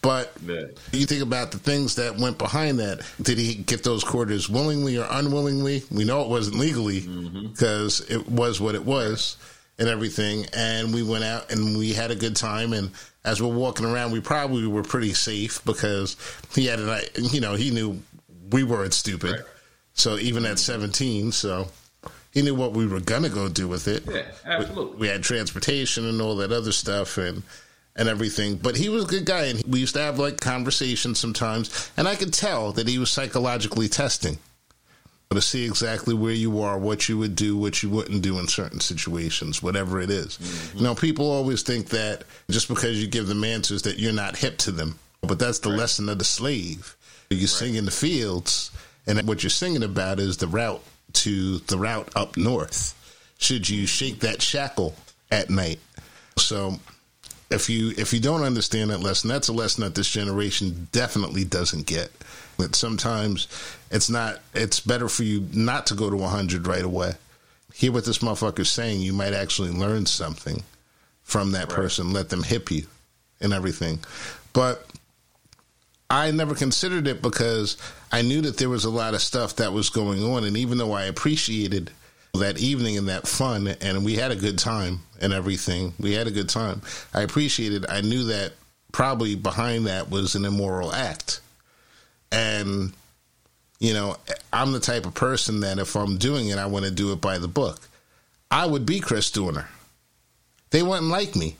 But 0.00 0.32
you 0.40 1.04
think 1.06 1.22
about 1.22 1.50
the 1.50 1.58
things 1.58 1.96
that 1.96 2.16
went 2.16 2.38
behind 2.38 2.78
that. 2.78 3.02
Did 3.20 3.36
he 3.36 3.56
get 3.56 3.84
those 3.84 4.02
quarters 4.02 4.48
willingly 4.48 4.96
or 4.96 5.06
unwillingly? 5.10 5.82
We 5.90 6.04
know 6.04 6.22
it 6.22 6.28
wasn't 6.28 6.56
legally 6.56 7.00
because 7.00 8.00
mm-hmm. 8.00 8.20
it 8.20 8.28
was 8.28 8.58
what 8.58 8.74
it 8.74 8.84
was 8.84 9.36
and 9.78 9.88
everything. 9.88 10.46
And 10.56 10.94
we 10.94 11.02
went 11.02 11.24
out 11.24 11.52
and 11.52 11.76
we 11.76 11.92
had 11.92 12.10
a 12.10 12.16
good 12.16 12.36
time. 12.36 12.72
And 12.72 12.90
as 13.24 13.42
we're 13.42 13.54
walking 13.54 13.84
around, 13.84 14.12
we 14.12 14.20
probably 14.20 14.66
were 14.66 14.82
pretty 14.82 15.12
safe 15.12 15.62
because 15.66 16.16
he 16.54 16.64
had 16.66 16.78
an, 16.78 17.00
you 17.16 17.42
know, 17.42 17.54
he 17.54 17.70
knew 17.70 18.00
we 18.50 18.64
weren't 18.64 18.94
stupid. 18.94 19.32
Right. 19.32 19.40
So 19.92 20.16
even 20.16 20.46
at 20.46 20.58
17, 20.58 21.32
so 21.32 21.68
he 22.38 22.44
knew 22.44 22.54
what 22.54 22.72
we 22.72 22.86
were 22.86 23.00
gonna 23.00 23.28
go 23.28 23.48
do 23.48 23.66
with 23.66 23.88
it. 23.88 24.04
Yeah, 24.08 24.22
absolutely. 24.44 24.94
We, 24.94 25.00
we, 25.00 25.08
had 25.08 25.24
transportation 25.24 26.06
and 26.06 26.22
all 26.22 26.36
that 26.36 26.52
other 26.52 26.70
stuff 26.70 27.18
and 27.18 27.42
and 27.96 28.08
everything. 28.08 28.56
But 28.56 28.76
he 28.76 28.88
was 28.88 29.04
a 29.04 29.08
good 29.08 29.26
guy, 29.26 29.46
and 29.46 29.60
we 29.66 29.80
used 29.80 29.94
to 29.94 30.00
have 30.00 30.20
like 30.20 30.38
conversations 30.38 31.18
sometimes, 31.18 31.90
and 31.96 32.06
I 32.06 32.14
could 32.14 32.32
tell 32.32 32.70
that 32.72 32.86
he 32.86 32.96
was 32.96 33.10
psychologically 33.10 33.88
testing 33.88 34.38
to 35.32 35.42
see 35.42 35.66
exactly 35.66 36.14
where 36.14 36.32
you 36.32 36.60
are, 36.60 36.78
what 36.78 37.08
you 37.08 37.18
would 37.18 37.34
do, 37.34 37.56
what 37.56 37.82
you 37.82 37.90
wouldn't 37.90 38.22
do 38.22 38.38
in 38.38 38.46
certain 38.46 38.80
situations, 38.80 39.60
whatever 39.60 40.00
it 40.00 40.08
is. 40.08 40.38
Mm-hmm. 40.38 40.78
You 40.78 40.84
know, 40.84 40.94
people 40.94 41.28
always 41.28 41.62
think 41.62 41.88
that 41.88 42.22
just 42.48 42.68
because 42.68 43.02
you 43.02 43.08
give 43.08 43.26
them 43.26 43.42
answers 43.42 43.82
that 43.82 43.98
you're 43.98 44.12
not 44.12 44.36
hip 44.36 44.58
to 44.58 44.70
them, 44.70 44.96
but 45.22 45.40
that's 45.40 45.58
the 45.58 45.70
right. 45.70 45.80
lesson 45.80 46.08
of 46.08 46.18
the 46.20 46.24
slave. 46.24 46.96
You 47.30 47.38
right. 47.40 47.48
sing 47.48 47.74
in 47.74 47.84
the 47.84 47.90
fields, 47.90 48.70
and 49.08 49.20
what 49.26 49.42
you're 49.42 49.50
singing 49.50 49.82
about 49.82 50.20
is 50.20 50.36
the 50.36 50.46
route 50.46 50.82
to 51.14 51.58
the 51.58 51.78
route 51.78 52.10
up 52.14 52.36
north 52.36 52.94
should 53.38 53.68
you 53.68 53.86
shake 53.86 54.20
that 54.20 54.42
shackle 54.42 54.94
at 55.30 55.48
night. 55.48 55.78
So 56.36 56.74
if 57.50 57.70
you 57.70 57.92
if 57.96 58.12
you 58.12 58.20
don't 58.20 58.42
understand 58.42 58.90
that 58.90 59.00
lesson, 59.00 59.28
that's 59.28 59.48
a 59.48 59.52
lesson 59.52 59.84
that 59.84 59.94
this 59.94 60.10
generation 60.10 60.88
definitely 60.92 61.44
doesn't 61.44 61.86
get. 61.86 62.10
That 62.58 62.74
sometimes 62.74 63.48
it's 63.90 64.10
not 64.10 64.40
it's 64.54 64.80
better 64.80 65.08
for 65.08 65.22
you 65.22 65.46
not 65.52 65.86
to 65.86 65.94
go 65.94 66.10
to 66.10 66.16
100 66.16 66.66
right 66.66 66.82
away. 66.82 67.12
Hear 67.72 67.92
what 67.92 68.04
this 68.04 68.18
motherfucker's 68.18 68.70
saying, 68.70 69.00
you 69.00 69.12
might 69.12 69.34
actually 69.34 69.70
learn 69.70 70.06
something 70.06 70.62
from 71.22 71.52
that 71.52 71.68
right. 71.68 71.76
person, 71.76 72.12
let 72.12 72.28
them 72.30 72.42
hip 72.42 72.70
you 72.70 72.86
and 73.40 73.52
everything. 73.52 74.00
But 74.52 74.84
I 76.10 76.30
never 76.30 76.54
considered 76.54 77.06
it 77.06 77.20
because 77.20 77.76
I 78.10 78.22
knew 78.22 78.40
that 78.42 78.56
there 78.56 78.70
was 78.70 78.84
a 78.84 78.90
lot 78.90 79.14
of 79.14 79.20
stuff 79.20 79.56
that 79.56 79.72
was 79.72 79.90
going 79.90 80.24
on. 80.24 80.44
And 80.44 80.56
even 80.56 80.78
though 80.78 80.92
I 80.92 81.04
appreciated 81.04 81.90
that 82.34 82.58
evening 82.58 82.96
and 82.96 83.08
that 83.08 83.26
fun, 83.26 83.68
and 83.80 84.04
we 84.04 84.16
had 84.16 84.30
a 84.30 84.36
good 84.36 84.58
time 84.58 85.00
and 85.20 85.32
everything. 85.32 85.94
We 85.98 86.12
had 86.12 86.26
a 86.26 86.30
good 86.30 86.48
time. 86.48 86.82
I 87.14 87.22
appreciated. 87.22 87.86
I 87.88 88.00
knew 88.00 88.24
that 88.24 88.52
probably 88.92 89.34
behind 89.34 89.86
that 89.86 90.10
was 90.10 90.34
an 90.34 90.44
immoral 90.44 90.92
act, 90.92 91.40
and 92.32 92.92
you 93.78 93.94
know, 93.94 94.16
I'm 94.52 94.72
the 94.72 94.80
type 94.80 95.06
of 95.06 95.14
person 95.14 95.60
that 95.60 95.78
if 95.78 95.94
I'm 95.94 96.18
doing 96.18 96.48
it, 96.48 96.58
I 96.58 96.66
want 96.66 96.84
to 96.84 96.90
do 96.90 97.12
it 97.12 97.20
by 97.20 97.38
the 97.38 97.48
book. 97.48 97.88
I 98.50 98.66
would 98.66 98.86
be 98.86 99.00
Chris 99.00 99.30
Dorner. 99.30 99.68
They 100.70 100.82
wouldn't 100.82 101.08
like 101.08 101.36
me. 101.36 101.56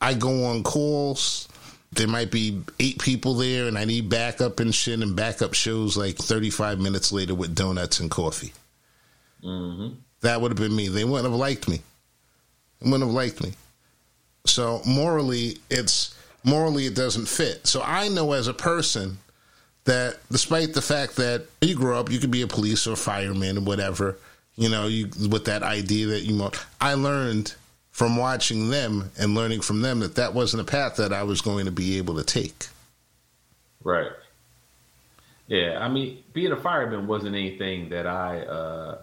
I 0.00 0.14
go 0.14 0.46
on 0.46 0.62
calls. 0.62 1.48
There 1.96 2.08
might 2.08 2.30
be 2.30 2.62
eight 2.78 3.00
people 3.00 3.34
there, 3.34 3.66
and 3.66 3.76
I 3.78 3.84
need 3.84 4.08
backup 4.08 4.60
and 4.60 4.74
shit, 4.74 5.00
and 5.00 5.16
backup 5.16 5.54
shows 5.54 5.96
like 5.96 6.16
35 6.16 6.78
minutes 6.78 7.12
later 7.12 7.34
with 7.34 7.54
donuts 7.54 8.00
and 8.00 8.10
coffee. 8.10 8.52
Mm-hmm. 9.42 9.94
That 10.20 10.40
would 10.40 10.52
have 10.52 10.58
been 10.58 10.76
me. 10.76 10.88
They 10.88 11.04
wouldn't 11.04 11.30
have 11.30 11.38
liked 11.38 11.68
me. 11.68 11.80
They 12.80 12.90
wouldn't 12.90 13.08
have 13.08 13.14
liked 13.14 13.42
me. 13.42 13.52
So 14.44 14.80
morally, 14.86 15.58
it's 15.70 16.14
morally 16.44 16.86
it 16.86 16.94
doesn't 16.94 17.26
fit. 17.26 17.66
So 17.66 17.82
I 17.84 18.08
know 18.08 18.32
as 18.32 18.48
a 18.48 18.54
person 18.54 19.18
that 19.84 20.18
despite 20.30 20.74
the 20.74 20.82
fact 20.82 21.16
that 21.16 21.46
you 21.60 21.74
grow 21.74 21.98
up, 21.98 22.10
you 22.10 22.18
could 22.18 22.30
be 22.30 22.42
a 22.42 22.46
police 22.46 22.86
or 22.86 22.96
fireman 22.96 23.58
or 23.58 23.62
whatever, 23.62 24.18
you 24.56 24.68
know, 24.68 24.86
you 24.86 25.08
with 25.28 25.46
that 25.46 25.62
idea 25.62 26.06
that 26.08 26.22
you 26.22 26.36
want. 26.36 26.56
I 26.80 26.94
learned 26.94 27.54
from 27.96 28.14
watching 28.14 28.68
them 28.68 29.10
and 29.18 29.34
learning 29.34 29.62
from 29.62 29.80
them 29.80 30.00
that 30.00 30.16
that 30.16 30.34
wasn't 30.34 30.60
a 30.60 30.70
path 30.70 30.96
that 30.96 31.14
I 31.14 31.22
was 31.22 31.40
going 31.40 31.64
to 31.64 31.70
be 31.70 31.96
able 31.96 32.16
to 32.16 32.24
take. 32.24 32.66
Right. 33.82 34.10
Yeah, 35.46 35.78
I 35.80 35.88
mean, 35.88 36.22
being 36.34 36.52
a 36.52 36.58
fireman 36.58 37.06
wasn't 37.06 37.34
anything 37.34 37.88
that 37.88 38.06
I 38.06 38.40
uh, 38.40 38.98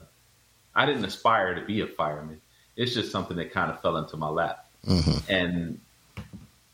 I 0.76 0.86
didn't 0.86 1.06
aspire 1.06 1.56
to 1.56 1.66
be 1.66 1.82
a 1.82 1.88
fireman. 1.88 2.40
It's 2.76 2.94
just 2.94 3.12
something 3.12 3.36
that 3.38 3.52
kind 3.52 3.72
of 3.72 3.82
fell 3.82 3.98
into 3.98 4.16
my 4.16 4.30
lap. 4.30 4.68
Mm-hmm. 4.86 5.34
And 5.34 5.80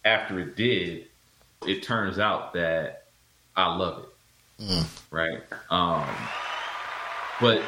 after 0.03 0.41
it 0.41 0.57
did, 0.57 1.05
it 1.65 1.83
turns 1.83 2.19
out 2.19 2.51
that 2.51 3.05
I 3.55 3.73
love 3.73 4.03
it. 4.59 4.63
Mm. 4.65 4.87
Right. 5.09 5.41
Um, 5.69 6.05
but 7.39 7.61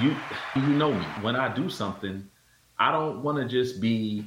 you 0.00 0.16
you 0.54 0.62
know 0.62 0.94
me. 0.94 1.04
When 1.20 1.36
I 1.36 1.54
do 1.54 1.68
something, 1.68 2.26
I 2.78 2.92
don't 2.92 3.22
want 3.22 3.38
to 3.38 3.44
just 3.48 3.80
be 3.80 4.26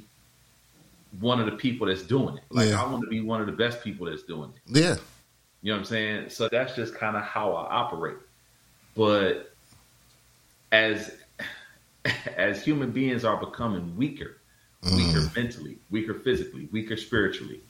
one 1.19 1.39
of 1.39 1.45
the 1.45 1.53
people 1.53 1.87
that's 1.87 2.03
doing 2.03 2.37
it. 2.37 2.43
Like 2.49 2.69
yeah. 2.69 2.81
I 2.81 2.89
want 2.89 3.03
to 3.03 3.09
be 3.09 3.21
one 3.21 3.41
of 3.41 3.47
the 3.47 3.53
best 3.53 3.83
people 3.83 4.07
that's 4.07 4.23
doing 4.23 4.51
it. 4.55 4.77
Yeah. 4.79 4.95
You 5.61 5.71
know 5.71 5.73
what 5.73 5.79
I'm 5.79 5.85
saying? 5.85 6.29
So 6.29 6.47
that's 6.49 6.75
just 6.75 6.95
kind 6.95 7.17
of 7.17 7.23
how 7.23 7.53
I 7.53 7.75
operate. 7.75 8.17
But 8.95 9.53
as 10.71 11.11
as 12.37 12.63
human 12.63 12.91
beings 12.91 13.25
are 13.25 13.37
becoming 13.37 13.95
weaker, 13.97 14.37
mm. 14.83 14.95
weaker 14.95 15.31
mentally, 15.35 15.77
weaker 15.89 16.13
physically, 16.13 16.69
weaker 16.71 16.97
spiritually, 16.97 17.61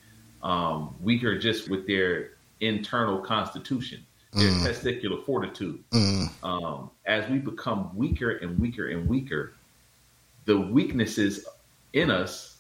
um, 0.44 0.96
weaker 1.02 1.38
just 1.38 1.70
with 1.70 1.88
their 1.88 2.32
internal 2.60 3.20
constitution, 3.20 4.06
their 4.34 4.52
mm. 4.52 4.66
testicular 4.66 5.24
fortitude. 5.26 5.84
Mm. 5.92 6.30
Um, 6.44 6.92
as 7.06 7.30
we 7.30 7.40
become 7.40 7.96
weaker 7.96 8.32
and 8.32 8.60
weaker 8.60 8.90
and 8.90 9.08
weaker, 9.08 9.54
the 10.50 10.60
weaknesses 10.60 11.46
in 11.94 12.10
us 12.10 12.58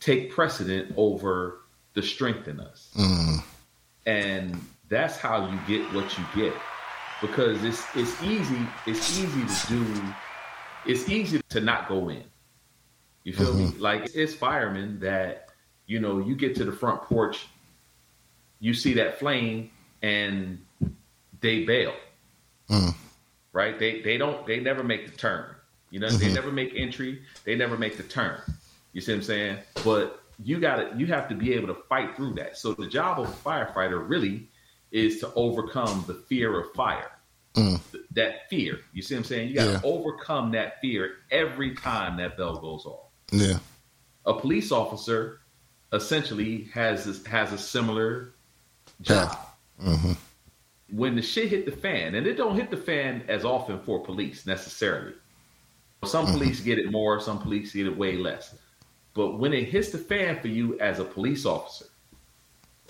take 0.00 0.32
precedent 0.32 0.94
over 0.96 1.58
the 1.92 2.00
strength 2.00 2.48
in 2.48 2.58
us. 2.58 2.90
Mm. 2.96 3.42
And 4.06 4.66
that's 4.88 5.18
how 5.18 5.50
you 5.50 5.58
get 5.68 5.92
what 5.92 6.16
you 6.16 6.24
get. 6.34 6.54
Because 7.20 7.62
it's 7.64 7.84
it's 7.94 8.22
easy, 8.22 8.66
it's 8.86 9.18
easy 9.18 9.42
to 9.46 9.66
do 9.68 10.14
it's 10.86 11.06
easy 11.10 11.42
to 11.50 11.60
not 11.60 11.86
go 11.86 12.08
in. 12.08 12.24
You 13.24 13.34
feel 13.34 13.52
mm-hmm. 13.52 13.74
me? 13.74 13.78
Like 13.78 14.12
it's 14.14 14.32
firemen 14.32 15.00
that, 15.00 15.50
you 15.84 16.00
know, 16.00 16.18
you 16.18 16.34
get 16.34 16.54
to 16.56 16.64
the 16.64 16.72
front 16.72 17.02
porch, 17.02 17.46
you 18.58 18.72
see 18.72 18.94
that 18.94 19.18
flame 19.18 19.70
and 20.00 20.64
they 21.42 21.66
bail. 21.66 21.92
Mm. 22.70 22.94
Right? 23.52 23.78
They 23.78 24.00
they 24.00 24.16
don't 24.16 24.46
they 24.46 24.60
never 24.60 24.82
make 24.82 25.10
the 25.10 25.14
turn. 25.14 25.44
You 25.90 26.00
know, 26.00 26.08
mm-hmm. 26.08 26.18
they 26.18 26.32
never 26.32 26.52
make 26.52 26.72
entry, 26.74 27.22
they 27.44 27.56
never 27.56 27.76
make 27.76 27.96
the 27.96 28.02
turn. 28.04 28.40
You 28.92 29.00
see 29.00 29.12
what 29.12 29.18
I'm 29.18 29.22
saying? 29.22 29.58
But 29.84 30.22
you 30.42 30.58
gotta 30.58 30.92
you 30.96 31.06
have 31.06 31.28
to 31.28 31.34
be 31.34 31.52
able 31.54 31.68
to 31.68 31.74
fight 31.88 32.16
through 32.16 32.34
that. 32.34 32.56
So 32.56 32.72
the 32.72 32.86
job 32.86 33.20
of 33.20 33.28
a 33.28 33.32
firefighter 33.32 34.08
really 34.08 34.48
is 34.90 35.20
to 35.20 35.32
overcome 35.34 36.04
the 36.06 36.14
fear 36.14 36.60
of 36.60 36.72
fire. 36.72 37.10
Mm. 37.54 37.80
That 38.12 38.48
fear. 38.48 38.80
You 38.92 39.02
see 39.02 39.14
what 39.14 39.20
I'm 39.20 39.24
saying? 39.24 39.48
You 39.48 39.54
gotta 39.56 39.72
yeah. 39.72 39.80
overcome 39.84 40.52
that 40.52 40.80
fear 40.80 41.16
every 41.30 41.74
time 41.74 42.16
that 42.18 42.36
bell 42.36 42.56
goes 42.56 42.86
off. 42.86 43.10
Yeah. 43.32 43.58
A 44.26 44.34
police 44.34 44.72
officer 44.72 45.40
essentially 45.92 46.68
has 46.72 47.04
this, 47.04 47.24
has 47.26 47.52
a 47.52 47.58
similar 47.58 48.34
job. 49.00 49.36
Mm-hmm. 49.82 50.12
When 50.92 51.16
the 51.16 51.22
shit 51.22 51.48
hit 51.48 51.66
the 51.66 51.72
fan, 51.72 52.14
and 52.14 52.26
it 52.26 52.34
don't 52.34 52.56
hit 52.56 52.70
the 52.70 52.76
fan 52.76 53.24
as 53.28 53.44
often 53.44 53.80
for 53.80 54.00
police 54.00 54.46
necessarily. 54.46 55.14
Some 56.04 56.26
mm-hmm. 56.26 56.38
police 56.38 56.60
get 56.60 56.78
it 56.78 56.90
more, 56.90 57.20
some 57.20 57.38
police 57.38 57.72
get 57.72 57.86
it 57.86 57.96
way 57.96 58.16
less. 58.16 58.54
But 59.14 59.38
when 59.38 59.52
it 59.52 59.64
hits 59.64 59.90
the 59.90 59.98
fan 59.98 60.40
for 60.40 60.48
you 60.48 60.78
as 60.80 60.98
a 60.98 61.04
police 61.04 61.44
officer, 61.44 61.86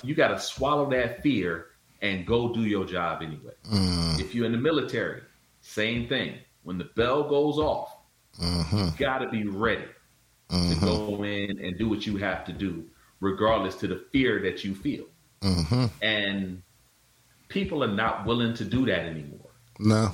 you 0.03 0.15
got 0.15 0.29
to 0.29 0.39
swallow 0.39 0.89
that 0.91 1.23
fear 1.23 1.67
and 2.03 2.27
go 2.27 2.53
do 2.53 2.63
your 2.63 2.85
job 2.85 3.23
anyway. 3.23 3.53
Mm. 3.71 4.21
If 4.21 4.35
you're 4.35 4.47
in 4.47 4.53
the 4.53 4.59
military, 4.59 5.23
same 5.61 6.09
thing. 6.09 6.39
When 6.63 6.79
the 6.79 6.85
bell 6.97 7.29
goes 7.29 7.59
off, 7.59 7.97
mm-hmm. 8.41 8.77
you 8.77 8.93
got 8.99 9.19
to 9.19 9.29
be 9.29 9.45
ready 9.45 9.89
mm-hmm. 10.49 10.75
to 10.75 10.81
go 10.81 11.25
in 11.25 11.59
and 11.65 11.79
do 11.79 11.89
what 11.89 12.07
you 12.07 12.17
have 12.19 12.45
to 12.47 12.53
do, 12.53 12.85
regardless 13.21 13.77
to 13.77 13.89
the 13.89 14.05
fear 14.13 14.41
that 14.43 14.65
you 14.65 14.75
feel. 14.75 15.05
Mm-hmm. 15.43 15.87
And 16.03 16.63
people 17.49 17.83
are 17.83 17.93
not 17.93 18.27
willing 18.27 18.55
to 18.55 18.65
do 18.65 18.87
that 18.87 19.01
anymore. 19.01 19.51
No. 19.79 20.13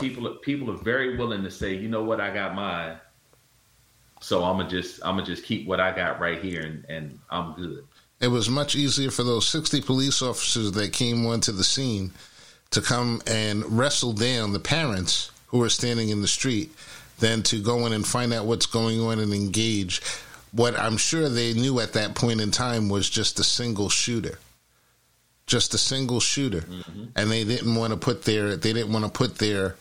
People 0.00 0.28
people 0.42 0.70
are 0.70 0.76
very 0.76 1.16
willing 1.16 1.42
to 1.44 1.50
say, 1.50 1.74
you 1.74 1.88
know 1.88 2.02
what, 2.02 2.20
I 2.20 2.32
got 2.32 2.54
mine. 2.54 2.98
So 4.20 4.44
I'm 4.44 4.56
gonna 4.56 4.68
just 4.68 5.00
I'm 5.04 5.16
gonna 5.16 5.26
just 5.26 5.44
keep 5.44 5.66
what 5.66 5.80
I 5.80 5.94
got 5.94 6.20
right 6.20 6.42
here 6.42 6.62
and, 6.62 6.84
and 6.88 7.18
I'm 7.30 7.54
good. 7.54 7.84
It 8.20 8.28
was 8.28 8.50
much 8.50 8.74
easier 8.74 9.12
for 9.12 9.22
those 9.22 9.46
60 9.46 9.80
police 9.82 10.22
officers 10.22 10.72
that 10.72 10.92
came 10.92 11.24
onto 11.26 11.52
the 11.52 11.62
scene 11.62 12.12
to 12.70 12.80
come 12.80 13.22
and 13.26 13.64
wrestle 13.78 14.12
down 14.12 14.52
the 14.52 14.58
parents 14.58 15.30
who 15.46 15.58
were 15.58 15.68
standing 15.68 16.08
in 16.08 16.20
the 16.20 16.28
street 16.28 16.72
than 17.20 17.42
to 17.44 17.62
go 17.62 17.86
in 17.86 17.92
and 17.92 18.06
find 18.06 18.32
out 18.32 18.46
what's 18.46 18.66
going 18.66 19.00
on 19.00 19.20
and 19.20 19.32
engage. 19.32 20.02
What 20.52 20.78
I'm 20.78 20.96
sure 20.96 21.28
they 21.28 21.54
knew 21.54 21.78
at 21.80 21.92
that 21.92 22.14
point 22.14 22.40
in 22.40 22.50
time 22.50 22.88
was 22.88 23.08
just 23.08 23.38
a 23.38 23.44
single 23.44 23.88
shooter. 23.88 24.38
Just 25.48 25.74
a 25.74 25.78
single 25.78 26.20
shooter. 26.20 26.60
Mm-hmm. 26.60 27.04
And 27.16 27.30
they 27.30 27.42
didn't 27.42 27.74
want 27.74 27.92
to 27.92 27.98
put 27.98 28.22
their 28.22 28.54
they 28.56 28.72
didn't 28.72 28.92
want 28.92 29.04
to 29.04 29.10
put 29.10 29.38
their 29.38 29.74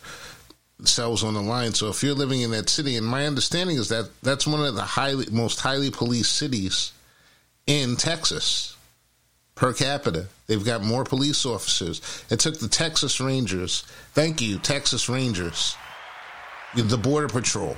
selves 0.83 1.23
on 1.23 1.35
the 1.35 1.41
line. 1.41 1.73
So 1.73 1.89
if 1.89 2.01
you're 2.03 2.15
living 2.15 2.41
in 2.41 2.51
that 2.51 2.69
city, 2.69 2.95
and 2.97 3.05
my 3.05 3.27
understanding 3.27 3.77
is 3.77 3.89
that 3.89 4.09
that's 4.23 4.47
one 4.47 4.65
of 4.65 4.73
the 4.73 4.81
highly 4.81 5.27
most 5.31 5.59
highly 5.59 5.91
policed 5.91 6.33
cities 6.33 6.91
in 7.67 7.95
Texas 7.95 8.75
per 9.55 9.73
capita. 9.73 10.27
They've 10.47 10.63
got 10.63 10.83
more 10.83 11.03
police 11.03 11.45
officers. 11.45 12.23
It 12.29 12.39
took 12.39 12.59
the 12.59 12.69
Texas 12.69 13.19
Rangers, 13.19 13.81
thank 14.13 14.41
you, 14.41 14.59
Texas 14.59 15.09
Rangers, 15.09 15.75
the 16.75 16.97
Border 16.97 17.27
Patrol, 17.27 17.75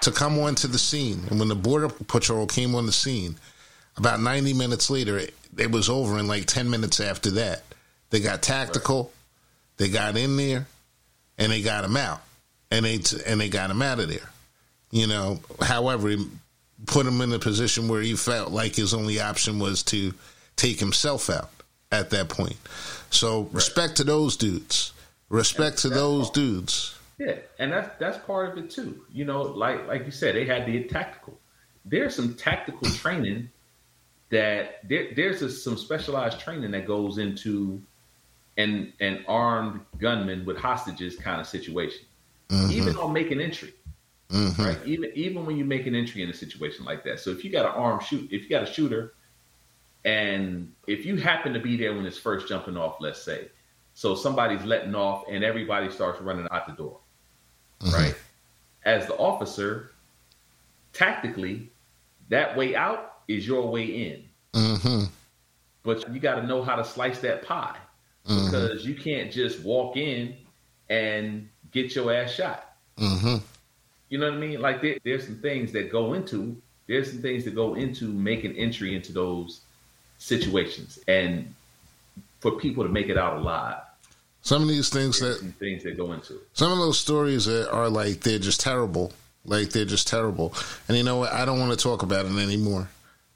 to 0.00 0.10
come 0.10 0.38
onto 0.38 0.66
the 0.66 0.78
scene. 0.78 1.22
And 1.30 1.38
when 1.38 1.48
the 1.48 1.54
Border 1.54 1.88
Patrol 1.88 2.46
came 2.46 2.74
on 2.74 2.86
the 2.86 2.92
scene, 2.92 3.36
about 3.96 4.20
90 4.20 4.54
minutes 4.54 4.90
later, 4.90 5.20
it, 5.56 5.70
was 5.70 5.88
over 5.88 6.18
in 6.18 6.26
like 6.26 6.46
10 6.46 6.68
minutes 6.70 7.00
after 7.00 7.30
that. 7.32 7.62
They 8.10 8.20
got 8.20 8.42
tactical, 8.42 9.04
right. 9.04 9.12
they 9.76 9.88
got 9.88 10.16
in 10.16 10.36
there, 10.36 10.66
and 11.36 11.52
they 11.52 11.62
got 11.62 11.84
him 11.84 11.96
out. 11.96 12.22
And 12.70 12.84
they, 12.84 13.00
and 13.26 13.40
they 13.40 13.48
got 13.48 13.70
him 13.70 13.80
out 13.80 13.98
of 13.98 14.08
there. 14.08 14.28
You 14.90 15.06
know, 15.06 15.40
however, 15.62 16.14
put 16.86 17.06
him 17.06 17.20
in 17.20 17.32
a 17.32 17.38
position 17.38 17.88
where 17.88 18.00
he 18.00 18.14
felt 18.14 18.50
like 18.50 18.76
his 18.76 18.94
only 18.94 19.20
option 19.20 19.58
was 19.58 19.82
to 19.84 20.12
take 20.56 20.78
himself 20.78 21.30
out 21.30 21.50
at 21.90 22.10
that 22.10 22.28
point. 22.28 22.56
So 23.10 23.42
right. 23.42 23.54
respect 23.54 23.96
to 23.96 24.04
those 24.04 24.36
dudes. 24.36 24.92
Respect 25.28 25.78
to 25.78 25.88
those 25.88 26.26
part. 26.26 26.34
dudes. 26.34 26.98
Yeah, 27.18 27.36
and 27.58 27.72
that's 27.72 27.98
that's 27.98 28.18
part 28.18 28.50
of 28.50 28.64
it 28.64 28.70
too. 28.70 29.02
You 29.12 29.24
know, 29.24 29.42
like 29.42 29.86
like 29.86 30.04
you 30.06 30.12
said, 30.12 30.34
they 30.34 30.44
had 30.44 30.66
the 30.66 30.84
tactical. 30.84 31.38
There's 31.84 32.14
some 32.14 32.34
tactical 32.34 32.88
training 32.90 33.50
that 34.30 34.86
there, 34.88 35.08
there's 35.14 35.42
a, 35.42 35.50
some 35.50 35.76
specialized 35.76 36.40
training 36.40 36.70
that 36.72 36.86
goes 36.86 37.18
into 37.18 37.82
an 38.56 38.92
an 39.00 39.24
armed 39.28 39.80
gunman 39.98 40.44
with 40.44 40.58
hostages 40.58 41.16
kind 41.16 41.40
of 41.40 41.46
situation. 41.46 42.04
Mm-hmm. 42.48 42.72
Even 42.72 42.96
on 42.96 43.12
making 43.12 43.40
entry. 43.40 43.74
Mm-hmm. 44.30 44.62
Right. 44.62 44.78
Even 44.84 45.10
even 45.14 45.46
when 45.46 45.56
you 45.56 45.64
make 45.64 45.86
an 45.86 45.94
entry 45.94 46.22
in 46.22 46.28
a 46.28 46.34
situation 46.34 46.84
like 46.84 47.04
that. 47.04 47.20
So 47.20 47.30
if 47.30 47.44
you 47.44 47.50
got 47.50 47.64
an 47.66 47.72
armed 47.72 48.02
shoot, 48.02 48.30
if 48.30 48.42
you 48.42 48.48
got 48.48 48.62
a 48.62 48.72
shooter, 48.72 49.14
and 50.04 50.72
if 50.86 51.06
you 51.06 51.16
happen 51.16 51.52
to 51.54 51.60
be 51.60 51.76
there 51.76 51.94
when 51.94 52.04
it's 52.04 52.18
first 52.18 52.48
jumping 52.48 52.76
off, 52.76 52.96
let's 53.00 53.22
say, 53.22 53.48
So 53.94 54.14
somebody's 54.14 54.64
letting 54.64 54.94
off, 54.94 55.24
and 55.30 55.42
everybody 55.42 55.90
starts 55.90 56.20
running 56.20 56.46
out 56.50 56.66
the 56.66 56.72
door. 56.72 56.98
Mm-hmm. 57.80 57.94
Right. 57.94 58.14
As 58.84 59.06
the 59.06 59.16
officer, 59.16 59.92
tactically, 60.92 61.70
that 62.28 62.56
way 62.56 62.76
out 62.76 63.17
is 63.28 63.46
your 63.46 63.70
way 63.70 63.84
in. 63.84 64.24
Mm-hmm. 64.54 65.04
But 65.84 66.12
you 66.12 66.18
got 66.18 66.36
to 66.36 66.46
know 66.46 66.62
how 66.62 66.76
to 66.76 66.84
slice 66.84 67.20
that 67.20 67.46
pie 67.46 67.76
mm-hmm. 68.26 68.46
because 68.46 68.84
you 68.84 68.94
can't 68.94 69.30
just 69.30 69.60
walk 69.60 69.96
in 69.96 70.34
and 70.88 71.48
get 71.70 71.94
your 71.94 72.12
ass 72.12 72.32
shot. 72.32 72.74
Mm-hmm. 72.98 73.36
You 74.08 74.18
know 74.18 74.26
what 74.26 74.34
I 74.34 74.38
mean? 74.38 74.60
Like 74.60 74.82
there, 74.82 74.96
there's 75.04 75.26
some 75.26 75.36
things 75.36 75.72
that 75.72 75.92
go 75.92 76.14
into 76.14 76.60
there's 76.86 77.10
some 77.12 77.20
things 77.20 77.44
that 77.44 77.54
go 77.54 77.74
into 77.74 78.06
making 78.06 78.56
entry 78.56 78.94
into 78.94 79.12
those 79.12 79.60
situations, 80.16 80.98
and 81.06 81.54
for 82.40 82.52
people 82.52 82.82
to 82.82 82.88
make 82.88 83.08
it 83.08 83.18
out 83.18 83.36
alive. 83.36 83.76
Some 84.40 84.62
of 84.62 84.68
these 84.68 84.88
things 84.88 85.20
that 85.20 85.40
things 85.58 85.82
that 85.82 85.98
go 85.98 86.12
into 86.12 86.40
some 86.54 86.72
of 86.72 86.78
those 86.78 86.98
stories 86.98 87.44
that 87.44 87.70
are 87.70 87.90
like 87.90 88.20
they're 88.20 88.38
just 88.38 88.60
terrible, 88.60 89.12
like 89.44 89.68
they're 89.70 89.84
just 89.84 90.08
terrible. 90.08 90.54
And 90.88 90.96
you 90.96 91.02
know 91.04 91.18
what? 91.18 91.32
I 91.32 91.44
don't 91.44 91.60
want 91.60 91.78
to 91.78 91.82
talk 91.82 92.02
about 92.02 92.24
it 92.24 92.32
anymore 92.38 92.88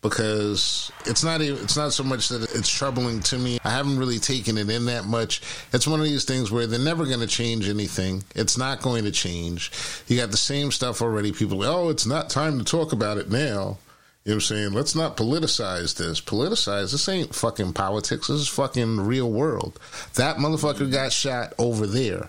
because 0.03 0.91
it's 1.07 1.23
not 1.23 1.41
even, 1.41 1.63
it's 1.63 1.77
not 1.77 1.93
so 1.93 2.03
much 2.03 2.29
that 2.29 2.43
it's 2.55 2.69
troubling 2.69 3.21
to 3.21 3.39
me. 3.39 3.59
I 3.65 3.71
haven't 3.71 3.99
really 3.99 4.19
taken 4.19 4.59
it 4.59 4.69
in 4.69 4.87
that 4.87 5.05
much. 5.05 5.41
It's 5.73 5.87
one 5.87 6.01
of 6.01 6.07
these 6.07 6.25
things 6.25 6.51
where 6.51 6.67
they're 6.67 6.81
never 6.81 7.07
going 7.07 7.21
to 7.21 7.27
change 7.27 7.69
anything. 7.69 8.25
It's 8.35 8.59
not 8.59 8.83
going 8.83 9.05
to 9.05 9.13
change. 9.13 9.71
You 10.09 10.17
got 10.17 10.33
the 10.33 10.37
same 10.37 10.73
stuff 10.73 11.01
already. 11.01 11.33
People, 11.33 11.63
oh, 11.65 11.89
it's 11.89 12.05
not 12.05 12.31
time 12.31 12.59
to 12.59 12.65
talk 12.65 12.93
about 12.93 13.17
it 13.17 13.31
now. 13.31 13.79
You 14.25 14.31
know 14.31 14.35
what 14.35 14.35
I'm 14.35 14.41
saying? 14.41 14.73
Let's 14.73 14.95
not 14.95 15.17
politicize 15.17 15.97
this. 15.97 16.21
Politicize 16.21 16.93
this 16.93 17.09
ain't 17.09 17.35
fucking 17.35 17.73
politics. 17.73 18.29
This 18.29 18.41
is 18.41 18.49
fucking 18.49 19.01
real 19.01 19.31
world. 19.31 19.81
That 20.15 20.37
motherfucker 20.37 20.91
got 20.93 21.13
shot 21.13 21.55
over 21.59 21.87
there 21.87 22.29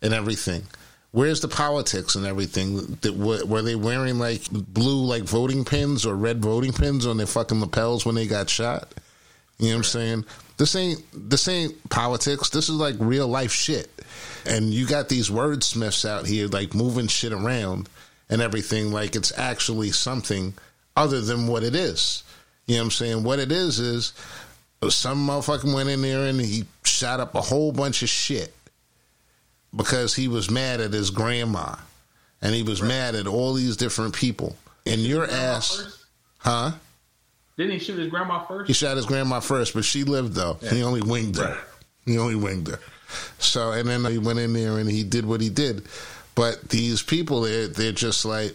and 0.00 0.12
everything. 0.12 0.64
Where's 1.12 1.40
the 1.40 1.48
politics 1.48 2.14
and 2.14 2.24
everything? 2.24 2.98
That 3.02 3.14
were 3.14 3.62
they 3.62 3.76
wearing 3.76 4.18
like 4.18 4.50
blue 4.50 5.04
like 5.04 5.24
voting 5.24 5.64
pins 5.64 6.06
or 6.06 6.16
red 6.16 6.42
voting 6.42 6.72
pins 6.72 7.06
on 7.06 7.18
their 7.18 7.26
fucking 7.26 7.60
lapels 7.60 8.06
when 8.06 8.14
they 8.14 8.26
got 8.26 8.48
shot? 8.48 8.92
You 9.58 9.68
know 9.68 9.74
what 9.74 9.78
I'm 9.78 9.84
saying? 9.84 10.24
This 10.56 10.74
ain't 10.74 11.04
this 11.12 11.48
ain't 11.48 11.90
politics. 11.90 12.48
This 12.48 12.70
is 12.70 12.76
like 12.76 12.96
real 12.98 13.28
life 13.28 13.52
shit. 13.52 13.90
And 14.46 14.72
you 14.72 14.86
got 14.86 15.10
these 15.10 15.28
wordsmiths 15.28 16.08
out 16.08 16.26
here 16.26 16.48
like 16.48 16.74
moving 16.74 17.08
shit 17.08 17.32
around 17.32 17.90
and 18.30 18.40
everything 18.40 18.90
like 18.90 19.14
it's 19.14 19.36
actually 19.38 19.90
something 19.90 20.54
other 20.96 21.20
than 21.20 21.46
what 21.46 21.62
it 21.62 21.74
is. 21.74 22.24
You 22.66 22.76
know 22.76 22.80
what 22.80 22.84
I'm 22.84 22.90
saying? 22.90 23.22
What 23.22 23.38
it 23.38 23.52
is 23.52 23.78
is 23.80 24.14
some 24.88 25.28
motherfucker 25.28 25.74
went 25.74 25.90
in 25.90 26.00
there 26.00 26.26
and 26.26 26.40
he 26.40 26.64
shot 26.84 27.20
up 27.20 27.34
a 27.34 27.42
whole 27.42 27.70
bunch 27.70 28.02
of 28.02 28.08
shit 28.08 28.54
because 29.74 30.14
he 30.14 30.28
was 30.28 30.50
mad 30.50 30.80
at 30.80 30.92
his 30.92 31.10
grandma 31.10 31.76
and 32.40 32.54
he 32.54 32.62
was 32.62 32.82
right. 32.82 32.88
mad 32.88 33.14
at 33.14 33.26
all 33.26 33.54
these 33.54 33.76
different 33.76 34.14
people. 34.14 34.56
And 34.86 35.00
your 35.00 35.30
ass, 35.30 35.76
first? 35.76 36.04
huh? 36.38 36.72
Didn't 37.56 37.72
he 37.72 37.78
shoot 37.78 37.98
his 37.98 38.08
grandma 38.08 38.44
first? 38.44 38.68
He 38.68 38.74
shot 38.74 38.96
his 38.96 39.06
grandma 39.06 39.40
first, 39.40 39.74
but 39.74 39.84
she 39.84 40.04
lived 40.04 40.34
though. 40.34 40.58
Yeah. 40.60 40.70
He 40.70 40.82
only 40.82 41.02
winged 41.02 41.36
her. 41.36 41.44
Right. 41.44 41.58
He 42.06 42.18
only 42.18 42.34
winged 42.34 42.68
her. 42.68 42.78
So, 43.38 43.72
and 43.72 43.88
then 43.88 44.04
he 44.06 44.18
went 44.18 44.38
in 44.38 44.52
there 44.52 44.78
and 44.78 44.90
he 44.90 45.04
did 45.04 45.26
what 45.26 45.40
he 45.40 45.50
did. 45.50 45.86
But 46.34 46.68
these 46.68 47.02
people, 47.02 47.42
they're, 47.42 47.68
they're 47.68 47.92
just 47.92 48.24
like, 48.24 48.54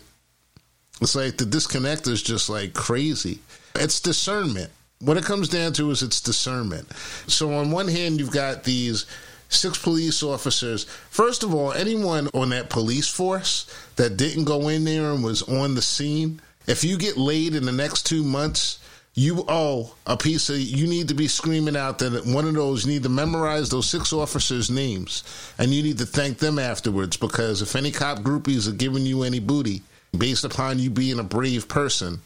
it's 0.99 1.15
like 1.15 1.37
the 1.37 1.45
disconnect 1.45 2.07
is 2.07 2.23
just 2.23 2.49
like 2.49 2.73
crazy. 2.73 3.39
It's 3.75 4.01
discernment. 4.01 4.71
What 4.99 5.17
it 5.17 5.23
comes 5.23 5.47
down 5.47 5.73
to 5.73 5.91
is 5.91 6.01
it's 6.01 6.19
discernment. 6.19 6.91
So 7.27 7.53
on 7.53 7.69
one 7.69 7.87
hand, 7.87 8.19
you've 8.19 8.31
got 8.31 8.63
these 8.63 9.05
six 9.49 9.77
police 9.77 10.23
officers. 10.23 10.85
First 11.09 11.43
of 11.43 11.53
all, 11.53 11.71
anyone 11.73 12.29
on 12.33 12.49
that 12.49 12.69
police 12.69 13.07
force 13.07 13.65
that 13.95 14.17
didn't 14.17 14.45
go 14.45 14.69
in 14.69 14.83
there 14.83 15.11
and 15.11 15.23
was 15.23 15.43
on 15.43 15.75
the 15.75 15.81
scene, 15.81 16.41
if 16.67 16.83
you 16.83 16.97
get 16.97 17.17
laid 17.17 17.55
in 17.55 17.65
the 17.65 17.71
next 17.71 18.05
two 18.05 18.23
months, 18.23 18.79
you 19.13 19.43
owe 19.47 19.95
a 20.05 20.15
piece 20.15 20.49
of 20.49 20.59
you 20.59 20.85
need 20.85 21.07
to 21.07 21.15
be 21.15 21.27
screaming 21.27 21.75
out 21.75 21.97
that 21.99 22.25
one 22.25 22.47
of 22.47 22.53
those 22.53 22.85
need 22.85 23.01
to 23.01 23.09
memorize 23.09 23.69
those 23.69 23.89
six 23.89 24.13
officers 24.13 24.69
names. 24.69 25.23
And 25.57 25.73
you 25.73 25.81
need 25.81 25.97
to 25.97 26.05
thank 26.05 26.37
them 26.37 26.59
afterwards 26.59 27.17
because 27.17 27.61
if 27.61 27.75
any 27.75 27.91
cop 27.91 28.19
groupies 28.19 28.69
are 28.69 28.75
giving 28.75 29.05
you 29.05 29.23
any 29.23 29.39
booty 29.39 29.81
based 30.15 30.43
upon 30.43 30.77
you 30.77 30.91
being 30.91 31.19
a 31.19 31.23
brave 31.23 31.67
person 31.67 32.21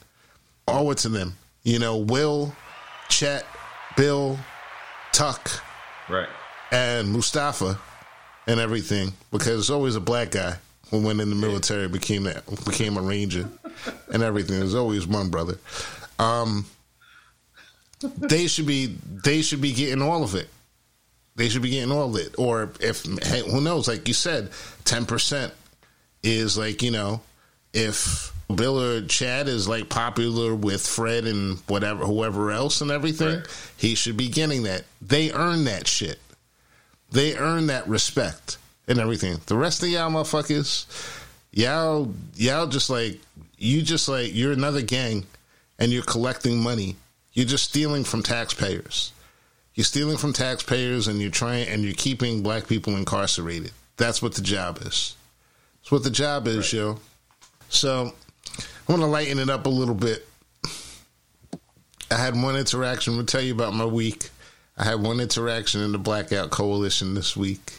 owe 0.68 0.92
it 0.92 0.98
to 1.00 1.10
them. 1.10 1.34
You 1.64 1.80
know 1.80 1.98
will 1.98 2.54
chet 3.08 3.46
bill 3.96 4.38
tuck. 5.14 5.50
Right 6.10 6.28
and 6.72 7.12
Mustafa 7.12 7.78
and 8.48 8.60
everything 8.60 9.14
because 9.32 9.60
it's 9.60 9.70
always 9.70 9.96
a 9.96 10.02
black 10.02 10.32
guy 10.32 10.56
who 10.90 11.06
went 11.06 11.22
in 11.22 11.30
the 11.30 11.36
military 11.36 11.88
became 11.88 12.24
that 12.24 12.44
became 12.66 12.98
a 12.98 13.02
ranger 13.02 13.48
and 14.12 14.24
everything. 14.24 14.60
There's 14.60 14.76
always 14.76 15.08
one 15.08 15.30
brother. 15.30 15.58
Um, 16.20 16.66
they 18.18 18.48
should 18.48 18.68
be 18.68 18.98
they 19.24 19.42
should 19.42 19.62
be 19.62 19.74
getting 19.74 20.02
all 20.02 20.24
of 20.24 20.36
it. 20.36 20.50
They 21.36 21.50
should 21.50 21.62
be 21.62 21.70
getting 21.70 21.92
all 21.92 22.16
of 22.16 22.22
it. 22.22 22.36
Or 22.38 22.72
if 22.80 23.06
hey, 23.24 23.42
who 23.50 23.62
knows? 23.62 23.88
Like 23.88 24.08
you 24.08 24.14
said, 24.14 24.50
ten 24.84 25.06
percent 25.06 25.54
is 26.24 26.58
like 26.58 26.82
you 26.82 26.92
know 26.92 27.22
if 27.74 28.34
Bill 28.54 28.82
or 28.82 29.02
Chad 29.06 29.48
is 29.48 29.68
like 29.68 29.90
popular 29.90 30.54
with 30.54 30.86
Fred 30.86 31.26
and 31.26 31.60
whatever 31.68 32.06
whoever 32.06 32.52
else 32.52 32.82
and 32.82 32.92
everything, 32.92 33.40
right. 33.40 33.74
he 33.78 33.96
should 33.96 34.18
be 34.18 34.28
getting 34.28 34.64
that. 34.64 34.84
They 35.02 35.32
earn 35.32 35.66
that 35.66 35.88
shit. 35.88 36.20
They 37.12 37.38
earn 37.38 37.68
that 37.68 37.88
respect 37.88 38.58
and 38.88 39.00
everything. 39.00 39.40
The 39.46 39.56
rest 39.56 39.84
of 39.84 39.90
y'all 39.90 40.10
motherfuckers, 40.10 40.86
y'all, 41.52 42.14
y'all 42.36 42.68
just 42.68 42.90
like 42.90 43.20
you 43.58 43.82
just 43.82 44.08
like 44.08 44.34
you're 44.34 44.54
another 44.54 44.82
gang, 44.82 45.26
and 45.78 45.92
you're 45.92 46.04
collecting 46.04 46.62
money. 46.62 46.96
You're 47.34 47.46
just 47.46 47.66
stealing 47.66 48.04
from 48.04 48.24
taxpayers. 48.24 49.14
You're 49.74 49.86
stealing 49.86 50.18
from 50.18 50.34
taxpayers, 50.34 51.08
and 51.08 51.22
you're 51.22 51.32
trying 51.32 51.68
and 51.68 51.84
you're 51.84 51.94
keeping 51.94 52.44
black 52.44 52.68
people 52.68 52.96
incarcerated. 52.96 53.72
That's 53.98 54.22
what 54.22 54.34
the 54.34 54.42
job 54.42 54.78
is. 54.80 55.16
That's 55.82 55.92
what 55.92 56.04
the 56.04 56.10
job 56.10 56.48
is, 56.48 56.74
right. 56.74 56.74
yo. 56.74 57.00
So 57.70 58.14
I 58.60 58.92
want 58.92 59.02
to 59.02 59.08
lighten 59.08 59.40
it 59.40 59.50
up 59.50 59.66
a 59.66 59.70
little 59.70 59.96
bit. 59.96 60.28
I 62.10 62.16
had 62.16 62.40
one 62.40 62.58
interaction. 62.58 63.16
We'll 63.16 63.26
tell 63.26 63.42
you 63.42 63.54
about 63.54 63.74
my 63.74 63.86
week. 63.86 64.30
I 64.82 64.86
had 64.86 65.04
one 65.04 65.20
interaction 65.20 65.82
in 65.82 65.92
the 65.92 66.00
Blackout 66.00 66.50
Coalition 66.50 67.14
this 67.14 67.38
week, 67.38 67.74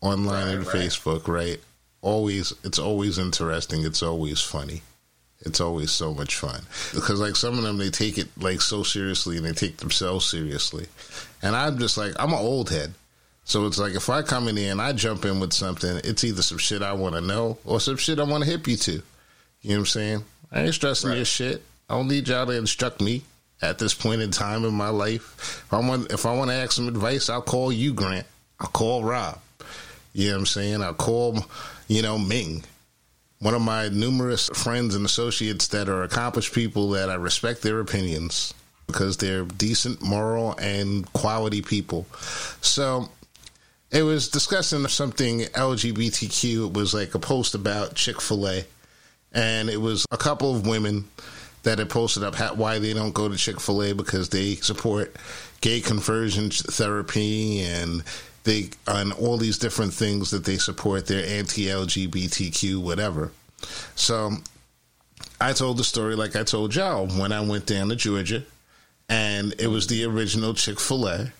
online 0.00 0.46
right, 0.46 0.54
and 0.56 0.66
right. 0.66 0.76
Facebook. 0.76 1.28
Right, 1.28 1.60
always 2.02 2.52
it's 2.64 2.80
always 2.80 3.18
interesting. 3.18 3.84
It's 3.84 4.02
always 4.02 4.40
funny. 4.40 4.82
It's 5.42 5.60
always 5.60 5.92
so 5.92 6.12
much 6.12 6.34
fun 6.34 6.62
because 6.92 7.20
like 7.20 7.36
some 7.36 7.56
of 7.56 7.62
them 7.62 7.76
they 7.76 7.88
take 7.90 8.18
it 8.18 8.26
like 8.36 8.62
so 8.62 8.82
seriously 8.82 9.36
and 9.36 9.46
they 9.46 9.52
take 9.52 9.76
themselves 9.76 10.28
seriously, 10.28 10.86
and 11.40 11.54
I'm 11.54 11.78
just 11.78 11.96
like 11.96 12.14
I'm 12.18 12.32
an 12.32 12.40
old 12.40 12.68
head. 12.68 12.94
So 13.44 13.66
it's 13.66 13.78
like 13.78 13.94
if 13.94 14.10
I 14.10 14.22
come 14.22 14.48
in 14.48 14.56
here 14.56 14.72
and 14.72 14.82
I 14.82 14.92
jump 14.92 15.24
in 15.24 15.38
with 15.38 15.52
something, 15.52 16.00
it's 16.02 16.24
either 16.24 16.42
some 16.42 16.58
shit 16.58 16.82
I 16.82 16.94
want 16.94 17.14
to 17.14 17.20
know 17.20 17.58
or 17.64 17.78
some 17.78 17.96
shit 17.96 18.18
I 18.18 18.24
want 18.24 18.42
to 18.42 18.50
hip 18.50 18.66
you 18.66 18.76
to. 18.76 18.90
You 18.90 19.00
know 19.00 19.74
what 19.74 19.78
I'm 19.78 19.86
saying? 19.86 20.24
I 20.50 20.62
ain't 20.62 20.74
stressing 20.74 21.10
right. 21.10 21.16
your 21.16 21.26
shit. 21.26 21.62
I 21.88 21.94
don't 21.94 22.08
need 22.08 22.26
y'all 22.26 22.46
to 22.46 22.56
instruct 22.56 23.00
me 23.00 23.22
at 23.64 23.78
this 23.78 23.94
point 23.94 24.22
in 24.22 24.30
time 24.30 24.64
in 24.64 24.74
my 24.74 24.88
life. 24.88 25.62
If 25.66 25.72
I 25.72 25.80
want, 25.80 26.12
if 26.12 26.26
I 26.26 26.34
want 26.34 26.50
to 26.50 26.56
ask 26.56 26.72
some 26.72 26.88
advice, 26.88 27.28
I'll 27.28 27.42
call 27.42 27.72
you, 27.72 27.94
Grant. 27.94 28.26
I'll 28.60 28.68
call 28.68 29.04
Rob. 29.04 29.40
You 30.12 30.28
know 30.28 30.34
what 30.34 30.40
I'm 30.40 30.46
saying? 30.46 30.82
I'll 30.82 30.94
call, 30.94 31.44
you 31.88 32.02
know, 32.02 32.18
Ming. 32.18 32.64
One 33.40 33.54
of 33.54 33.62
my 33.62 33.88
numerous 33.88 34.48
friends 34.54 34.94
and 34.94 35.04
associates 35.04 35.68
that 35.68 35.88
are 35.88 36.02
accomplished 36.02 36.54
people 36.54 36.90
that 36.90 37.10
I 37.10 37.14
respect 37.14 37.62
their 37.62 37.80
opinions 37.80 38.54
because 38.86 39.16
they're 39.16 39.44
decent, 39.44 40.02
moral, 40.02 40.56
and 40.58 41.10
quality 41.12 41.62
people. 41.62 42.06
So 42.60 43.08
it 43.90 44.02
was 44.02 44.28
discussing 44.28 44.86
something 44.88 45.40
LGBTQ. 45.40 46.68
It 46.68 46.72
was 46.74 46.94
like 46.94 47.14
a 47.14 47.18
post 47.18 47.54
about 47.54 47.94
Chick 47.94 48.20
fil 48.20 48.48
A. 48.48 48.64
And 49.32 49.68
it 49.68 49.80
was 49.80 50.06
a 50.10 50.16
couple 50.16 50.54
of 50.54 50.66
women 50.66 51.08
that 51.64 51.78
had 51.78 51.90
posted 51.90 52.22
up 52.22 52.34
how, 52.34 52.54
why 52.54 52.78
they 52.78 52.94
don't 52.94 53.12
go 53.12 53.28
to 53.28 53.36
Chick 53.36 53.60
Fil 53.60 53.82
A 53.82 53.92
because 53.92 54.28
they 54.28 54.54
support 54.56 55.14
gay 55.60 55.80
conversion 55.80 56.50
therapy 56.50 57.60
and 57.62 58.04
they 58.44 58.68
on 58.86 59.12
all 59.12 59.36
these 59.36 59.58
different 59.58 59.92
things 59.92 60.30
that 60.30 60.44
they 60.44 60.58
support. 60.58 61.06
They're 61.06 61.38
anti-LGBTQ, 61.38 62.82
whatever. 62.82 63.32
So 63.94 64.32
I 65.40 65.52
told 65.52 65.78
the 65.78 65.84
story 65.84 66.14
like 66.14 66.36
I 66.36 66.44
told 66.44 66.74
y'all 66.74 67.06
when 67.06 67.32
I 67.32 67.40
went 67.40 67.66
down 67.66 67.88
to 67.88 67.96
Georgia, 67.96 68.44
and 69.08 69.54
it 69.58 69.66
was 69.66 69.86
the 69.86 70.04
original 70.04 70.54
Chick 70.54 70.78
Fil 70.78 71.08
A. 71.08 71.32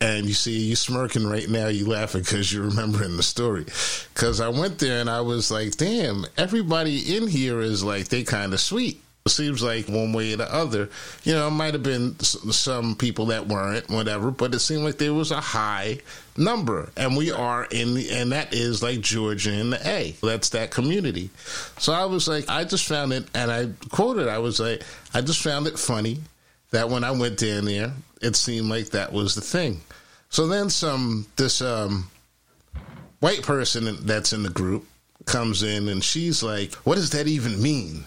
And 0.00 0.26
you 0.26 0.34
see, 0.34 0.58
you 0.58 0.74
smirking 0.74 1.28
right 1.28 1.48
now, 1.48 1.68
you 1.68 1.86
laughing 1.86 2.22
because 2.22 2.52
you're 2.52 2.64
remembering 2.64 3.16
the 3.16 3.22
story. 3.22 3.64
Because 4.12 4.40
I 4.40 4.48
went 4.48 4.80
there 4.80 5.00
and 5.00 5.08
I 5.08 5.20
was 5.20 5.52
like, 5.52 5.76
damn, 5.76 6.26
everybody 6.36 7.16
in 7.16 7.28
here 7.28 7.60
is 7.60 7.84
like, 7.84 8.08
they 8.08 8.24
kind 8.24 8.52
of 8.52 8.58
sweet. 8.58 9.00
It 9.24 9.30
seems 9.30 9.62
like 9.62 9.88
one 9.88 10.12
way 10.12 10.32
or 10.32 10.38
the 10.38 10.52
other, 10.52 10.90
you 11.22 11.32
know, 11.32 11.46
it 11.46 11.52
might 11.52 11.74
have 11.74 11.84
been 11.84 12.18
some 12.18 12.96
people 12.96 13.26
that 13.26 13.46
weren't, 13.46 13.88
whatever, 13.88 14.32
but 14.32 14.52
it 14.52 14.58
seemed 14.58 14.82
like 14.82 14.98
there 14.98 15.14
was 15.14 15.30
a 15.30 15.40
high 15.40 16.00
number. 16.36 16.90
And 16.96 17.16
we 17.16 17.30
are 17.30 17.64
in 17.66 17.94
the, 17.94 18.10
and 18.10 18.32
that 18.32 18.52
is 18.52 18.82
like 18.82 19.00
Georgia 19.00 19.52
in 19.52 19.70
the 19.70 19.88
A. 19.88 20.16
That's 20.22 20.48
that 20.50 20.72
community. 20.72 21.30
So 21.78 21.92
I 21.92 22.04
was 22.06 22.26
like, 22.26 22.48
I 22.48 22.64
just 22.64 22.88
found 22.88 23.12
it, 23.12 23.26
and 23.32 23.52
I 23.52 23.68
quoted, 23.90 24.26
I 24.26 24.38
was 24.38 24.58
like, 24.58 24.82
I 25.14 25.20
just 25.20 25.40
found 25.40 25.68
it 25.68 25.78
funny 25.78 26.18
that 26.72 26.88
when 26.88 27.04
I 27.04 27.12
went 27.12 27.38
down 27.38 27.66
there, 27.66 27.92
it 28.20 28.34
seemed 28.34 28.68
like 28.68 28.90
that 28.90 29.12
was 29.12 29.36
the 29.36 29.40
thing. 29.40 29.82
So 30.30 30.48
then 30.48 30.68
some, 30.68 31.26
this 31.36 31.62
um, 31.62 32.10
white 33.20 33.42
person 33.42 33.98
that's 34.04 34.32
in 34.32 34.42
the 34.42 34.50
group 34.50 34.84
comes 35.26 35.62
in 35.62 35.88
and 35.88 36.02
she's 36.02 36.42
like, 36.42 36.74
what 36.74 36.96
does 36.96 37.10
that 37.10 37.28
even 37.28 37.62
mean? 37.62 38.04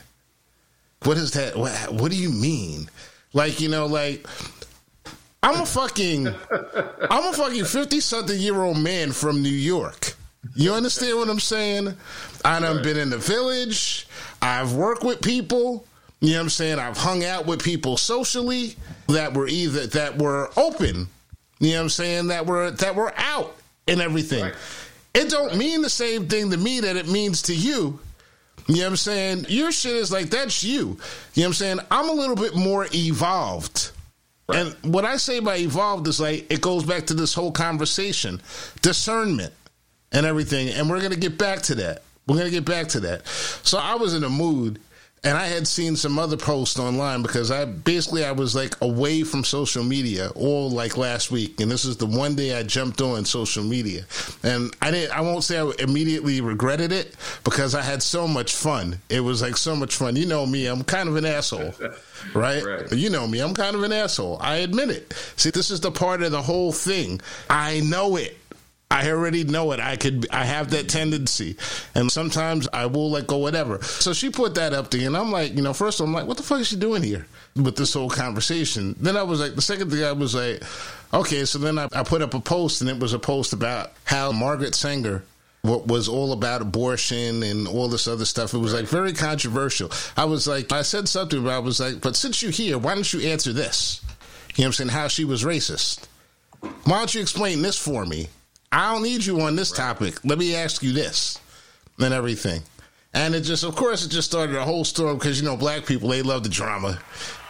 What 1.06 1.18
is 1.18 1.32
that? 1.32 1.56
What, 1.56 1.72
what 1.92 2.12
do 2.12 2.18
you 2.18 2.32
mean? 2.32 2.90
Like, 3.34 3.60
you 3.62 3.70
know, 3.70 3.86
like 3.86 4.26
I'm 5.44 5.62
a 5.62 5.66
fucking 5.66 6.28
I'm 6.28 7.24
a 7.28 7.34
fucking 7.34 7.66
50 7.66 8.00
something 8.00 8.40
year 8.40 8.62
old 8.62 8.80
man 8.80 9.12
from 9.12 9.44
New 9.44 9.50
York. 9.50 10.16
You 10.56 10.74
understand 10.74 11.18
what 11.18 11.30
I'm 11.30 11.40
saying? 11.40 11.96
I 12.44 12.60
done 12.60 12.82
been 12.82 12.98
in 12.98 13.10
the 13.10 13.18
village. 13.18 14.08
I've 14.42 14.74
worked 14.74 15.04
with 15.04 15.22
people. 15.22 15.86
You 16.22 16.32
know 16.32 16.38
what 16.38 16.44
I'm 16.44 16.50
saying? 16.50 16.80
I've 16.80 16.98
hung 16.98 17.24
out 17.24 17.46
with 17.46 17.64
people 17.64 17.98
socially 17.98 18.76
that 19.08 19.34
were 19.34 19.48
either 19.48 19.86
that 19.88 20.18
were 20.18 20.50
open. 20.58 21.08
You 21.60 21.72
know 21.72 21.78
what 21.78 21.82
I'm 21.84 21.90
saying? 21.90 22.28
That 22.28 22.46
were 22.46 22.72
that 22.72 22.96
were 22.96 23.14
out 23.16 23.56
and 23.88 24.02
everything. 24.02 24.46
Right. 24.46 24.56
It 25.14 25.30
don't 25.30 25.56
mean 25.56 25.82
the 25.82 25.90
same 25.90 26.28
thing 26.28 26.52
to 26.52 26.58
me 26.58 26.80
that 26.80 26.96
it 26.96 27.08
means 27.08 27.44
to 27.44 27.56
you. 27.56 28.00
You 28.68 28.76
know 28.78 28.82
what 28.82 28.90
I'm 28.90 28.96
saying? 28.96 29.46
Your 29.50 29.72
shit 29.72 29.96
is 29.96 30.12
like, 30.12 30.30
that's 30.30 30.64
you. 30.64 30.78
You 30.78 30.84
know 30.86 30.98
what 31.36 31.46
I'm 31.46 31.54
saying? 31.54 31.80
I'm 31.92 32.10
a 32.10 32.14
little 32.14 32.36
bit 32.36 32.56
more 32.56 32.88
evolved. 32.94 33.92
Right. 34.48 34.60
And 34.60 34.94
what 34.94 35.06
I 35.06 35.18
say 35.18 35.40
by 35.40 35.58
evolved 35.58 36.08
is 36.08 36.20
like, 36.20 36.52
it 36.52 36.62
goes 36.62 36.84
back 36.84 37.08
to 37.08 37.14
this 37.14 37.34
whole 37.34 37.52
conversation 37.52 38.42
discernment 38.82 39.54
and 40.12 40.26
everything. 40.26 40.70
And 40.70 40.90
we're 40.90 41.00
going 41.00 41.12
to 41.12 41.20
get 41.20 41.38
back 41.38 41.62
to 41.64 41.76
that. 41.76 42.04
We're 42.28 42.38
going 42.38 42.50
to 42.50 42.52
get 42.52 42.66
back 42.66 42.88
to 42.90 43.00
that. 43.02 43.28
So 43.28 43.78
I 43.78 43.96
was 43.96 44.14
in 44.16 44.24
a 44.24 44.30
mood 44.30 44.80
and 45.26 45.36
I 45.36 45.48
had 45.48 45.68
seen 45.68 45.96
some 45.96 46.20
other 46.20 46.38
posts 46.38 46.78
online 46.78 47.24
because 47.24 47.50
I 47.50 47.66
basically 47.66 48.24
I 48.24 48.32
was 48.32 48.56
like 48.56 48.80
away 48.82 49.24
from 49.24 49.44
social 49.44 49.84
media 49.84 50.30
all 50.36 50.70
like 50.70 50.98
last 50.98 51.32
week, 51.32 51.60
and 51.60 51.70
this 51.72 51.84
is 51.84 51.98
the 51.98 52.06
one 52.06 52.36
day 52.36 52.56
I 52.56 52.62
jumped 52.62 53.02
on 53.02 53.26
social 53.26 53.64
media, 53.64 54.06
and 54.44 54.74
I 54.84 54.92
didn't. 54.92 55.12
I 55.18 55.22
won't 55.22 55.44
say 55.44 55.60
I 55.60 55.72
immediately 55.80 56.42
regretted 56.42 56.92
it 56.92 57.16
because 57.44 57.74
I 57.74 57.82
had 57.82 58.04
so 58.04 58.28
much 58.28 58.54
fun. 58.54 59.00
It 59.10 59.22
was 59.22 59.42
like 59.42 59.58
so 59.58 59.76
much 59.76 59.96
fun. 59.96 60.16
You 60.16 60.28
know 60.28 60.46
me, 60.46 60.68
I'm 60.68 60.84
kind 60.84 61.10
of 61.10 61.16
an 61.16 61.26
asshole. 61.26 61.74
Right? 62.34 62.64
right? 62.64 62.92
You 62.92 63.10
know 63.10 63.28
me, 63.28 63.40
I'm 63.40 63.54
kind 63.54 63.76
of 63.76 63.84
an 63.84 63.92
asshole. 63.92 64.38
I 64.42 64.58
admit 64.58 64.90
it. 64.90 65.14
See, 65.36 65.52
this 65.52 65.70
is 65.70 65.82
the 65.82 65.92
part 65.92 66.24
of 66.24 66.32
the 66.32 66.42
whole 66.42 66.72
thing. 66.72 67.22
I 67.50 67.82
know 67.82 68.16
it. 68.16 68.38
I 68.96 69.12
already 69.12 69.44
know 69.44 69.74
it. 69.74 69.82
I 69.82 69.98
could, 69.98 70.26
I 70.32 70.46
have 70.46 70.70
that 70.70 70.88
tendency, 70.88 71.58
and 71.96 72.10
sometimes 72.10 72.66
I 72.72 72.86
will 72.86 73.12
let 73.12 73.28
go 73.28 73.38
whatever. 73.38 73.82
So 73.82 74.14
she 74.14 74.30
put 74.30 74.56
that 74.56 74.72
up 74.72 74.90
there, 74.90 75.06
and 75.06 75.18
I'm 75.18 75.32
like, 75.32 75.54
you 75.54 75.62
know, 75.62 75.74
first 75.74 76.00
I'm 76.00 76.14
like, 76.14 76.28
what 76.28 76.38
the 76.38 76.44
fuck 76.44 76.62
is 76.62 76.68
she 76.68 76.78
doing 76.78 77.04
here 77.04 77.28
with 77.58 77.76
this 77.76 77.94
whole 77.94 78.10
conversation? 78.10 78.96
Then 78.98 79.18
I 79.18 79.24
was 79.24 79.42
like, 79.42 79.56
the 79.56 79.62
second 79.62 79.92
thing 79.92 80.02
I 80.02 80.14
was 80.14 80.34
like, 80.34 80.64
okay, 81.14 81.44
so 81.44 81.60
then 81.60 81.78
I, 81.78 81.90
I 81.92 82.04
put 82.04 82.22
up 82.22 82.34
a 82.36 82.40
post, 82.40 82.80
and 82.80 82.90
it 82.90 82.98
was 82.98 83.12
a 83.12 83.20
post 83.20 83.52
about 83.52 83.92
how 84.06 84.32
Margaret 84.32 84.76
Sanger 84.76 85.24
what 85.62 85.88
was 85.88 86.08
all 86.08 86.32
about 86.32 86.62
abortion 86.62 87.42
and 87.42 87.68
all 87.68 87.88
this 87.88 88.08
other 88.08 88.24
stuff. 88.24 88.54
It 88.54 88.60
was 88.60 88.74
like 88.74 88.86
very 88.86 89.14
controversial. 89.14 89.90
I 90.16 90.26
was 90.26 90.48
like, 90.48 90.72
I 90.72 90.84
said 90.84 91.10
something, 91.10 91.44
but 91.44 91.52
I 91.52 91.58
was 91.58 91.80
like, 91.80 92.02
but 92.02 92.16
since 92.16 92.44
you're 92.44 92.52
here, 92.52 92.78
why 92.78 92.94
don't 92.94 93.12
you 93.12 93.22
answer 93.22 93.52
this? 93.52 94.00
You 94.56 94.64
know 94.64 94.68
what 94.68 94.68
I'm 94.68 94.74
saying? 94.74 94.90
How 94.90 95.08
she 95.08 95.26
was 95.26 95.44
racist. 95.44 96.06
Why 96.62 97.00
don't 97.00 97.16
you 97.16 97.22
explain 97.22 97.64
this 97.64 97.80
for 97.80 98.06
me? 98.06 98.28
I 98.76 98.92
don't 98.92 99.04
need 99.04 99.26
you 99.26 99.40
on 99.40 99.56
this 99.56 99.72
topic. 99.72 100.20
Let 100.26 100.38
me 100.38 100.54
ask 100.54 100.84
you 100.84 100.92
this 100.92 101.40
and 101.98 102.14
everything. 102.14 102.62
And 103.14 103.34
it 103.34 103.42
just, 103.42 103.64
of 103.64 103.74
course, 103.74 104.06
it 104.06 104.10
just 104.10 104.30
started 104.30 104.58
a 104.58 104.66
whole 104.66 104.84
storm 104.84 105.18
because 105.18 105.40
you 105.40 105.48
know 105.48 105.56
black 105.56 105.86
people 105.86 106.10
they 106.10 106.22
love 106.22 106.44
the 106.44 106.50
drama. 106.50 107.00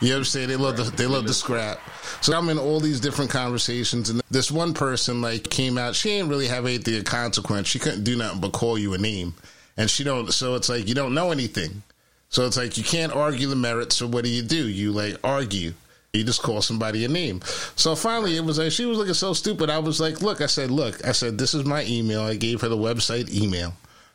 You 0.01 0.09
know 0.09 0.15
what 0.15 0.19
I'm 0.19 0.25
saying? 0.25 0.49
They 0.49 0.55
love 0.55 0.77
the 0.77 0.83
they 0.83 1.07
love 1.07 1.25
the 1.25 1.33
scrap. 1.33 1.79
So 2.21 2.37
I'm 2.37 2.47
in 2.49 2.59
all 2.59 2.79
these 2.79 2.99
different 2.99 3.31
conversations, 3.31 4.11
and 4.11 4.21
this 4.29 4.51
one 4.51 4.75
person 4.75 5.23
like 5.23 5.49
came 5.49 5.79
out. 5.79 5.95
She 5.95 6.09
didn't 6.09 6.29
really 6.29 6.45
have 6.45 6.67
anything 6.67 6.95
of 6.95 7.05
consequence. 7.05 7.67
She 7.67 7.79
couldn't 7.79 8.03
do 8.03 8.15
nothing 8.15 8.39
but 8.39 8.51
call 8.51 8.77
you 8.77 8.93
a 8.93 8.99
name, 8.99 9.33
and 9.77 9.89
she 9.89 10.03
don't. 10.03 10.31
So 10.31 10.53
it's 10.53 10.69
like 10.69 10.87
you 10.87 10.93
don't 10.93 11.15
know 11.15 11.31
anything. 11.31 11.81
So 12.29 12.45
it's 12.45 12.57
like 12.57 12.77
you 12.77 12.83
can't 12.83 13.15
argue 13.15 13.47
the 13.47 13.55
merits. 13.55 13.95
So 13.95 14.05
what 14.05 14.23
do 14.25 14.29
you 14.29 14.43
do? 14.43 14.67
You 14.67 14.91
like 14.91 15.17
argue. 15.23 15.73
You 16.15 16.23
just 16.23 16.41
call 16.41 16.61
somebody 16.61 17.05
a 17.05 17.07
name. 17.07 17.41
So 17.75 17.95
finally, 17.95 18.37
it 18.37 18.43
was 18.43 18.57
like 18.57 18.71
she 18.71 18.85
was 18.85 18.97
looking 18.97 19.13
so 19.13 19.33
stupid. 19.33 19.69
I 19.69 19.79
was 19.79 19.99
like, 19.99 20.21
"Look," 20.21 20.41
I 20.41 20.47
said, 20.47 20.71
"Look," 20.71 21.05
I 21.05 21.11
said, 21.11 21.37
"This 21.37 21.53
is 21.53 21.65
my 21.65 21.83
email." 21.85 22.21
I 22.21 22.35
gave 22.35 22.61
her 22.61 22.69
the 22.69 22.77
website 22.77 23.33
email 23.33 23.73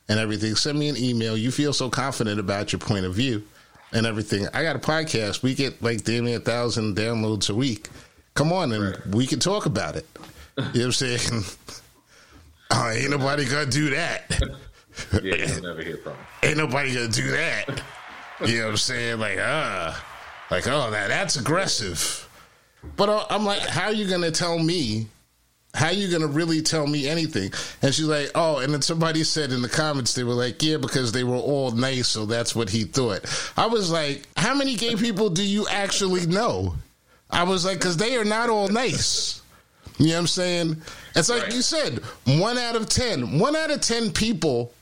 and 0.09 0.19
everything. 0.19 0.55
Send 0.57 0.79
me 0.79 0.89
an 0.89 0.97
email. 0.97 1.37
You 1.37 1.51
feel 1.51 1.73
so 1.73 1.89
confident 1.89 2.41
about 2.41 2.73
your 2.73 2.81
point 2.81 3.07
of 3.07 3.15
view 3.15 3.45
and 3.93 4.07
everything. 4.07 4.47
I 4.55 4.63
got 4.63 4.77
a 4.77 4.81
podcast. 4.81 5.43
We 5.43 5.55
get 5.55 5.83
like 5.83 6.05
damn 6.05 6.25
near 6.25 6.39
a 6.39 6.41
thousand 6.41 6.97
downloads 6.97 7.51
a 7.51 7.55
week. 7.55 7.89
Come 8.35 8.53
on, 8.53 8.73
and 8.73 8.85
right. 8.85 9.07
we 9.09 9.27
can 9.27 9.39
talk 9.41 9.67
about 9.67 9.97
it. 9.97 10.07
You 10.57 10.63
know 10.63 10.71
what 10.71 10.85
I'm 10.85 10.93
saying? 10.93 11.45
oh, 12.71 12.91
ain't 12.95 13.11
nobody 13.11 13.45
gonna 13.45 13.67
do 13.67 13.91
that. 13.91 14.31
yeah, 15.23 15.35
you'll 15.35 15.63
never 15.63 15.83
hear 15.83 15.97
from. 15.99 16.15
Ain't 16.43 16.57
nobody 16.57 16.95
gonna 16.95 17.09
do 17.09 17.31
that. 17.31 17.83
You 18.45 18.59
know 18.59 18.65
what 18.65 18.71
I'm 18.71 18.77
saying? 18.77 19.19
Like, 19.19 19.39
ah. 19.41 19.97
Uh, 19.97 20.10
like, 20.51 20.67
oh, 20.67 20.91
that 20.91 21.09
that's 21.09 21.37
aggressive. 21.37 22.29
But 22.97 23.09
uh, 23.09 23.27
I'm 23.31 23.45
like, 23.45 23.61
how 23.61 23.87
are 23.87 23.93
you 23.93 24.09
going 24.09 24.23
to 24.23 24.31
tell 24.31 24.59
me? 24.59 25.07
How 25.73 25.87
are 25.87 25.93
you 25.93 26.09
going 26.09 26.23
to 26.23 26.29
really 26.29 26.63
tell 26.63 26.87
me 26.87 27.09
anything? 27.09 27.53
And 27.81 27.95
she's 27.95 28.07
like, 28.07 28.31
oh, 28.35 28.59
and 28.59 28.73
then 28.73 28.83
somebody 28.83 29.23
said 29.23 29.53
in 29.53 29.63
the 29.63 29.69
comments, 29.69 30.15
they 30.15 30.25
were 30.25 30.35
like, 30.35 30.61
yeah, 30.63 30.79
because 30.79 31.13
they 31.13 31.23
were 31.23 31.37
all 31.37 31.71
nice, 31.71 32.09
so 32.09 32.27
that's 32.27 32.57
what 32.57 32.71
he 32.71 32.85
thought. 32.85 33.25
I 33.57 33.67
was 33.67 33.91
like, 33.91 34.27
how 34.37 34.55
many 34.55 34.75
gay 34.75 34.97
people 34.97 35.31
do 35.31 35.45
you 35.45 35.69
actually 35.69 36.27
know? 36.27 36.75
I 37.31 37.45
was 37.45 37.65
like, 37.65 37.79
because 37.79 37.97
they 37.97 38.17
are 38.17 38.25
not 38.25 38.51
all 38.51 38.69
nice. 38.69 39.43
You 39.99 40.09
know 40.09 40.15
what 40.15 40.21
I'm 40.21 40.27
saying? 40.27 40.83
It's 41.15 41.29
like 41.29 41.43
right. 41.45 41.55
you 41.55 41.63
said, 41.63 42.01
one 42.25 42.59
out 42.59 42.75
of 42.75 42.89
ten, 42.89 43.39
one 43.39 43.55
out 43.55 43.71
of 43.71 43.81
10 43.81 44.13
people 44.13 44.73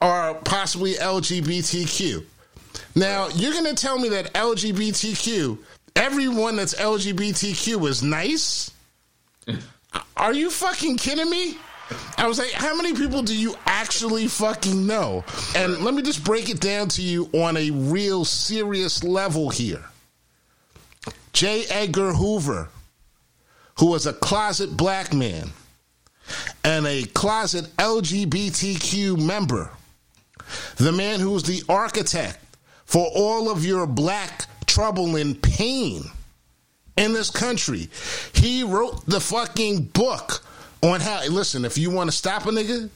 are 0.00 0.34
possibly 0.34 0.94
LGBTQ. 0.94 2.24
Now, 2.94 3.28
you're 3.28 3.52
going 3.52 3.64
to 3.64 3.74
tell 3.74 3.98
me 3.98 4.08
that 4.10 4.32
LGBTQ, 4.34 5.58
everyone 5.96 6.56
that's 6.56 6.74
LGBTQ 6.74 7.88
is 7.88 8.02
nice? 8.02 8.70
Are 10.16 10.32
you 10.32 10.50
fucking 10.50 10.98
kidding 10.98 11.28
me? 11.28 11.56
I 12.16 12.26
was 12.26 12.38
like, 12.38 12.52
how 12.52 12.74
many 12.76 12.94
people 12.94 13.22
do 13.22 13.36
you 13.36 13.54
actually 13.66 14.28
fucking 14.28 14.86
know? 14.86 15.24
And 15.54 15.84
let 15.84 15.94
me 15.94 16.02
just 16.02 16.24
break 16.24 16.48
it 16.48 16.60
down 16.60 16.88
to 16.88 17.02
you 17.02 17.28
on 17.32 17.56
a 17.56 17.70
real 17.70 18.24
serious 18.24 19.02
level 19.04 19.50
here. 19.50 19.84
J. 21.32 21.64
Edgar 21.66 22.12
Hoover, 22.12 22.68
who 23.78 23.86
was 23.86 24.06
a 24.06 24.12
closet 24.12 24.76
black 24.76 25.12
man 25.12 25.50
and 26.62 26.86
a 26.86 27.04
closet 27.04 27.64
LGBTQ 27.76 29.18
member, 29.18 29.70
the 30.76 30.92
man 30.92 31.20
who 31.20 31.30
was 31.30 31.42
the 31.42 31.62
architect 31.68 32.38
for 32.92 33.10
all 33.14 33.50
of 33.50 33.64
your 33.64 33.86
black 33.86 34.44
trouble 34.66 35.16
and 35.16 35.42
pain 35.42 36.02
in 36.98 37.14
this 37.14 37.30
country. 37.30 37.88
He 38.34 38.62
wrote 38.62 39.06
the 39.06 39.18
fucking 39.18 39.84
book 39.84 40.44
on 40.82 41.00
how, 41.00 41.24
listen, 41.26 41.64
if 41.64 41.78
you 41.78 41.90
want 41.90 42.10
to 42.10 42.16
stop 42.16 42.44
a 42.44 42.50
nigga, 42.50 42.90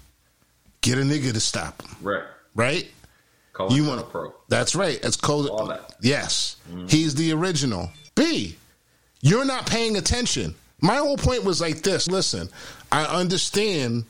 get 0.83 0.99
a 0.99 1.01
nigga 1.01 1.33
to 1.33 1.41
stop 1.41 1.81
him. 1.81 1.97
Right. 2.03 2.25
Right? 2.55 2.91
Call 3.55 3.73
you 3.73 3.87
want 3.87 4.03
a 4.03 4.05
pro. 4.05 4.35
That's 4.49 4.75
right. 4.75 5.01
It's 5.03 5.17
called. 5.17 5.49
All 5.49 5.67
that. 5.69 5.95
Yes. 6.03 6.57
Mm-hmm. 6.69 6.89
He's 6.89 7.15
the 7.15 7.33
original. 7.33 7.89
B, 8.15 8.57
you're 9.23 9.47
not 9.47 9.67
paying 9.67 9.97
attention. 9.97 10.55
My 10.83 10.97
whole 10.97 11.17
point 11.17 11.43
was 11.43 11.59
like 11.59 11.81
this 11.81 12.07
listen, 12.07 12.51
I 12.93 13.05
understand 13.05 14.05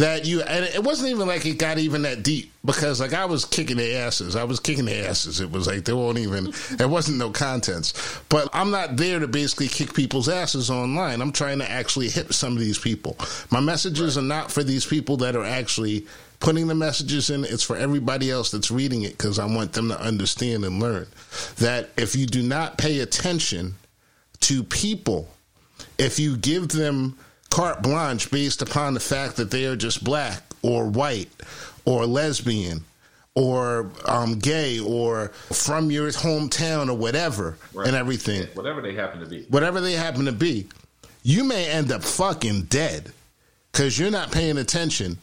that 0.00 0.24
you 0.24 0.42
and 0.42 0.64
it 0.64 0.82
wasn't 0.82 1.10
even 1.10 1.26
like 1.26 1.44
it 1.46 1.58
got 1.58 1.78
even 1.78 2.02
that 2.02 2.22
deep 2.22 2.52
because 2.64 3.00
like 3.00 3.12
I 3.12 3.24
was 3.26 3.44
kicking 3.44 3.76
their 3.76 4.06
asses. 4.06 4.34
I 4.34 4.44
was 4.44 4.58
kicking 4.58 4.86
their 4.86 5.08
asses. 5.08 5.40
It 5.40 5.50
was 5.50 5.66
like 5.66 5.84
there 5.84 5.96
won't 5.96 6.18
even 6.18 6.52
there 6.72 6.88
wasn't 6.88 7.18
no 7.18 7.30
contents. 7.30 8.20
But 8.28 8.48
I'm 8.52 8.70
not 8.70 8.96
there 8.96 9.18
to 9.18 9.28
basically 9.28 9.68
kick 9.68 9.94
people's 9.94 10.28
asses 10.28 10.70
online. 10.70 11.20
I'm 11.20 11.32
trying 11.32 11.58
to 11.58 11.70
actually 11.70 12.08
hit 12.08 12.32
some 12.32 12.54
of 12.54 12.58
these 12.60 12.78
people. 12.78 13.16
My 13.50 13.60
messages 13.60 14.16
right. 14.16 14.22
are 14.22 14.26
not 14.26 14.50
for 14.50 14.62
these 14.62 14.86
people 14.86 15.18
that 15.18 15.36
are 15.36 15.44
actually 15.44 16.06
putting 16.40 16.66
the 16.66 16.74
messages 16.74 17.30
in. 17.30 17.44
It's 17.44 17.62
for 17.62 17.76
everybody 17.76 18.30
else 18.30 18.50
that's 18.50 18.70
reading 18.70 19.02
it 19.02 19.18
because 19.18 19.38
I 19.38 19.44
want 19.44 19.74
them 19.74 19.88
to 19.88 20.00
understand 20.00 20.64
and 20.64 20.80
learn 20.80 21.06
that 21.58 21.90
if 21.96 22.16
you 22.16 22.26
do 22.26 22.42
not 22.42 22.78
pay 22.78 23.00
attention 23.00 23.74
to 24.40 24.64
people, 24.64 25.28
if 25.98 26.18
you 26.18 26.36
give 26.36 26.68
them 26.68 27.18
carte 27.50 27.82
blanche 27.82 28.30
based 28.30 28.62
upon 28.62 28.94
the 28.94 29.00
fact 29.00 29.36
that 29.36 29.50
they 29.50 29.66
are 29.66 29.76
just 29.76 30.02
black 30.04 30.42
or 30.62 30.86
white 30.88 31.28
or 31.84 32.06
lesbian 32.06 32.82
or 33.34 33.90
um, 34.06 34.38
gay 34.38 34.78
or 34.80 35.28
from 35.52 35.90
your 35.90 36.08
hometown 36.10 36.88
or 36.88 36.94
whatever 36.96 37.56
Right. 37.72 37.86
and 37.86 37.96
everything, 37.96 38.46
whatever 38.54 38.80
they 38.80 38.94
happen 38.94 39.20
to 39.20 39.26
be. 39.26 39.42
whatever 39.48 39.80
they 39.80 39.92
happen 39.92 40.24
to 40.26 40.32
be, 40.32 40.66
you 41.22 41.44
may 41.44 41.68
end 41.70 41.92
up 41.92 42.02
fucking 42.02 42.62
dead 42.64 43.12
because 43.72 43.98
you're 43.98 44.10
not 44.10 44.32
paying 44.32 44.58
attention. 44.58 45.18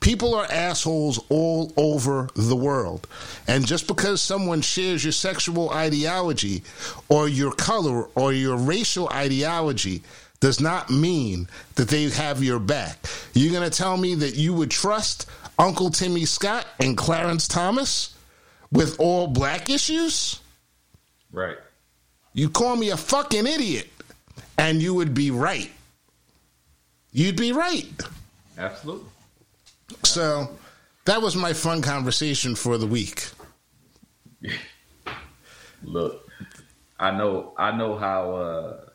People 0.00 0.34
are 0.34 0.44
assholes 0.50 1.18
all 1.30 1.72
over 1.76 2.28
the 2.36 2.54
world. 2.56 3.06
And 3.48 3.66
just 3.66 3.86
because 3.88 4.20
someone 4.20 4.60
shares 4.60 5.02
your 5.04 5.12
sexual 5.12 5.70
ideology 5.70 6.62
or 7.08 7.28
your 7.28 7.52
color 7.52 8.04
or 8.14 8.32
your 8.32 8.56
racial 8.56 9.08
ideology 9.08 10.02
does 10.40 10.60
not 10.60 10.90
mean 10.90 11.48
that 11.74 11.88
they 11.88 12.08
have 12.10 12.42
your 12.42 12.58
back. 12.58 12.98
You're 13.32 13.52
going 13.52 13.68
to 13.68 13.76
tell 13.76 13.96
me 13.96 14.14
that 14.16 14.34
you 14.34 14.54
would 14.54 14.70
trust 14.70 15.28
Uncle 15.58 15.90
Timmy 15.90 16.24
Scott 16.24 16.66
and 16.80 16.96
Clarence 16.96 17.48
Thomas 17.48 18.14
with 18.70 18.98
all 18.98 19.26
black 19.26 19.70
issues? 19.70 20.40
Right. 21.32 21.56
You 22.32 22.50
call 22.50 22.76
me 22.76 22.90
a 22.90 22.96
fucking 22.96 23.46
idiot, 23.46 23.88
and 24.58 24.82
you 24.82 24.94
would 24.94 25.14
be 25.14 25.30
right. 25.30 25.70
You'd 27.12 27.36
be 27.36 27.52
right. 27.52 27.90
Absolutely. 28.58 29.08
So 30.02 30.50
that 31.06 31.22
was 31.22 31.34
my 31.34 31.52
fun 31.52 31.80
conversation 31.80 32.54
for 32.54 32.76
the 32.76 32.86
week. 32.86 33.28
Look, 35.82 36.30
I 36.98 37.10
know 37.10 37.54
I 37.56 37.76
know 37.76 37.96
how 37.96 38.34
uh 38.34 38.85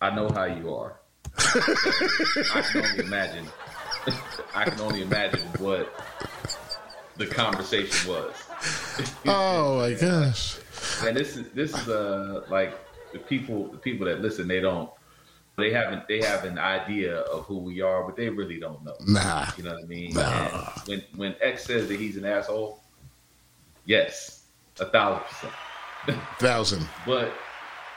I 0.00 0.14
know 0.14 0.28
how 0.30 0.44
you 0.44 0.74
are. 0.74 1.00
I 1.36 2.62
can 2.72 2.84
only 2.84 3.04
imagine 3.04 3.46
I 4.54 4.64
can 4.64 4.80
only 4.80 5.02
imagine 5.02 5.46
what 5.58 5.92
the 7.16 7.26
conversation 7.26 8.10
was. 8.10 8.34
Oh 9.26 9.78
my 9.78 9.94
gosh. 10.00 10.58
And 11.04 11.16
this 11.16 11.36
is 11.36 11.50
this 11.50 11.74
is 11.74 11.88
uh 11.88 12.44
like 12.48 12.78
the 13.12 13.18
people 13.18 13.68
the 13.68 13.78
people 13.78 14.06
that 14.06 14.20
listen 14.20 14.48
they 14.48 14.60
don't 14.60 14.90
they 15.56 15.72
haven't 15.72 16.06
they 16.06 16.20
have 16.22 16.44
an 16.44 16.58
idea 16.58 17.16
of 17.16 17.44
who 17.46 17.58
we 17.58 17.80
are 17.80 18.04
but 18.04 18.16
they 18.16 18.28
really 18.28 18.60
don't 18.60 18.84
know. 18.84 18.94
Nah. 19.06 19.46
You 19.56 19.64
know 19.64 19.74
what 19.74 19.84
I 19.84 19.86
mean? 19.86 20.14
Nah. 20.14 20.72
And 20.86 20.86
when 20.86 21.04
when 21.16 21.34
X 21.40 21.64
says 21.64 21.88
that 21.88 21.98
he's 21.98 22.16
an 22.16 22.24
asshole, 22.24 22.80
yes, 23.84 24.44
a 24.80 24.86
thousand 24.86 25.24
percent. 25.24 25.52
Thousand. 26.38 26.88
But 27.04 27.32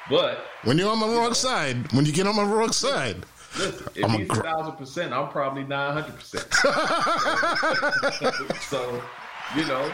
but 0.10 0.46
When 0.64 0.78
you're 0.78 0.92
on 0.92 1.00
my 1.00 1.08
wrong 1.08 1.34
side, 1.34 1.92
when 1.94 2.06
you 2.06 2.12
get 2.12 2.28
on 2.28 2.36
my 2.36 2.44
wrong 2.44 2.72
side. 2.72 3.18
listen, 3.58 3.88
if 3.96 4.06
I'm 4.06 4.16
a 4.16 4.18
he's 4.20 4.30
a 4.30 4.36
thousand 4.36 4.74
percent, 4.74 5.14
I'm 5.14 5.30
probably 5.30 5.64
nine 5.64 5.94
hundred 5.94 6.16
percent. 6.16 6.48
So 8.70 9.02
you 9.56 9.66
know, 9.66 9.92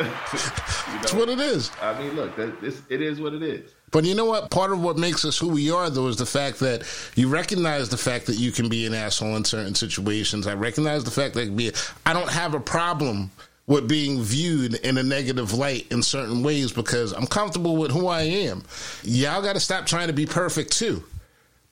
That's 0.00 1.12
know, 1.12 1.18
what 1.20 1.28
it 1.28 1.40
is. 1.40 1.70
I 1.82 1.98
mean, 1.98 2.14
look, 2.14 2.34
that, 2.36 2.60
this 2.60 2.82
it 2.88 3.02
is 3.02 3.20
what 3.20 3.34
it 3.34 3.42
is. 3.42 3.72
But 3.90 4.04
you 4.04 4.14
know 4.14 4.24
what? 4.24 4.50
Part 4.50 4.72
of 4.72 4.82
what 4.82 4.96
makes 4.96 5.24
us 5.24 5.36
who 5.36 5.48
we 5.48 5.70
are, 5.70 5.90
though, 5.90 6.06
is 6.06 6.16
the 6.16 6.26
fact 6.26 6.60
that 6.60 6.84
you 7.16 7.28
recognize 7.28 7.88
the 7.88 7.96
fact 7.96 8.26
that 8.26 8.36
you 8.36 8.52
can 8.52 8.68
be 8.68 8.86
an 8.86 8.94
asshole 8.94 9.36
in 9.36 9.44
certain 9.44 9.74
situations. 9.74 10.46
I 10.46 10.54
recognize 10.54 11.04
the 11.04 11.10
fact 11.10 11.34
that 11.34 11.42
I 11.42 11.44
can 11.46 11.56
be. 11.56 11.72
I 12.06 12.12
don't 12.12 12.30
have 12.30 12.54
a 12.54 12.60
problem 12.60 13.30
with 13.66 13.88
being 13.88 14.20
viewed 14.20 14.74
in 14.74 14.98
a 14.98 15.02
negative 15.02 15.52
light 15.52 15.86
in 15.90 16.02
certain 16.02 16.42
ways 16.42 16.72
because 16.72 17.12
I'm 17.12 17.26
comfortable 17.26 17.76
with 17.76 17.92
who 17.92 18.08
I 18.08 18.22
am. 18.22 18.64
Y'all 19.02 19.42
got 19.42 19.52
to 19.54 19.60
stop 19.60 19.86
trying 19.86 20.08
to 20.08 20.12
be 20.12 20.26
perfect 20.26 20.72
too. 20.72 21.04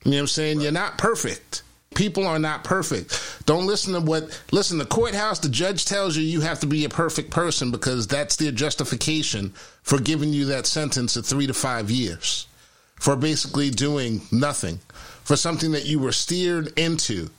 You 0.05 0.11
know 0.11 0.17
what 0.17 0.21
I'm 0.21 0.27
saying? 0.27 0.61
You're 0.61 0.71
not 0.71 0.97
perfect. 0.97 1.63
People 1.95 2.25
are 2.25 2.39
not 2.39 2.63
perfect. 2.63 3.43
Don't 3.45 3.65
listen 3.65 3.93
to 3.93 3.99
what 3.99 4.41
listen 4.51 4.77
the 4.77 4.85
courthouse 4.85 5.39
the 5.39 5.49
judge 5.49 5.85
tells 5.85 6.15
you 6.15 6.23
you 6.23 6.39
have 6.41 6.59
to 6.61 6.67
be 6.67 6.85
a 6.85 6.89
perfect 6.89 7.31
person 7.31 7.71
because 7.71 8.07
that's 8.07 8.35
their 8.35 8.51
justification 8.51 9.49
for 9.81 9.99
giving 9.99 10.31
you 10.31 10.45
that 10.45 10.67
sentence 10.67 11.17
of 11.17 11.25
3 11.25 11.47
to 11.47 11.53
5 11.53 11.89
years 11.89 12.47
for 12.95 13.15
basically 13.15 13.71
doing 13.71 14.21
nothing 14.31 14.79
for 15.23 15.35
something 15.35 15.71
that 15.71 15.85
you 15.85 15.99
were 15.99 16.11
steered 16.11 16.77
into. 16.77 17.29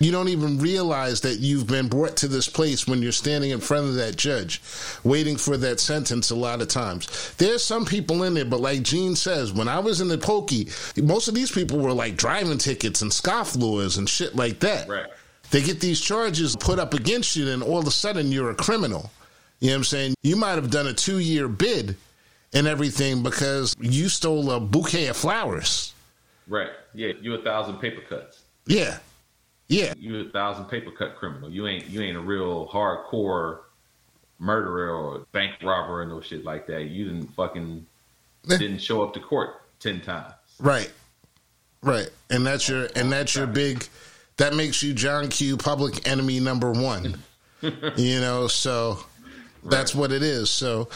You 0.00 0.10
don't 0.10 0.28
even 0.28 0.58
realize 0.58 1.20
that 1.20 1.40
you've 1.40 1.66
been 1.66 1.88
brought 1.88 2.16
to 2.18 2.28
this 2.28 2.48
place 2.48 2.86
when 2.86 3.02
you're 3.02 3.12
standing 3.12 3.50
in 3.50 3.60
front 3.60 3.86
of 3.86 3.94
that 3.96 4.16
judge, 4.16 4.62
waiting 5.04 5.36
for 5.36 5.56
that 5.58 5.78
sentence 5.78 6.30
a 6.30 6.34
lot 6.34 6.62
of 6.62 6.68
times. 6.68 7.34
There's 7.36 7.62
some 7.62 7.84
people 7.84 8.22
in 8.22 8.34
there, 8.34 8.46
but 8.46 8.60
like 8.60 8.82
Gene 8.82 9.14
says, 9.14 9.52
when 9.52 9.68
I 9.68 9.78
was 9.78 10.00
in 10.00 10.08
the 10.08 10.18
pokey, 10.18 10.68
most 10.96 11.28
of 11.28 11.34
these 11.34 11.50
people 11.52 11.78
were 11.78 11.92
like 11.92 12.16
driving 12.16 12.58
tickets 12.58 13.02
and 13.02 13.12
scoff 13.12 13.40
scofflaws 13.40 13.98
and 13.98 14.08
shit 14.08 14.34
like 14.34 14.60
that. 14.60 14.88
Right. 14.88 15.06
They 15.50 15.62
get 15.62 15.80
these 15.80 16.00
charges 16.00 16.56
put 16.56 16.78
up 16.78 16.94
against 16.94 17.36
you, 17.36 17.48
and 17.50 17.62
all 17.62 17.78
of 17.78 17.86
a 17.86 17.90
sudden 17.90 18.30
you're 18.30 18.50
a 18.50 18.54
criminal. 18.54 19.10
You 19.58 19.68
know 19.68 19.74
what 19.74 19.78
I'm 19.78 19.84
saying? 19.84 20.14
You 20.22 20.36
might 20.36 20.54
have 20.54 20.70
done 20.70 20.86
a 20.86 20.92
two 20.92 21.18
year 21.18 21.48
bid 21.48 21.96
and 22.52 22.66
everything 22.66 23.22
because 23.22 23.76
you 23.80 24.08
stole 24.08 24.50
a 24.50 24.60
bouquet 24.60 25.08
of 25.08 25.16
flowers. 25.16 25.92
Right? 26.46 26.70
Yeah, 26.94 27.12
you 27.20 27.34
a 27.34 27.42
thousand 27.42 27.78
paper 27.78 28.00
cuts. 28.08 28.42
Yeah. 28.66 28.98
Yeah. 29.70 29.94
You 29.96 30.20
a 30.20 30.24
thousand 30.24 30.64
paper 30.64 30.90
cut 30.90 31.14
criminal. 31.14 31.48
You 31.48 31.68
ain't 31.68 31.86
you 31.86 32.02
ain't 32.02 32.16
a 32.16 32.20
real 32.20 32.66
hardcore 32.66 33.60
murderer 34.40 34.90
or 34.90 35.26
bank 35.30 35.54
robber 35.62 36.02
and 36.02 36.10
no 36.10 36.20
shit 36.20 36.44
like 36.44 36.66
that. 36.66 36.86
You 36.86 37.04
didn't 37.04 37.28
fucking 37.28 37.86
didn't 38.48 38.80
show 38.80 39.02
up 39.02 39.14
to 39.14 39.20
court 39.20 39.62
ten 39.78 40.00
times. 40.00 40.34
Right. 40.58 40.90
Right. 41.82 42.10
And 42.30 42.44
that's 42.44 42.68
your 42.68 42.88
and 42.96 43.12
that's 43.12 43.36
your 43.36 43.46
big 43.46 43.86
that 44.38 44.54
makes 44.54 44.82
you 44.82 44.92
John 44.92 45.28
Q 45.28 45.56
public 45.56 46.06
enemy 46.08 46.40
number 46.40 46.72
1. 46.72 47.16
you 47.96 48.20
know, 48.20 48.48
so 48.48 48.98
that's 49.62 49.94
what 49.94 50.10
it 50.10 50.24
is. 50.24 50.50
So 50.50 50.88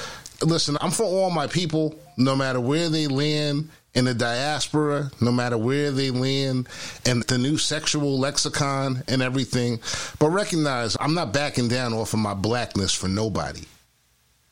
listen, 0.42 0.76
I'm 0.80 0.90
for 0.90 1.04
all 1.04 1.30
my 1.30 1.46
people 1.46 1.96
no 2.16 2.34
matter 2.34 2.58
where 2.58 2.88
they 2.88 3.06
land 3.06 3.68
in 3.95 4.05
the 4.07 4.14
diaspora, 4.14 5.11
no 5.20 5.30
matter 5.30 5.57
where 5.57 5.90
they 5.90 6.11
land 6.11 6.68
and 7.07 7.22
the 7.24 7.38
new 7.38 7.57
sexual 7.57 8.18
lexicon 8.18 9.03
and 9.09 9.22
everything. 9.22 9.80
But 10.18 10.30
recognize 10.30 10.97
I'm 11.01 11.14
not 11.14 11.32
backing 11.32 11.68
down 11.68 11.92
off 11.92 12.12
of 12.12 12.18
my 12.18 12.34
blackness 12.34 12.92
for 12.92 13.09
nobody. 13.09 13.62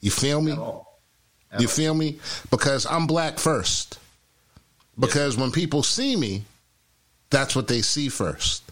You 0.01 0.11
feel 0.11 0.41
me? 0.41 0.53
At 0.53 0.59
all. 0.59 1.01
At 1.51 1.61
You 1.61 1.67
all. 1.67 1.73
feel 1.73 1.95
me? 1.95 2.19
Because 2.51 2.87
I'm 2.87 3.07
black 3.07 3.39
first. 3.39 3.99
Because 4.99 5.37
when 5.37 5.51
people 5.51 5.83
see 5.83 6.17
me, 6.17 6.45
that's 7.31 7.57
what 7.57 7.67
they 7.69 7.83
see 7.83 8.09
first. 8.09 8.63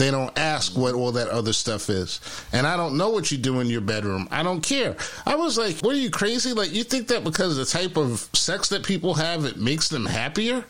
They 0.00 0.10
don't 0.10 0.36
ask 0.38 0.78
what 0.78 0.94
all 0.94 1.12
that 1.12 1.28
other 1.28 1.52
stuff 1.52 1.90
is. 1.90 2.20
And 2.54 2.66
I 2.66 2.78
don't 2.78 2.96
know 2.96 3.10
what 3.10 3.30
you 3.30 3.36
do 3.36 3.60
in 3.60 3.66
your 3.66 3.82
bedroom. 3.82 4.28
I 4.30 4.42
don't 4.42 4.62
care. 4.62 4.96
I 5.26 5.36
was 5.36 5.58
like, 5.58 5.80
what 5.80 5.94
are 5.94 5.98
you 5.98 6.08
crazy? 6.08 6.54
Like, 6.54 6.72
you 6.72 6.84
think 6.84 7.08
that 7.08 7.22
because 7.22 7.58
of 7.58 7.66
the 7.66 7.70
type 7.70 7.98
of 7.98 8.26
sex 8.32 8.70
that 8.70 8.82
people 8.82 9.12
have, 9.12 9.44
it 9.44 9.58
makes 9.58 9.88
them 9.90 10.06
happier? 10.06 10.64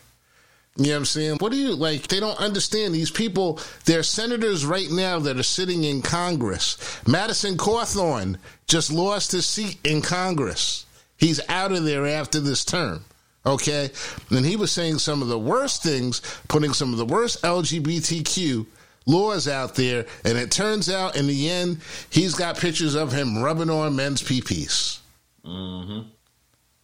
You 0.76 0.84
know 0.86 0.90
what 0.90 0.96
I'm 0.96 1.04
saying? 1.04 1.36
What 1.36 1.52
do 1.52 1.58
you 1.58 1.76
like? 1.76 2.08
They 2.08 2.18
don't 2.18 2.40
understand 2.40 2.92
these 2.92 3.12
people. 3.12 3.60
There 3.84 4.00
are 4.00 4.02
senators 4.02 4.66
right 4.66 4.90
now 4.90 5.20
that 5.20 5.38
are 5.38 5.44
sitting 5.44 5.84
in 5.84 6.02
Congress. 6.02 6.76
Madison 7.06 7.56
Cawthorn 7.56 8.36
just 8.66 8.90
lost 8.90 9.30
his 9.30 9.46
seat 9.46 9.78
in 9.84 10.02
Congress. 10.02 10.86
He's 11.18 11.40
out 11.48 11.70
of 11.70 11.84
there 11.84 12.04
after 12.04 12.40
this 12.40 12.64
term. 12.64 13.04
Okay? 13.46 13.90
And 14.30 14.44
he 14.44 14.56
was 14.56 14.72
saying 14.72 14.98
some 14.98 15.22
of 15.22 15.28
the 15.28 15.38
worst 15.38 15.84
things, 15.84 16.20
putting 16.48 16.72
some 16.72 16.90
of 16.92 16.98
the 16.98 17.06
worst 17.06 17.42
LGBTQ 17.42 18.66
laws 19.06 19.48
out 19.48 19.74
there. 19.74 20.06
And 20.24 20.38
it 20.38 20.50
turns 20.50 20.90
out 20.90 21.16
in 21.16 21.26
the 21.26 21.50
end, 21.50 21.80
he's 22.10 22.34
got 22.34 22.58
pictures 22.58 22.94
of 22.94 23.12
him 23.12 23.42
rubbing 23.42 23.70
on 23.70 23.96
men's 23.96 24.22
peepees. 24.22 24.98
Mm-hmm. 25.44 26.08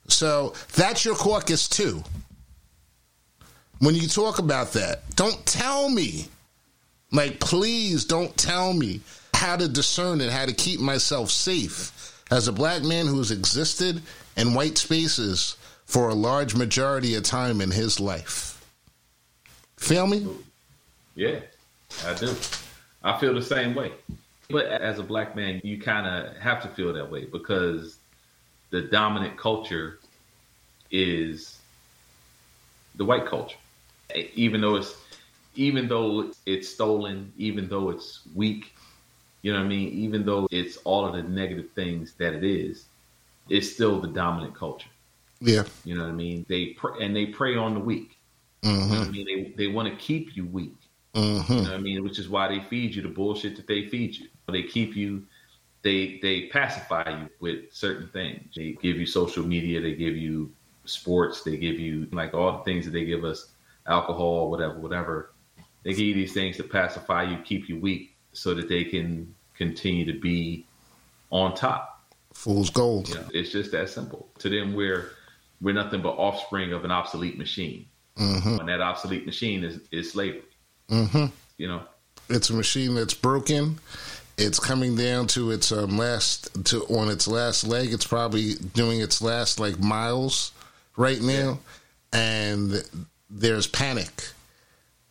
So 0.08 0.54
that's 0.74 1.04
your 1.04 1.16
caucus 1.16 1.68
too. 1.68 2.02
When 3.78 3.94
you 3.94 4.08
talk 4.08 4.38
about 4.38 4.72
that, 4.72 5.02
don't 5.16 5.44
tell 5.46 5.88
me. 5.88 6.28
Like, 7.12 7.38
please 7.38 8.04
don't 8.04 8.36
tell 8.36 8.72
me 8.72 9.00
how 9.34 9.56
to 9.56 9.68
discern 9.68 10.20
and 10.20 10.30
how 10.30 10.46
to 10.46 10.52
keep 10.52 10.80
myself 10.80 11.30
safe 11.30 12.24
as 12.30 12.48
a 12.48 12.52
black 12.52 12.82
man 12.82 13.06
who 13.06 13.18
has 13.18 13.30
existed 13.30 14.02
in 14.36 14.54
white 14.54 14.78
spaces 14.78 15.56
for 15.84 16.08
a 16.08 16.14
large 16.14 16.54
majority 16.54 17.14
of 17.14 17.22
time 17.22 17.60
in 17.60 17.70
his 17.70 18.00
life. 18.00 18.64
Feel 19.76 20.06
me? 20.06 20.26
Yeah, 21.14 21.40
I 22.04 22.14
do. 22.14 22.34
I 23.02 23.18
feel 23.18 23.34
the 23.34 23.42
same 23.42 23.74
way. 23.74 23.92
But 24.48 24.66
as 24.66 24.98
a 24.98 25.02
black 25.02 25.34
man, 25.34 25.60
you 25.64 25.80
kind 25.80 26.06
of 26.06 26.36
have 26.36 26.62
to 26.62 26.68
feel 26.68 26.92
that 26.92 27.10
way 27.10 27.24
because 27.24 27.96
the 28.70 28.82
dominant 28.82 29.36
culture 29.36 29.98
is 30.90 31.58
the 32.94 33.04
white 33.04 33.26
culture. 33.26 33.56
Even 34.34 34.60
though 34.60 34.76
it's 34.76 34.94
even 35.56 35.88
though 35.88 36.30
it's 36.44 36.68
stolen, 36.68 37.32
even 37.38 37.68
though 37.68 37.90
it's 37.90 38.20
weak, 38.34 38.74
you 39.42 39.52
know 39.52 39.58
what 39.58 39.64
I 39.64 39.68
mean? 39.68 39.88
Even 39.88 40.24
though 40.24 40.46
it's 40.50 40.76
all 40.78 41.06
of 41.06 41.14
the 41.14 41.22
negative 41.22 41.70
things 41.74 42.12
that 42.14 42.34
it 42.34 42.44
is, 42.44 42.84
it's 43.48 43.72
still 43.72 44.00
the 44.00 44.08
dominant 44.08 44.54
culture. 44.54 44.90
Yeah. 45.40 45.64
You 45.84 45.96
know 45.96 46.04
what 46.04 46.10
I 46.10 46.14
mean? 46.14 46.46
They 46.48 46.66
pr- 46.66 47.00
and 47.00 47.14
they 47.14 47.26
prey 47.26 47.56
on 47.56 47.74
the 47.74 47.80
weak. 47.80 48.16
You 48.62 48.72
know 48.72 48.78
I 48.78 48.82
mm-hmm. 48.82 49.10
mean? 49.10 49.26
They 49.26 49.64
they 49.64 49.72
want 49.72 49.88
to 49.88 49.96
keep 49.96 50.36
you 50.36 50.46
weak. 50.46 50.74
Mm-hmm. 51.16 51.52
You 51.52 51.58
know 51.62 51.70
what 51.70 51.72
I 51.72 51.78
mean? 51.78 52.04
Which 52.04 52.18
is 52.18 52.28
why 52.28 52.48
they 52.48 52.60
feed 52.60 52.94
you 52.94 53.02
the 53.02 53.08
bullshit 53.08 53.56
that 53.56 53.66
they 53.66 53.88
feed 53.88 54.16
you. 54.16 54.28
They 54.48 54.62
keep 54.62 54.94
you 54.94 55.26
they 55.86 56.18
they 56.20 56.46
pacify 56.46 57.08
you 57.20 57.28
with 57.38 57.72
certain 57.72 58.08
things. 58.08 58.54
They 58.56 58.72
give 58.82 58.96
you 58.96 59.06
social 59.06 59.46
media, 59.46 59.80
they 59.80 59.94
give 59.94 60.16
you 60.16 60.52
sports, 60.84 61.42
they 61.42 61.56
give 61.56 61.78
you 61.78 62.08
like 62.10 62.34
all 62.34 62.58
the 62.58 62.64
things 62.64 62.84
that 62.86 62.90
they 62.90 63.04
give 63.04 63.24
us, 63.24 63.52
alcohol, 63.86 64.50
whatever, 64.50 64.78
whatever. 64.78 65.30
They 65.84 65.90
give 65.90 66.00
you 66.00 66.14
these 66.14 66.34
things 66.34 66.56
to 66.56 66.64
pacify 66.64 67.22
you, 67.22 67.38
keep 67.38 67.68
you 67.68 67.78
weak, 67.78 68.16
so 68.32 68.52
that 68.54 68.68
they 68.68 68.82
can 68.82 69.32
continue 69.56 70.04
to 70.12 70.18
be 70.18 70.66
on 71.30 71.54
top. 71.54 72.04
Fool's 72.34 72.70
gold. 72.70 73.08
You 73.08 73.14
know, 73.14 73.28
it's 73.32 73.52
just 73.52 73.70
that 73.70 73.88
simple. 73.88 74.28
To 74.40 74.48
them, 74.48 74.74
we're 74.74 75.12
we're 75.60 75.72
nothing 75.72 76.02
but 76.02 76.18
offspring 76.18 76.72
of 76.72 76.84
an 76.84 76.90
obsolete 76.90 77.38
machine. 77.38 77.86
Mm-hmm. 78.18 78.60
And 78.60 78.68
that 78.68 78.80
obsolete 78.80 79.24
machine 79.24 79.62
is, 79.62 79.80
is 79.92 80.10
slavery. 80.10 80.42
Mm-hmm. 80.90 81.26
You 81.58 81.68
know, 81.68 81.82
it's 82.28 82.50
a 82.50 82.54
machine 82.54 82.94
that's 82.94 83.14
broken. 83.14 83.78
It's 84.38 84.60
coming 84.60 84.96
down 84.96 85.28
to 85.28 85.50
its 85.50 85.72
um, 85.72 85.96
last 85.96 86.64
to 86.66 86.82
on 86.84 87.08
its 87.08 87.26
last 87.26 87.66
leg. 87.66 87.92
It's 87.92 88.06
probably 88.06 88.54
doing 88.54 89.00
its 89.00 89.22
last 89.22 89.58
like 89.58 89.78
miles 89.78 90.52
right 90.96 91.20
now, 91.20 91.58
yeah. 92.12 92.20
and 92.20 93.06
there's 93.30 93.66
panic 93.66 94.24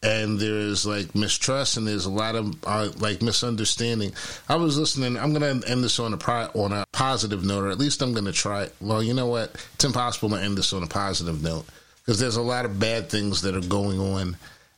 and 0.05 0.39
there's 0.39 0.85
like 0.85 1.15
mistrust 1.15 1.77
and 1.77 1.87
there's 1.87 2.05
a 2.05 2.11
lot 2.11 2.35
of 2.35 2.55
uh, 2.65 2.89
like 2.99 3.21
misunderstanding. 3.21 4.13
I 4.47 4.55
was 4.55 4.77
listening. 4.77 5.17
I'm 5.17 5.33
gonna 5.33 5.59
end 5.65 5.83
this 5.83 5.99
on 5.99 6.13
a 6.13 6.17
pro- 6.17 6.51
on 6.53 6.71
a 6.71 6.85
positive 6.91 7.43
note, 7.43 7.63
or 7.63 7.69
at 7.71 7.79
least 7.79 8.01
I'm 8.01 8.13
gonna 8.13 8.31
try. 8.31 8.69
Well, 8.79 9.01
you 9.01 9.13
know 9.13 9.25
what? 9.27 9.55
It's 9.73 9.83
impossible 9.85 10.29
to 10.29 10.41
end 10.41 10.57
this 10.57 10.73
on 10.73 10.83
a 10.83 10.87
positive 10.87 11.41
note 11.41 11.65
because 11.97 12.19
there's 12.19 12.37
a 12.37 12.41
lot 12.41 12.65
of 12.65 12.79
bad 12.79 13.09
things 13.09 13.41
that 13.41 13.55
are 13.55 13.67
going 13.67 13.99
on 13.99 14.37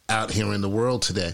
out 0.09 0.31
here 0.31 0.53
in 0.53 0.61
the 0.61 0.69
world 0.69 1.01
today, 1.01 1.33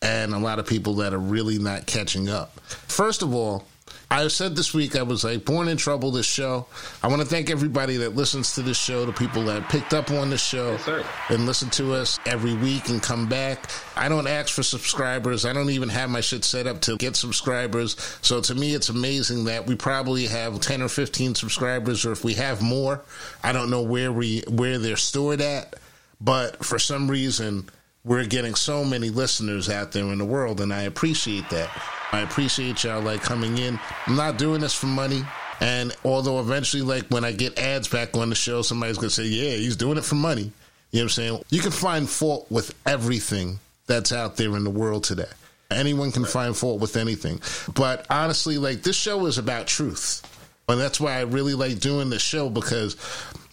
and 0.00 0.34
a 0.34 0.38
lot 0.38 0.58
of 0.58 0.66
people 0.66 0.94
that 0.94 1.12
are 1.12 1.18
really 1.18 1.58
not 1.58 1.86
catching 1.86 2.28
up. 2.28 2.60
First 2.60 3.22
of 3.22 3.34
all, 3.34 3.66
I 4.10 4.28
said 4.28 4.54
this 4.54 4.74
week 4.74 4.94
I 4.94 5.02
was 5.04 5.24
like 5.24 5.46
born 5.46 5.68
in 5.68 5.78
trouble. 5.78 6.10
This 6.10 6.26
show. 6.26 6.66
I 7.02 7.08
want 7.08 7.22
to 7.22 7.26
thank 7.26 7.48
everybody 7.48 7.96
that 7.96 8.14
listens 8.14 8.54
to 8.56 8.62
this 8.62 8.76
show, 8.76 9.06
the 9.06 9.12
people 9.12 9.44
that 9.44 9.70
picked 9.70 9.94
up 9.94 10.10
on 10.10 10.28
this 10.28 10.42
show 10.42 10.72
yes, 10.72 11.06
and 11.30 11.46
listen 11.46 11.70
to 11.70 11.94
us 11.94 12.20
every 12.26 12.54
week 12.54 12.90
and 12.90 13.02
come 13.02 13.26
back. 13.26 13.70
I 13.96 14.10
don't 14.10 14.26
ask 14.26 14.54
for 14.54 14.62
subscribers. 14.62 15.46
I 15.46 15.54
don't 15.54 15.70
even 15.70 15.88
have 15.88 16.10
my 16.10 16.20
shit 16.20 16.44
set 16.44 16.66
up 16.66 16.82
to 16.82 16.98
get 16.98 17.16
subscribers. 17.16 17.96
So 18.20 18.42
to 18.42 18.54
me, 18.54 18.74
it's 18.74 18.90
amazing 18.90 19.44
that 19.44 19.66
we 19.66 19.76
probably 19.76 20.26
have 20.26 20.60
ten 20.60 20.82
or 20.82 20.88
fifteen 20.88 21.34
subscribers, 21.34 22.04
or 22.04 22.12
if 22.12 22.22
we 22.22 22.34
have 22.34 22.60
more, 22.60 23.00
I 23.42 23.52
don't 23.52 23.70
know 23.70 23.82
where 23.82 24.12
we 24.12 24.42
where 24.46 24.78
they're 24.78 24.96
stored 24.96 25.40
at. 25.40 25.76
But 26.20 26.62
for 26.62 26.78
some 26.78 27.10
reason, 27.10 27.70
we're 28.04 28.24
getting 28.26 28.54
so 28.54 28.84
many 28.84 29.10
listeners 29.10 29.68
out 29.68 29.92
there 29.92 30.04
in 30.04 30.18
the 30.18 30.24
world, 30.24 30.60
and 30.60 30.72
I 30.72 30.82
appreciate 30.82 31.48
that. 31.50 31.70
I 32.10 32.20
appreciate 32.20 32.84
y'all 32.84 33.00
like 33.00 33.22
coming 33.22 33.58
in. 33.58 33.78
I'm 34.06 34.16
not 34.16 34.38
doing 34.38 34.60
this 34.60 34.74
for 34.74 34.86
money. 34.86 35.22
And 35.60 35.94
although 36.04 36.40
eventually, 36.40 36.82
like 36.82 37.06
when 37.08 37.24
I 37.24 37.32
get 37.32 37.58
ads 37.58 37.86
back 37.86 38.16
on 38.16 38.28
the 38.28 38.34
show, 38.34 38.62
somebody's 38.62 38.96
gonna 38.96 39.10
say, 39.10 39.24
"Yeah, 39.24 39.56
he's 39.56 39.76
doing 39.76 39.96
it 39.96 40.04
for 40.04 40.16
money." 40.16 40.50
You 40.90 40.98
know 40.98 41.04
what 41.04 41.04
I'm 41.04 41.08
saying? 41.10 41.44
You 41.50 41.60
can 41.60 41.70
find 41.70 42.08
fault 42.08 42.46
with 42.50 42.74
everything 42.84 43.60
that's 43.86 44.12
out 44.12 44.36
there 44.36 44.56
in 44.56 44.64
the 44.64 44.70
world 44.70 45.04
today. 45.04 45.28
Anyone 45.70 46.12
can 46.12 46.24
find 46.24 46.56
fault 46.56 46.80
with 46.80 46.96
anything. 46.96 47.40
But 47.74 48.06
honestly, 48.10 48.58
like 48.58 48.82
this 48.82 48.96
show 48.96 49.24
is 49.26 49.38
about 49.38 49.68
truth. 49.68 50.22
And 50.68 50.80
that's 50.80 51.00
why 51.00 51.18
I 51.18 51.22
really 51.22 51.54
like 51.54 51.80
doing 51.80 52.10
this 52.10 52.22
show 52.22 52.48
because, 52.48 52.96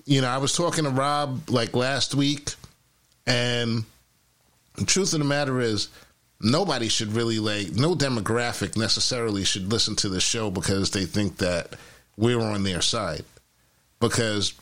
you 0.05 0.21
know, 0.21 0.27
I 0.27 0.37
was 0.37 0.55
talking 0.55 0.83
to 0.83 0.89
Rob 0.89 1.49
like 1.49 1.75
last 1.75 2.15
week, 2.15 2.55
and 3.25 3.83
the 4.79 4.85
truth 4.85 5.13
of 5.13 5.19
the 5.19 5.25
matter 5.25 5.59
is, 5.59 5.89
nobody 6.41 6.87
should 6.87 7.13
really 7.13 7.39
like 7.39 7.71
no 7.75 7.95
demographic 7.95 8.77
necessarily 8.77 9.43
should 9.43 9.69
listen 9.71 9.95
to 9.97 10.07
the 10.09 10.21
show 10.21 10.49
because 10.49 10.91
they 10.91 11.05
think 11.05 11.37
that 11.37 11.73
we're 12.17 12.39
on 12.39 12.63
their 12.63 12.81
side 12.81 13.25
because 13.99 14.53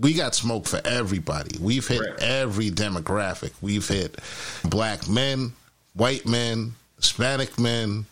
we 0.00 0.12
got 0.12 0.34
smoke 0.34 0.66
for 0.66 0.80
everybody. 0.84 1.58
We've 1.58 1.86
hit 1.86 2.00
right. 2.00 2.22
every 2.22 2.70
demographic. 2.70 3.52
We've 3.60 3.86
hit 3.86 4.18
black 4.64 5.08
men, 5.08 5.52
white 5.94 6.26
men, 6.26 6.74
Hispanic 6.96 7.58
men, 7.58 8.04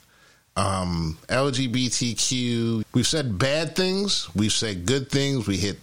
um, 0.57 1.19
LGBTQ. 1.29 2.85
We've 2.95 3.07
said 3.07 3.39
bad 3.39 3.77
things. 3.77 4.29
We've 4.35 4.53
said 4.53 4.87
good 4.87 5.11
things. 5.11 5.47
We 5.47 5.57
hit, 5.57 5.79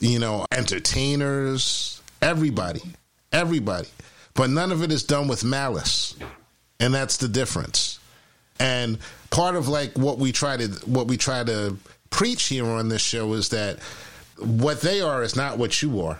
you 0.00 0.18
know, 0.18 0.46
entertainers, 0.52 2.00
everybody, 2.20 2.82
everybody. 3.32 3.88
But 4.34 4.50
none 4.50 4.72
of 4.72 4.82
it 4.82 4.90
is 4.90 5.02
done 5.02 5.28
with 5.28 5.44
malice 5.44 6.16
and 6.82 6.92
that's 6.92 7.16
the 7.18 7.28
difference. 7.28 8.00
And 8.58 8.98
part 9.30 9.54
of 9.54 9.68
like 9.68 9.96
what 9.96 10.18
we 10.18 10.32
try 10.32 10.56
to 10.56 10.66
what 10.84 11.06
we 11.06 11.16
try 11.16 11.44
to 11.44 11.76
preach 12.10 12.44
here 12.44 12.66
on 12.66 12.88
this 12.88 13.00
show 13.00 13.32
is 13.34 13.48
that 13.50 13.78
what 14.38 14.80
they 14.80 15.00
are 15.00 15.22
is 15.22 15.36
not 15.36 15.58
what 15.58 15.80
you 15.80 16.02
are, 16.02 16.18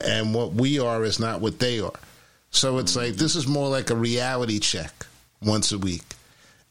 and 0.00 0.34
what 0.34 0.54
we 0.54 0.78
are 0.78 1.04
is 1.04 1.18
not 1.18 1.40
what 1.40 1.58
they 1.58 1.80
are. 1.80 1.92
So 2.50 2.78
it's 2.78 2.94
like 2.94 3.14
this 3.14 3.34
is 3.34 3.46
more 3.46 3.68
like 3.68 3.90
a 3.90 3.96
reality 3.96 4.60
check 4.60 5.06
once 5.42 5.72
a 5.72 5.78
week. 5.78 6.04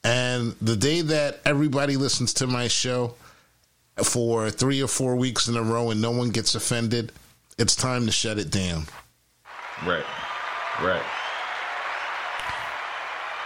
And 0.06 0.56
the 0.62 0.78
day 0.78 1.02
that 1.02 1.42
everybody 1.46 1.98
listens 1.98 2.34
to 2.36 2.48
my 2.48 2.70
show 2.70 3.16
for 4.02 4.50
three 4.50 4.82
or 4.82 4.88
four 4.88 5.16
weeks 5.18 5.48
in 5.48 5.58
a 5.58 5.62
row 5.62 5.92
and 5.92 6.02
no 6.02 6.12
one 6.12 6.30
gets 6.30 6.56
offended, 6.56 7.12
it's 7.58 7.76
time 7.76 8.06
to 8.06 8.12
shut 8.12 8.40
it 8.40 8.50
down. 8.50 8.86
Right. 9.86 10.06
Right. 10.82 11.04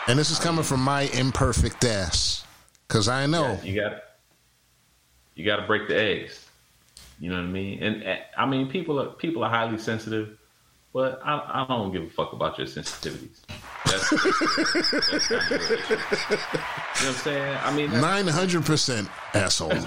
And 0.08 0.18
this 0.18 0.32
is 0.32 0.40
coming 0.40 0.64
from 0.64 0.80
my 0.82 1.02
imperfect 1.14 1.84
ass, 1.84 2.46
because 2.88 3.10
I 3.10 3.26
know 3.26 3.60
yeah, 3.62 3.64
you 3.64 3.82
got 3.82 4.04
you 5.36 5.46
got 5.46 5.58
to 5.58 5.68
break 5.68 5.88
the 5.88 6.00
eggs. 6.00 6.46
You 7.20 7.30
know 7.30 7.38
what 7.38 7.46
I 7.46 7.48
mean? 7.48 7.84
And, 7.84 8.20
I 8.38 8.46
mean, 8.46 8.70
people 8.70 9.02
are 9.02 9.08
people 9.08 9.44
are 9.44 9.50
highly 9.50 9.78
sensitive, 9.78 10.38
but 10.94 11.20
I, 11.26 11.66
I 11.66 11.66
don't 11.68 11.92
give 11.92 12.04
a 12.04 12.10
fuck 12.10 12.32
about 12.32 12.58
your 12.58 12.68
sensitivities. 12.68 13.40
That's, 13.86 14.10
that's 14.10 15.28
kind 15.28 15.52
of 15.52 15.62
you 15.62 15.96
know 15.96 16.02
what 16.96 17.06
I'm 17.06 17.14
saying? 17.16 17.58
I 17.64 17.76
mean, 17.76 17.92
nine 17.92 18.28
hundred 18.28 18.66
percent 18.66 19.10
asshole. 19.34 19.70
right. 19.70 19.84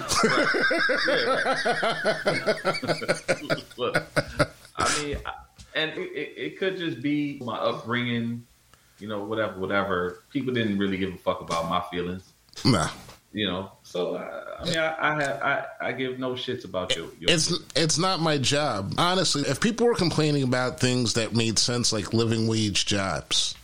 right. 2.26 3.78
Look, 3.78 4.06
I 4.76 5.02
mean, 5.02 5.16
and 5.74 5.90
it, 5.92 6.12
it, 6.12 6.34
it 6.36 6.58
could 6.58 6.76
just 6.76 7.00
be 7.00 7.40
my 7.42 7.56
upbringing 7.56 8.46
you 9.00 9.08
know, 9.08 9.24
whatever, 9.24 9.58
whatever. 9.58 10.22
People 10.30 10.52
didn't 10.52 10.78
really 10.78 10.96
give 10.96 11.12
a 11.12 11.18
fuck 11.18 11.40
about 11.40 11.68
my 11.68 11.80
feelings. 11.90 12.32
Nah. 12.64 12.88
You 13.32 13.46
know, 13.46 13.70
so 13.84 14.16
I 14.16 14.64
mean, 14.64 14.76
I, 14.76 14.96
I 14.98 15.22
have 15.22 15.42
I, 15.42 15.64
I 15.80 15.92
give 15.92 16.18
no 16.18 16.32
shits 16.32 16.64
about 16.64 16.96
you. 16.96 17.12
It's 17.20 17.52
it's 17.76 17.96
not 17.96 18.18
my 18.18 18.38
job, 18.38 18.94
honestly. 18.98 19.42
If 19.42 19.60
people 19.60 19.86
were 19.86 19.94
complaining 19.94 20.42
about 20.42 20.80
things 20.80 21.14
that 21.14 21.32
made 21.32 21.56
sense, 21.56 21.92
like 21.92 22.12
living 22.12 22.48
wage 22.48 22.86
jobs, 22.86 23.54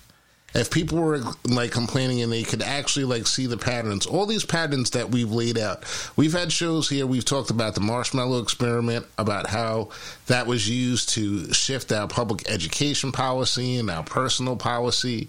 if 0.54 0.70
people 0.70 0.98
were 0.98 1.20
like 1.44 1.70
complaining 1.70 2.22
and 2.22 2.32
they 2.32 2.42
could 2.42 2.62
actually 2.62 3.04
like 3.04 3.26
see 3.26 3.46
the 3.46 3.56
patterns, 3.56 4.06
all 4.06 4.26
these 4.26 4.44
patterns 4.44 4.90
that 4.90 5.10
we've 5.10 5.30
laid 5.30 5.58
out. 5.58 5.84
We've 6.16 6.32
had 6.32 6.50
shows 6.50 6.88
here, 6.88 7.06
we've 7.06 7.24
talked 7.24 7.50
about 7.50 7.74
the 7.74 7.80
marshmallow 7.80 8.40
experiment, 8.40 9.06
about 9.18 9.48
how 9.48 9.90
that 10.26 10.46
was 10.46 10.68
used 10.68 11.10
to 11.10 11.52
shift 11.52 11.92
our 11.92 12.08
public 12.08 12.48
education 12.48 13.12
policy 13.12 13.76
and 13.76 13.90
our 13.90 14.02
personal 14.02 14.56
policy. 14.56 15.28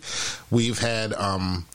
We've 0.49 0.79
had 0.79 1.13
um, 1.13 1.65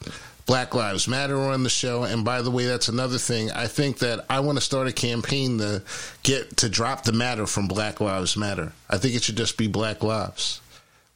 Black 0.46 0.74
Lives 0.74 1.06
Matter 1.06 1.38
on 1.38 1.62
the 1.62 1.70
show. 1.70 2.04
And 2.04 2.24
by 2.24 2.42
the 2.42 2.50
way, 2.50 2.66
that's 2.66 2.88
another 2.88 3.18
thing. 3.18 3.50
I 3.50 3.66
think 3.66 3.98
that 3.98 4.24
I 4.28 4.40
want 4.40 4.58
to 4.58 4.64
start 4.64 4.88
a 4.88 4.92
campaign 4.92 5.58
to 5.58 5.82
get 6.22 6.56
to 6.58 6.68
drop 6.68 7.04
the 7.04 7.12
matter 7.12 7.46
from 7.46 7.68
Black 7.68 8.00
Lives 8.00 8.36
Matter. 8.36 8.72
I 8.88 8.98
think 8.98 9.14
it 9.14 9.22
should 9.22 9.36
just 9.36 9.56
be 9.56 9.66
Black 9.68 10.02
Lives. 10.02 10.60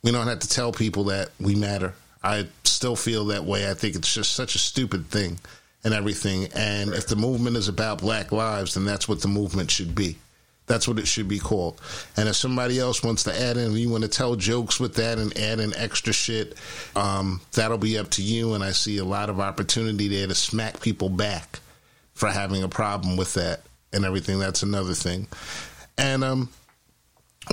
We 0.03 0.13
don't 0.13 0.29
have 0.29 0.41
to 0.41 0.49
tell 0.49 0.73
people 0.73 1.05
that 1.05 1.31
we 1.41 1.55
matter. 1.55 1.95
I 2.27 2.47
still 2.65 2.97
feel 2.97 3.27
that 3.27 3.45
way. 3.45 3.71
I 3.71 3.75
think 3.75 3.95
it's 3.95 4.13
just 4.13 4.33
such 4.33 4.55
a 4.55 4.59
stupid 4.59 5.07
thing 5.07 5.39
and 5.85 5.95
everything. 5.95 6.49
And 6.55 6.91
right. 6.91 6.99
if 6.99 7.07
the 7.07 7.17
movement 7.17 7.57
is 7.57 7.69
about 7.69 8.01
black 8.01 8.33
lives, 8.33 8.75
then 8.75 8.85
that's 8.85 9.09
what 9.09 9.23
the 9.23 9.29
movement 9.29 9.71
should 9.71 9.95
be. 9.95 10.17
That's 10.67 10.89
what 10.89 10.99
it 10.99 11.07
should 11.07 11.29
be 11.29 11.39
called. 11.39 11.81
And 12.17 12.29
if 12.29 12.35
somebody 12.35 12.81
else 12.81 13.01
wants 13.05 13.23
to 13.25 13.41
add 13.41 13.57
in, 13.57 13.73
you 13.75 13.89
want 13.89 14.03
to 14.03 14.09
tell 14.09 14.35
jokes 14.35 14.81
with 14.81 14.97
that 14.97 15.19
and 15.19 15.39
add 15.39 15.61
in 15.61 15.73
extra 15.77 16.13
shit, 16.13 16.59
um, 16.97 17.41
that'll 17.53 17.79
be 17.79 17.97
up 17.97 18.11
to 18.11 18.23
you. 18.23 18.55
And 18.55 18.65
I 18.65 18.73
see 18.73 18.99
a 18.99 19.05
lot 19.05 19.31
of 19.31 19.39
opportunity 19.39 20.09
there 20.09 20.27
to 20.27 20.35
smack 20.35 20.81
people 20.81 21.09
back 21.09 21.61
for 22.15 22.29
having 22.29 22.65
a 22.65 22.69
problem 22.69 23.17
with 23.17 23.35
that 23.35 23.61
and 23.93 24.05
everything. 24.05 24.41
That's 24.41 24.65
another 24.65 24.95
thing. 24.95 25.29
And 25.97 26.25
um, 26.25 26.49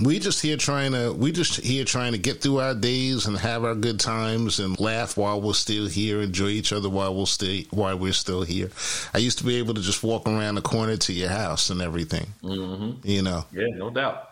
we 0.01 0.17
just 0.17 0.41
here 0.41 0.57
trying 0.57 0.91
to 0.93 1.13
we 1.13 1.31
just 1.31 1.57
here 1.57 1.85
trying 1.85 2.13
to 2.13 2.17
get 2.17 2.41
through 2.41 2.59
our 2.59 2.73
days 2.73 3.27
and 3.27 3.37
have 3.37 3.63
our 3.63 3.75
good 3.75 3.99
times 3.99 4.59
and 4.59 4.79
laugh 4.79 5.17
while 5.17 5.39
we're 5.39 5.53
still 5.53 5.85
here 5.85 6.21
enjoy 6.21 6.47
each 6.47 6.73
other 6.73 6.89
while 6.89 7.15
we're 7.15 7.25
still 7.25 7.61
while 7.69 7.97
we're 7.97 8.13
still 8.13 8.41
here. 8.41 8.71
I 9.13 9.19
used 9.19 9.37
to 9.39 9.43
be 9.43 9.57
able 9.57 9.75
to 9.75 9.81
just 9.81 10.03
walk 10.03 10.27
around 10.27 10.55
the 10.55 10.61
corner 10.61 10.97
to 10.97 11.13
your 11.13 11.29
house 11.29 11.69
and 11.69 11.81
everything 11.81 12.33
mm-hmm. 12.43 13.07
you 13.07 13.21
know. 13.21 13.45
Yeah 13.51 13.67
no 13.75 13.91
doubt. 13.91 14.29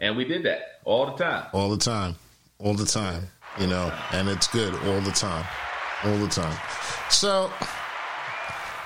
And 0.00 0.16
we 0.16 0.24
did 0.24 0.44
that 0.44 0.80
all 0.84 1.06
the 1.06 1.24
time. 1.24 1.46
All 1.52 1.70
the 1.70 1.78
time. 1.78 2.14
All 2.58 2.74
the 2.74 2.86
time 2.86 3.28
you 3.58 3.66
know. 3.66 3.92
And 4.12 4.28
it's 4.28 4.46
good 4.46 4.72
all 4.86 5.00
the 5.00 5.12
time. 5.12 5.44
All 6.04 6.16
the 6.18 6.28
time. 6.28 6.56
So 7.10 7.50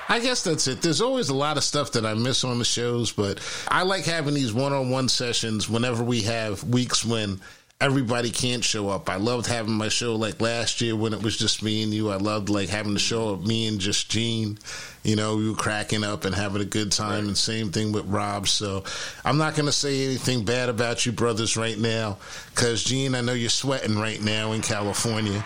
I 0.08 0.20
guess 0.20 0.44
that's 0.44 0.66
it. 0.68 0.82
There's 0.82 1.00
always 1.00 1.28
a 1.28 1.34
lot 1.34 1.56
of 1.56 1.64
stuff 1.64 1.92
that 1.92 2.06
I 2.06 2.14
miss 2.14 2.44
on 2.44 2.58
the 2.58 2.64
shows, 2.64 3.12
but 3.12 3.40
I 3.68 3.82
like 3.82 4.04
having 4.04 4.34
these 4.34 4.52
one 4.52 4.72
on 4.72 4.90
one 4.90 5.08
sessions 5.08 5.68
whenever 5.68 6.04
we 6.04 6.22
have 6.22 6.62
weeks 6.64 7.04
when 7.04 7.40
everybody 7.80 8.30
can't 8.30 8.64
show 8.64 8.88
up. 8.88 9.10
I 9.10 9.16
loved 9.16 9.46
having 9.46 9.74
my 9.74 9.88
show 9.88 10.16
like 10.16 10.40
last 10.40 10.80
year 10.80 10.96
when 10.96 11.12
it 11.12 11.22
was 11.22 11.36
just 11.36 11.62
me 11.62 11.82
and 11.82 11.92
you. 11.92 12.10
I 12.10 12.16
loved 12.16 12.48
like 12.48 12.68
having 12.68 12.94
the 12.94 13.00
show 13.00 13.30
of 13.30 13.46
me 13.46 13.66
and 13.66 13.78
just 13.78 14.10
Gene. 14.10 14.58
You 15.02 15.16
know, 15.16 15.36
we 15.36 15.50
were 15.50 15.56
cracking 15.56 16.04
up 16.04 16.24
and 16.24 16.34
having 16.34 16.62
a 16.62 16.66
good 16.66 16.92
time. 16.92 17.20
Right. 17.20 17.24
And 17.24 17.38
same 17.38 17.70
thing 17.72 17.92
with 17.92 18.06
Rob. 18.06 18.48
So 18.48 18.84
I'm 19.24 19.38
not 19.38 19.54
going 19.54 19.66
to 19.66 19.72
say 19.72 20.04
anything 20.04 20.44
bad 20.44 20.68
about 20.68 21.04
you 21.04 21.12
brothers 21.12 21.56
right 21.56 21.78
now 21.78 22.18
because 22.54 22.82
Gene, 22.82 23.14
I 23.14 23.20
know 23.20 23.34
you're 23.34 23.50
sweating 23.50 23.98
right 23.98 24.22
now 24.22 24.52
in 24.52 24.62
California. 24.62 25.44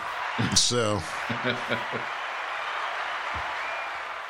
so. 0.55 1.01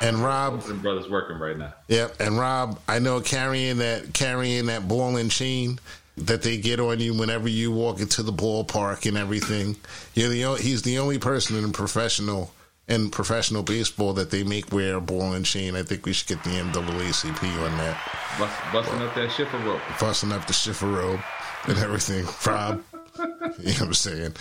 And 0.02 0.18
Rob, 0.18 0.64
brothers 0.82 1.08
working 1.08 1.38
right 1.38 1.56
now. 1.56 1.72
Yep, 1.86 2.20
and 2.20 2.36
Rob, 2.36 2.80
I 2.88 2.98
know 2.98 3.20
carrying 3.20 3.78
that 3.78 4.12
carrying 4.12 4.66
that 4.66 4.88
ball 4.88 5.16
and 5.16 5.30
chain 5.30 5.78
that 6.16 6.42
they 6.42 6.58
get 6.58 6.80
on 6.80 7.00
you 7.00 7.14
whenever 7.14 7.48
you 7.48 7.70
walk 7.70 8.00
into 8.00 8.22
the 8.22 8.32
ballpark 8.32 9.06
and 9.06 9.16
everything. 9.16 9.76
You're 10.14 10.28
the 10.28 10.56
he's 10.60 10.82
the 10.82 10.98
only 10.98 11.18
person 11.18 11.56
in 11.56 11.72
professional 11.72 12.52
in 12.88 13.10
professional 13.10 13.62
baseball 13.62 14.12
that 14.14 14.30
they 14.30 14.42
make 14.42 14.72
wear 14.72 14.96
a 14.96 15.00
ball 15.00 15.32
and 15.32 15.46
chain. 15.46 15.76
I 15.76 15.82
think 15.82 16.04
we 16.04 16.12
should 16.12 16.28
get 16.28 16.42
the 16.42 16.50
NAACP 16.50 17.64
on 17.64 17.78
that. 17.78 17.96
Bust, 18.38 18.60
busting 18.72 19.02
up 19.02 19.14
that 19.14 19.30
shifter 19.30 19.58
rope. 19.58 19.80
Busting 20.00 20.32
up 20.32 20.46
the 20.46 20.52
shifter 20.52 20.88
rope 20.88 21.20
and 21.68 21.78
everything. 21.78 22.26
Rob, 22.44 22.82
you 23.18 23.24
know 23.24 23.72
what 23.72 23.82
I'm 23.82 23.94
saying? 23.94 24.34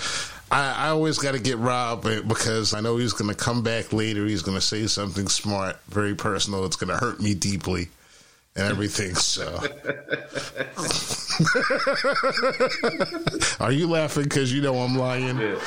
I, 0.52 0.88
I 0.88 0.90
always 0.90 1.18
got 1.18 1.32
to 1.32 1.40
get 1.40 1.58
Rob 1.58 2.04
because 2.04 2.74
I 2.74 2.82
know 2.82 2.98
he's 2.98 3.14
going 3.14 3.34
to 3.34 3.38
come 3.38 3.64
back 3.64 3.94
later. 3.94 4.26
He's 4.26 4.42
going 4.42 4.58
to 4.58 4.62
say 4.62 4.86
something 4.88 5.30
smart, 5.30 5.80
very 5.88 6.14
personal. 6.14 6.66
It's 6.66 6.76
going 6.76 6.90
to 6.90 6.98
hurt 6.98 7.22
me 7.22 7.34
deeply 7.34 7.88
and 8.56 8.68
everything. 8.68 9.16
So, 9.16 9.46
are 13.64 13.72
you 13.72 13.90
laughing 13.90 14.24
because 14.24 14.54
you 14.54 14.62
know 14.62 14.78
I'm 14.80 14.98
lying? 14.98 15.40
Yeah. 15.40 15.58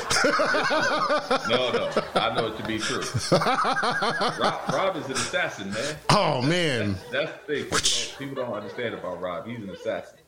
no, 1.49 1.73
no, 1.73 1.91
I 2.15 2.35
know 2.35 2.49
it 2.49 2.59
to 2.59 2.65
be 2.67 2.79
true. 2.79 3.03
Rob, 3.33 4.69
Rob 4.69 4.97
is 4.97 5.07
an 5.07 5.13
assassin, 5.13 5.73
man. 5.73 5.97
Oh 6.11 6.43
man, 6.43 6.97
that's, 7.11 7.11
that's 7.11 7.33
the 7.47 7.55
thing. 7.55 7.65
People 7.65 7.79
don't, 7.79 8.15
people 8.19 8.35
don't 8.35 8.53
understand 8.55 8.95
about 8.95 9.21
Rob. 9.21 9.47
He's 9.47 9.63
an 9.63 9.71
assassin. 9.71 10.19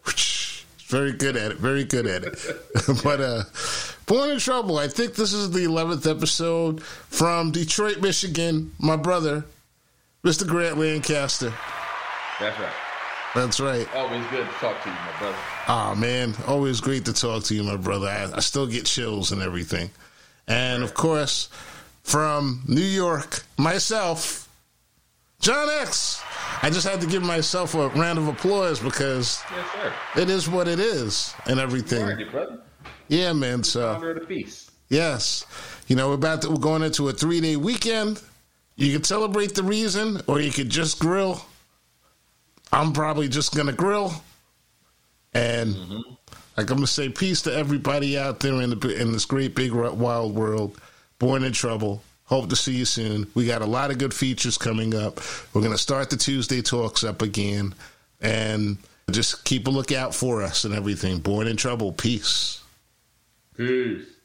Very 0.86 1.12
good 1.12 1.36
at 1.36 1.52
it. 1.52 1.56
Very 1.58 1.84
good 1.84 2.06
at 2.06 2.24
it. 2.24 2.38
but 3.02 3.20
uh 3.20 3.42
Born 4.06 4.30
in 4.30 4.38
Trouble, 4.38 4.78
I 4.78 4.86
think 4.86 5.14
this 5.14 5.32
is 5.32 5.50
the 5.50 5.64
11th 5.64 6.08
episode 6.08 6.80
from 6.80 7.50
Detroit, 7.50 8.00
Michigan. 8.00 8.70
My 8.78 8.94
brother, 8.94 9.44
Mr. 10.24 10.46
Grant 10.46 10.78
Lancaster. 10.78 11.52
That's 12.38 12.58
right. 12.60 12.72
That's 13.34 13.58
right. 13.58 13.94
Always 13.96 14.24
good 14.28 14.46
to 14.46 14.52
talk 14.54 14.80
to 14.84 14.88
you, 14.88 14.94
my 14.94 15.18
brother. 15.18 15.36
Ah, 15.66 15.94
man. 15.98 16.34
Always 16.46 16.80
great 16.80 17.04
to 17.06 17.12
talk 17.12 17.42
to 17.44 17.54
you, 17.54 17.64
my 17.64 17.76
brother. 17.76 18.06
I, 18.06 18.36
I 18.36 18.40
still 18.40 18.68
get 18.68 18.86
chills 18.86 19.32
and 19.32 19.42
everything. 19.42 19.90
And, 20.46 20.84
of 20.84 20.94
course, 20.94 21.48
from 22.04 22.62
New 22.68 22.80
York, 22.80 23.42
myself, 23.58 24.45
John 25.40 25.68
X. 25.80 26.22
I 26.62 26.70
just 26.70 26.86
had 26.86 27.00
to 27.00 27.06
give 27.06 27.22
myself 27.22 27.74
a 27.74 27.88
round 27.88 28.18
of 28.18 28.28
applause 28.28 28.80
because 28.80 29.42
yes, 29.50 29.92
it 30.16 30.30
is 30.30 30.48
what 30.48 30.68
it 30.68 30.80
is 30.80 31.34
and 31.46 31.60
everything. 31.60 32.18
Yeah, 33.08 33.32
man. 33.32 33.62
So, 33.62 34.16
yes, 34.88 35.44
you 35.86 35.96
know, 35.96 36.08
we're 36.08 36.14
about 36.14 36.42
to, 36.42 36.50
we're 36.50 36.56
going 36.56 36.82
into 36.82 37.08
a 37.08 37.12
three 37.12 37.40
day 37.40 37.56
weekend. 37.56 38.22
You 38.76 38.92
could 38.92 39.06
celebrate 39.06 39.54
the 39.54 39.62
reason, 39.62 40.20
or 40.26 40.40
you 40.40 40.50
could 40.50 40.68
just 40.68 40.98
grill. 40.98 41.40
I'm 42.72 42.92
probably 42.92 43.28
just 43.28 43.54
gonna 43.54 43.72
grill, 43.72 44.12
and 45.32 45.74
mm-hmm. 45.74 46.14
like 46.56 46.70
I'm 46.70 46.76
gonna 46.76 46.86
say 46.86 47.08
peace 47.08 47.42
to 47.42 47.54
everybody 47.54 48.18
out 48.18 48.40
there 48.40 48.60
in 48.60 48.70
the 48.70 49.00
in 49.00 49.12
this 49.12 49.24
great 49.24 49.54
big 49.54 49.72
wild 49.72 50.34
world. 50.34 50.80
Born 51.18 51.44
in 51.44 51.52
trouble. 51.52 52.02
Hope 52.26 52.48
to 52.50 52.56
see 52.56 52.74
you 52.74 52.84
soon. 52.84 53.28
We 53.34 53.46
got 53.46 53.62
a 53.62 53.66
lot 53.66 53.90
of 53.90 53.98
good 53.98 54.12
features 54.12 54.58
coming 54.58 54.94
up. 54.94 55.20
We're 55.52 55.62
gonna 55.62 55.78
start 55.78 56.10
the 56.10 56.16
Tuesday 56.16 56.60
talks 56.60 57.04
up 57.04 57.22
again, 57.22 57.74
and 58.20 58.78
just 59.10 59.44
keep 59.44 59.66
a 59.68 59.70
lookout 59.70 60.14
for 60.14 60.42
us 60.42 60.64
and 60.64 60.74
everything. 60.74 61.18
Born 61.18 61.46
in 61.46 61.56
trouble. 61.56 61.92
Peace. 61.92 62.60
Peace. 63.56 64.15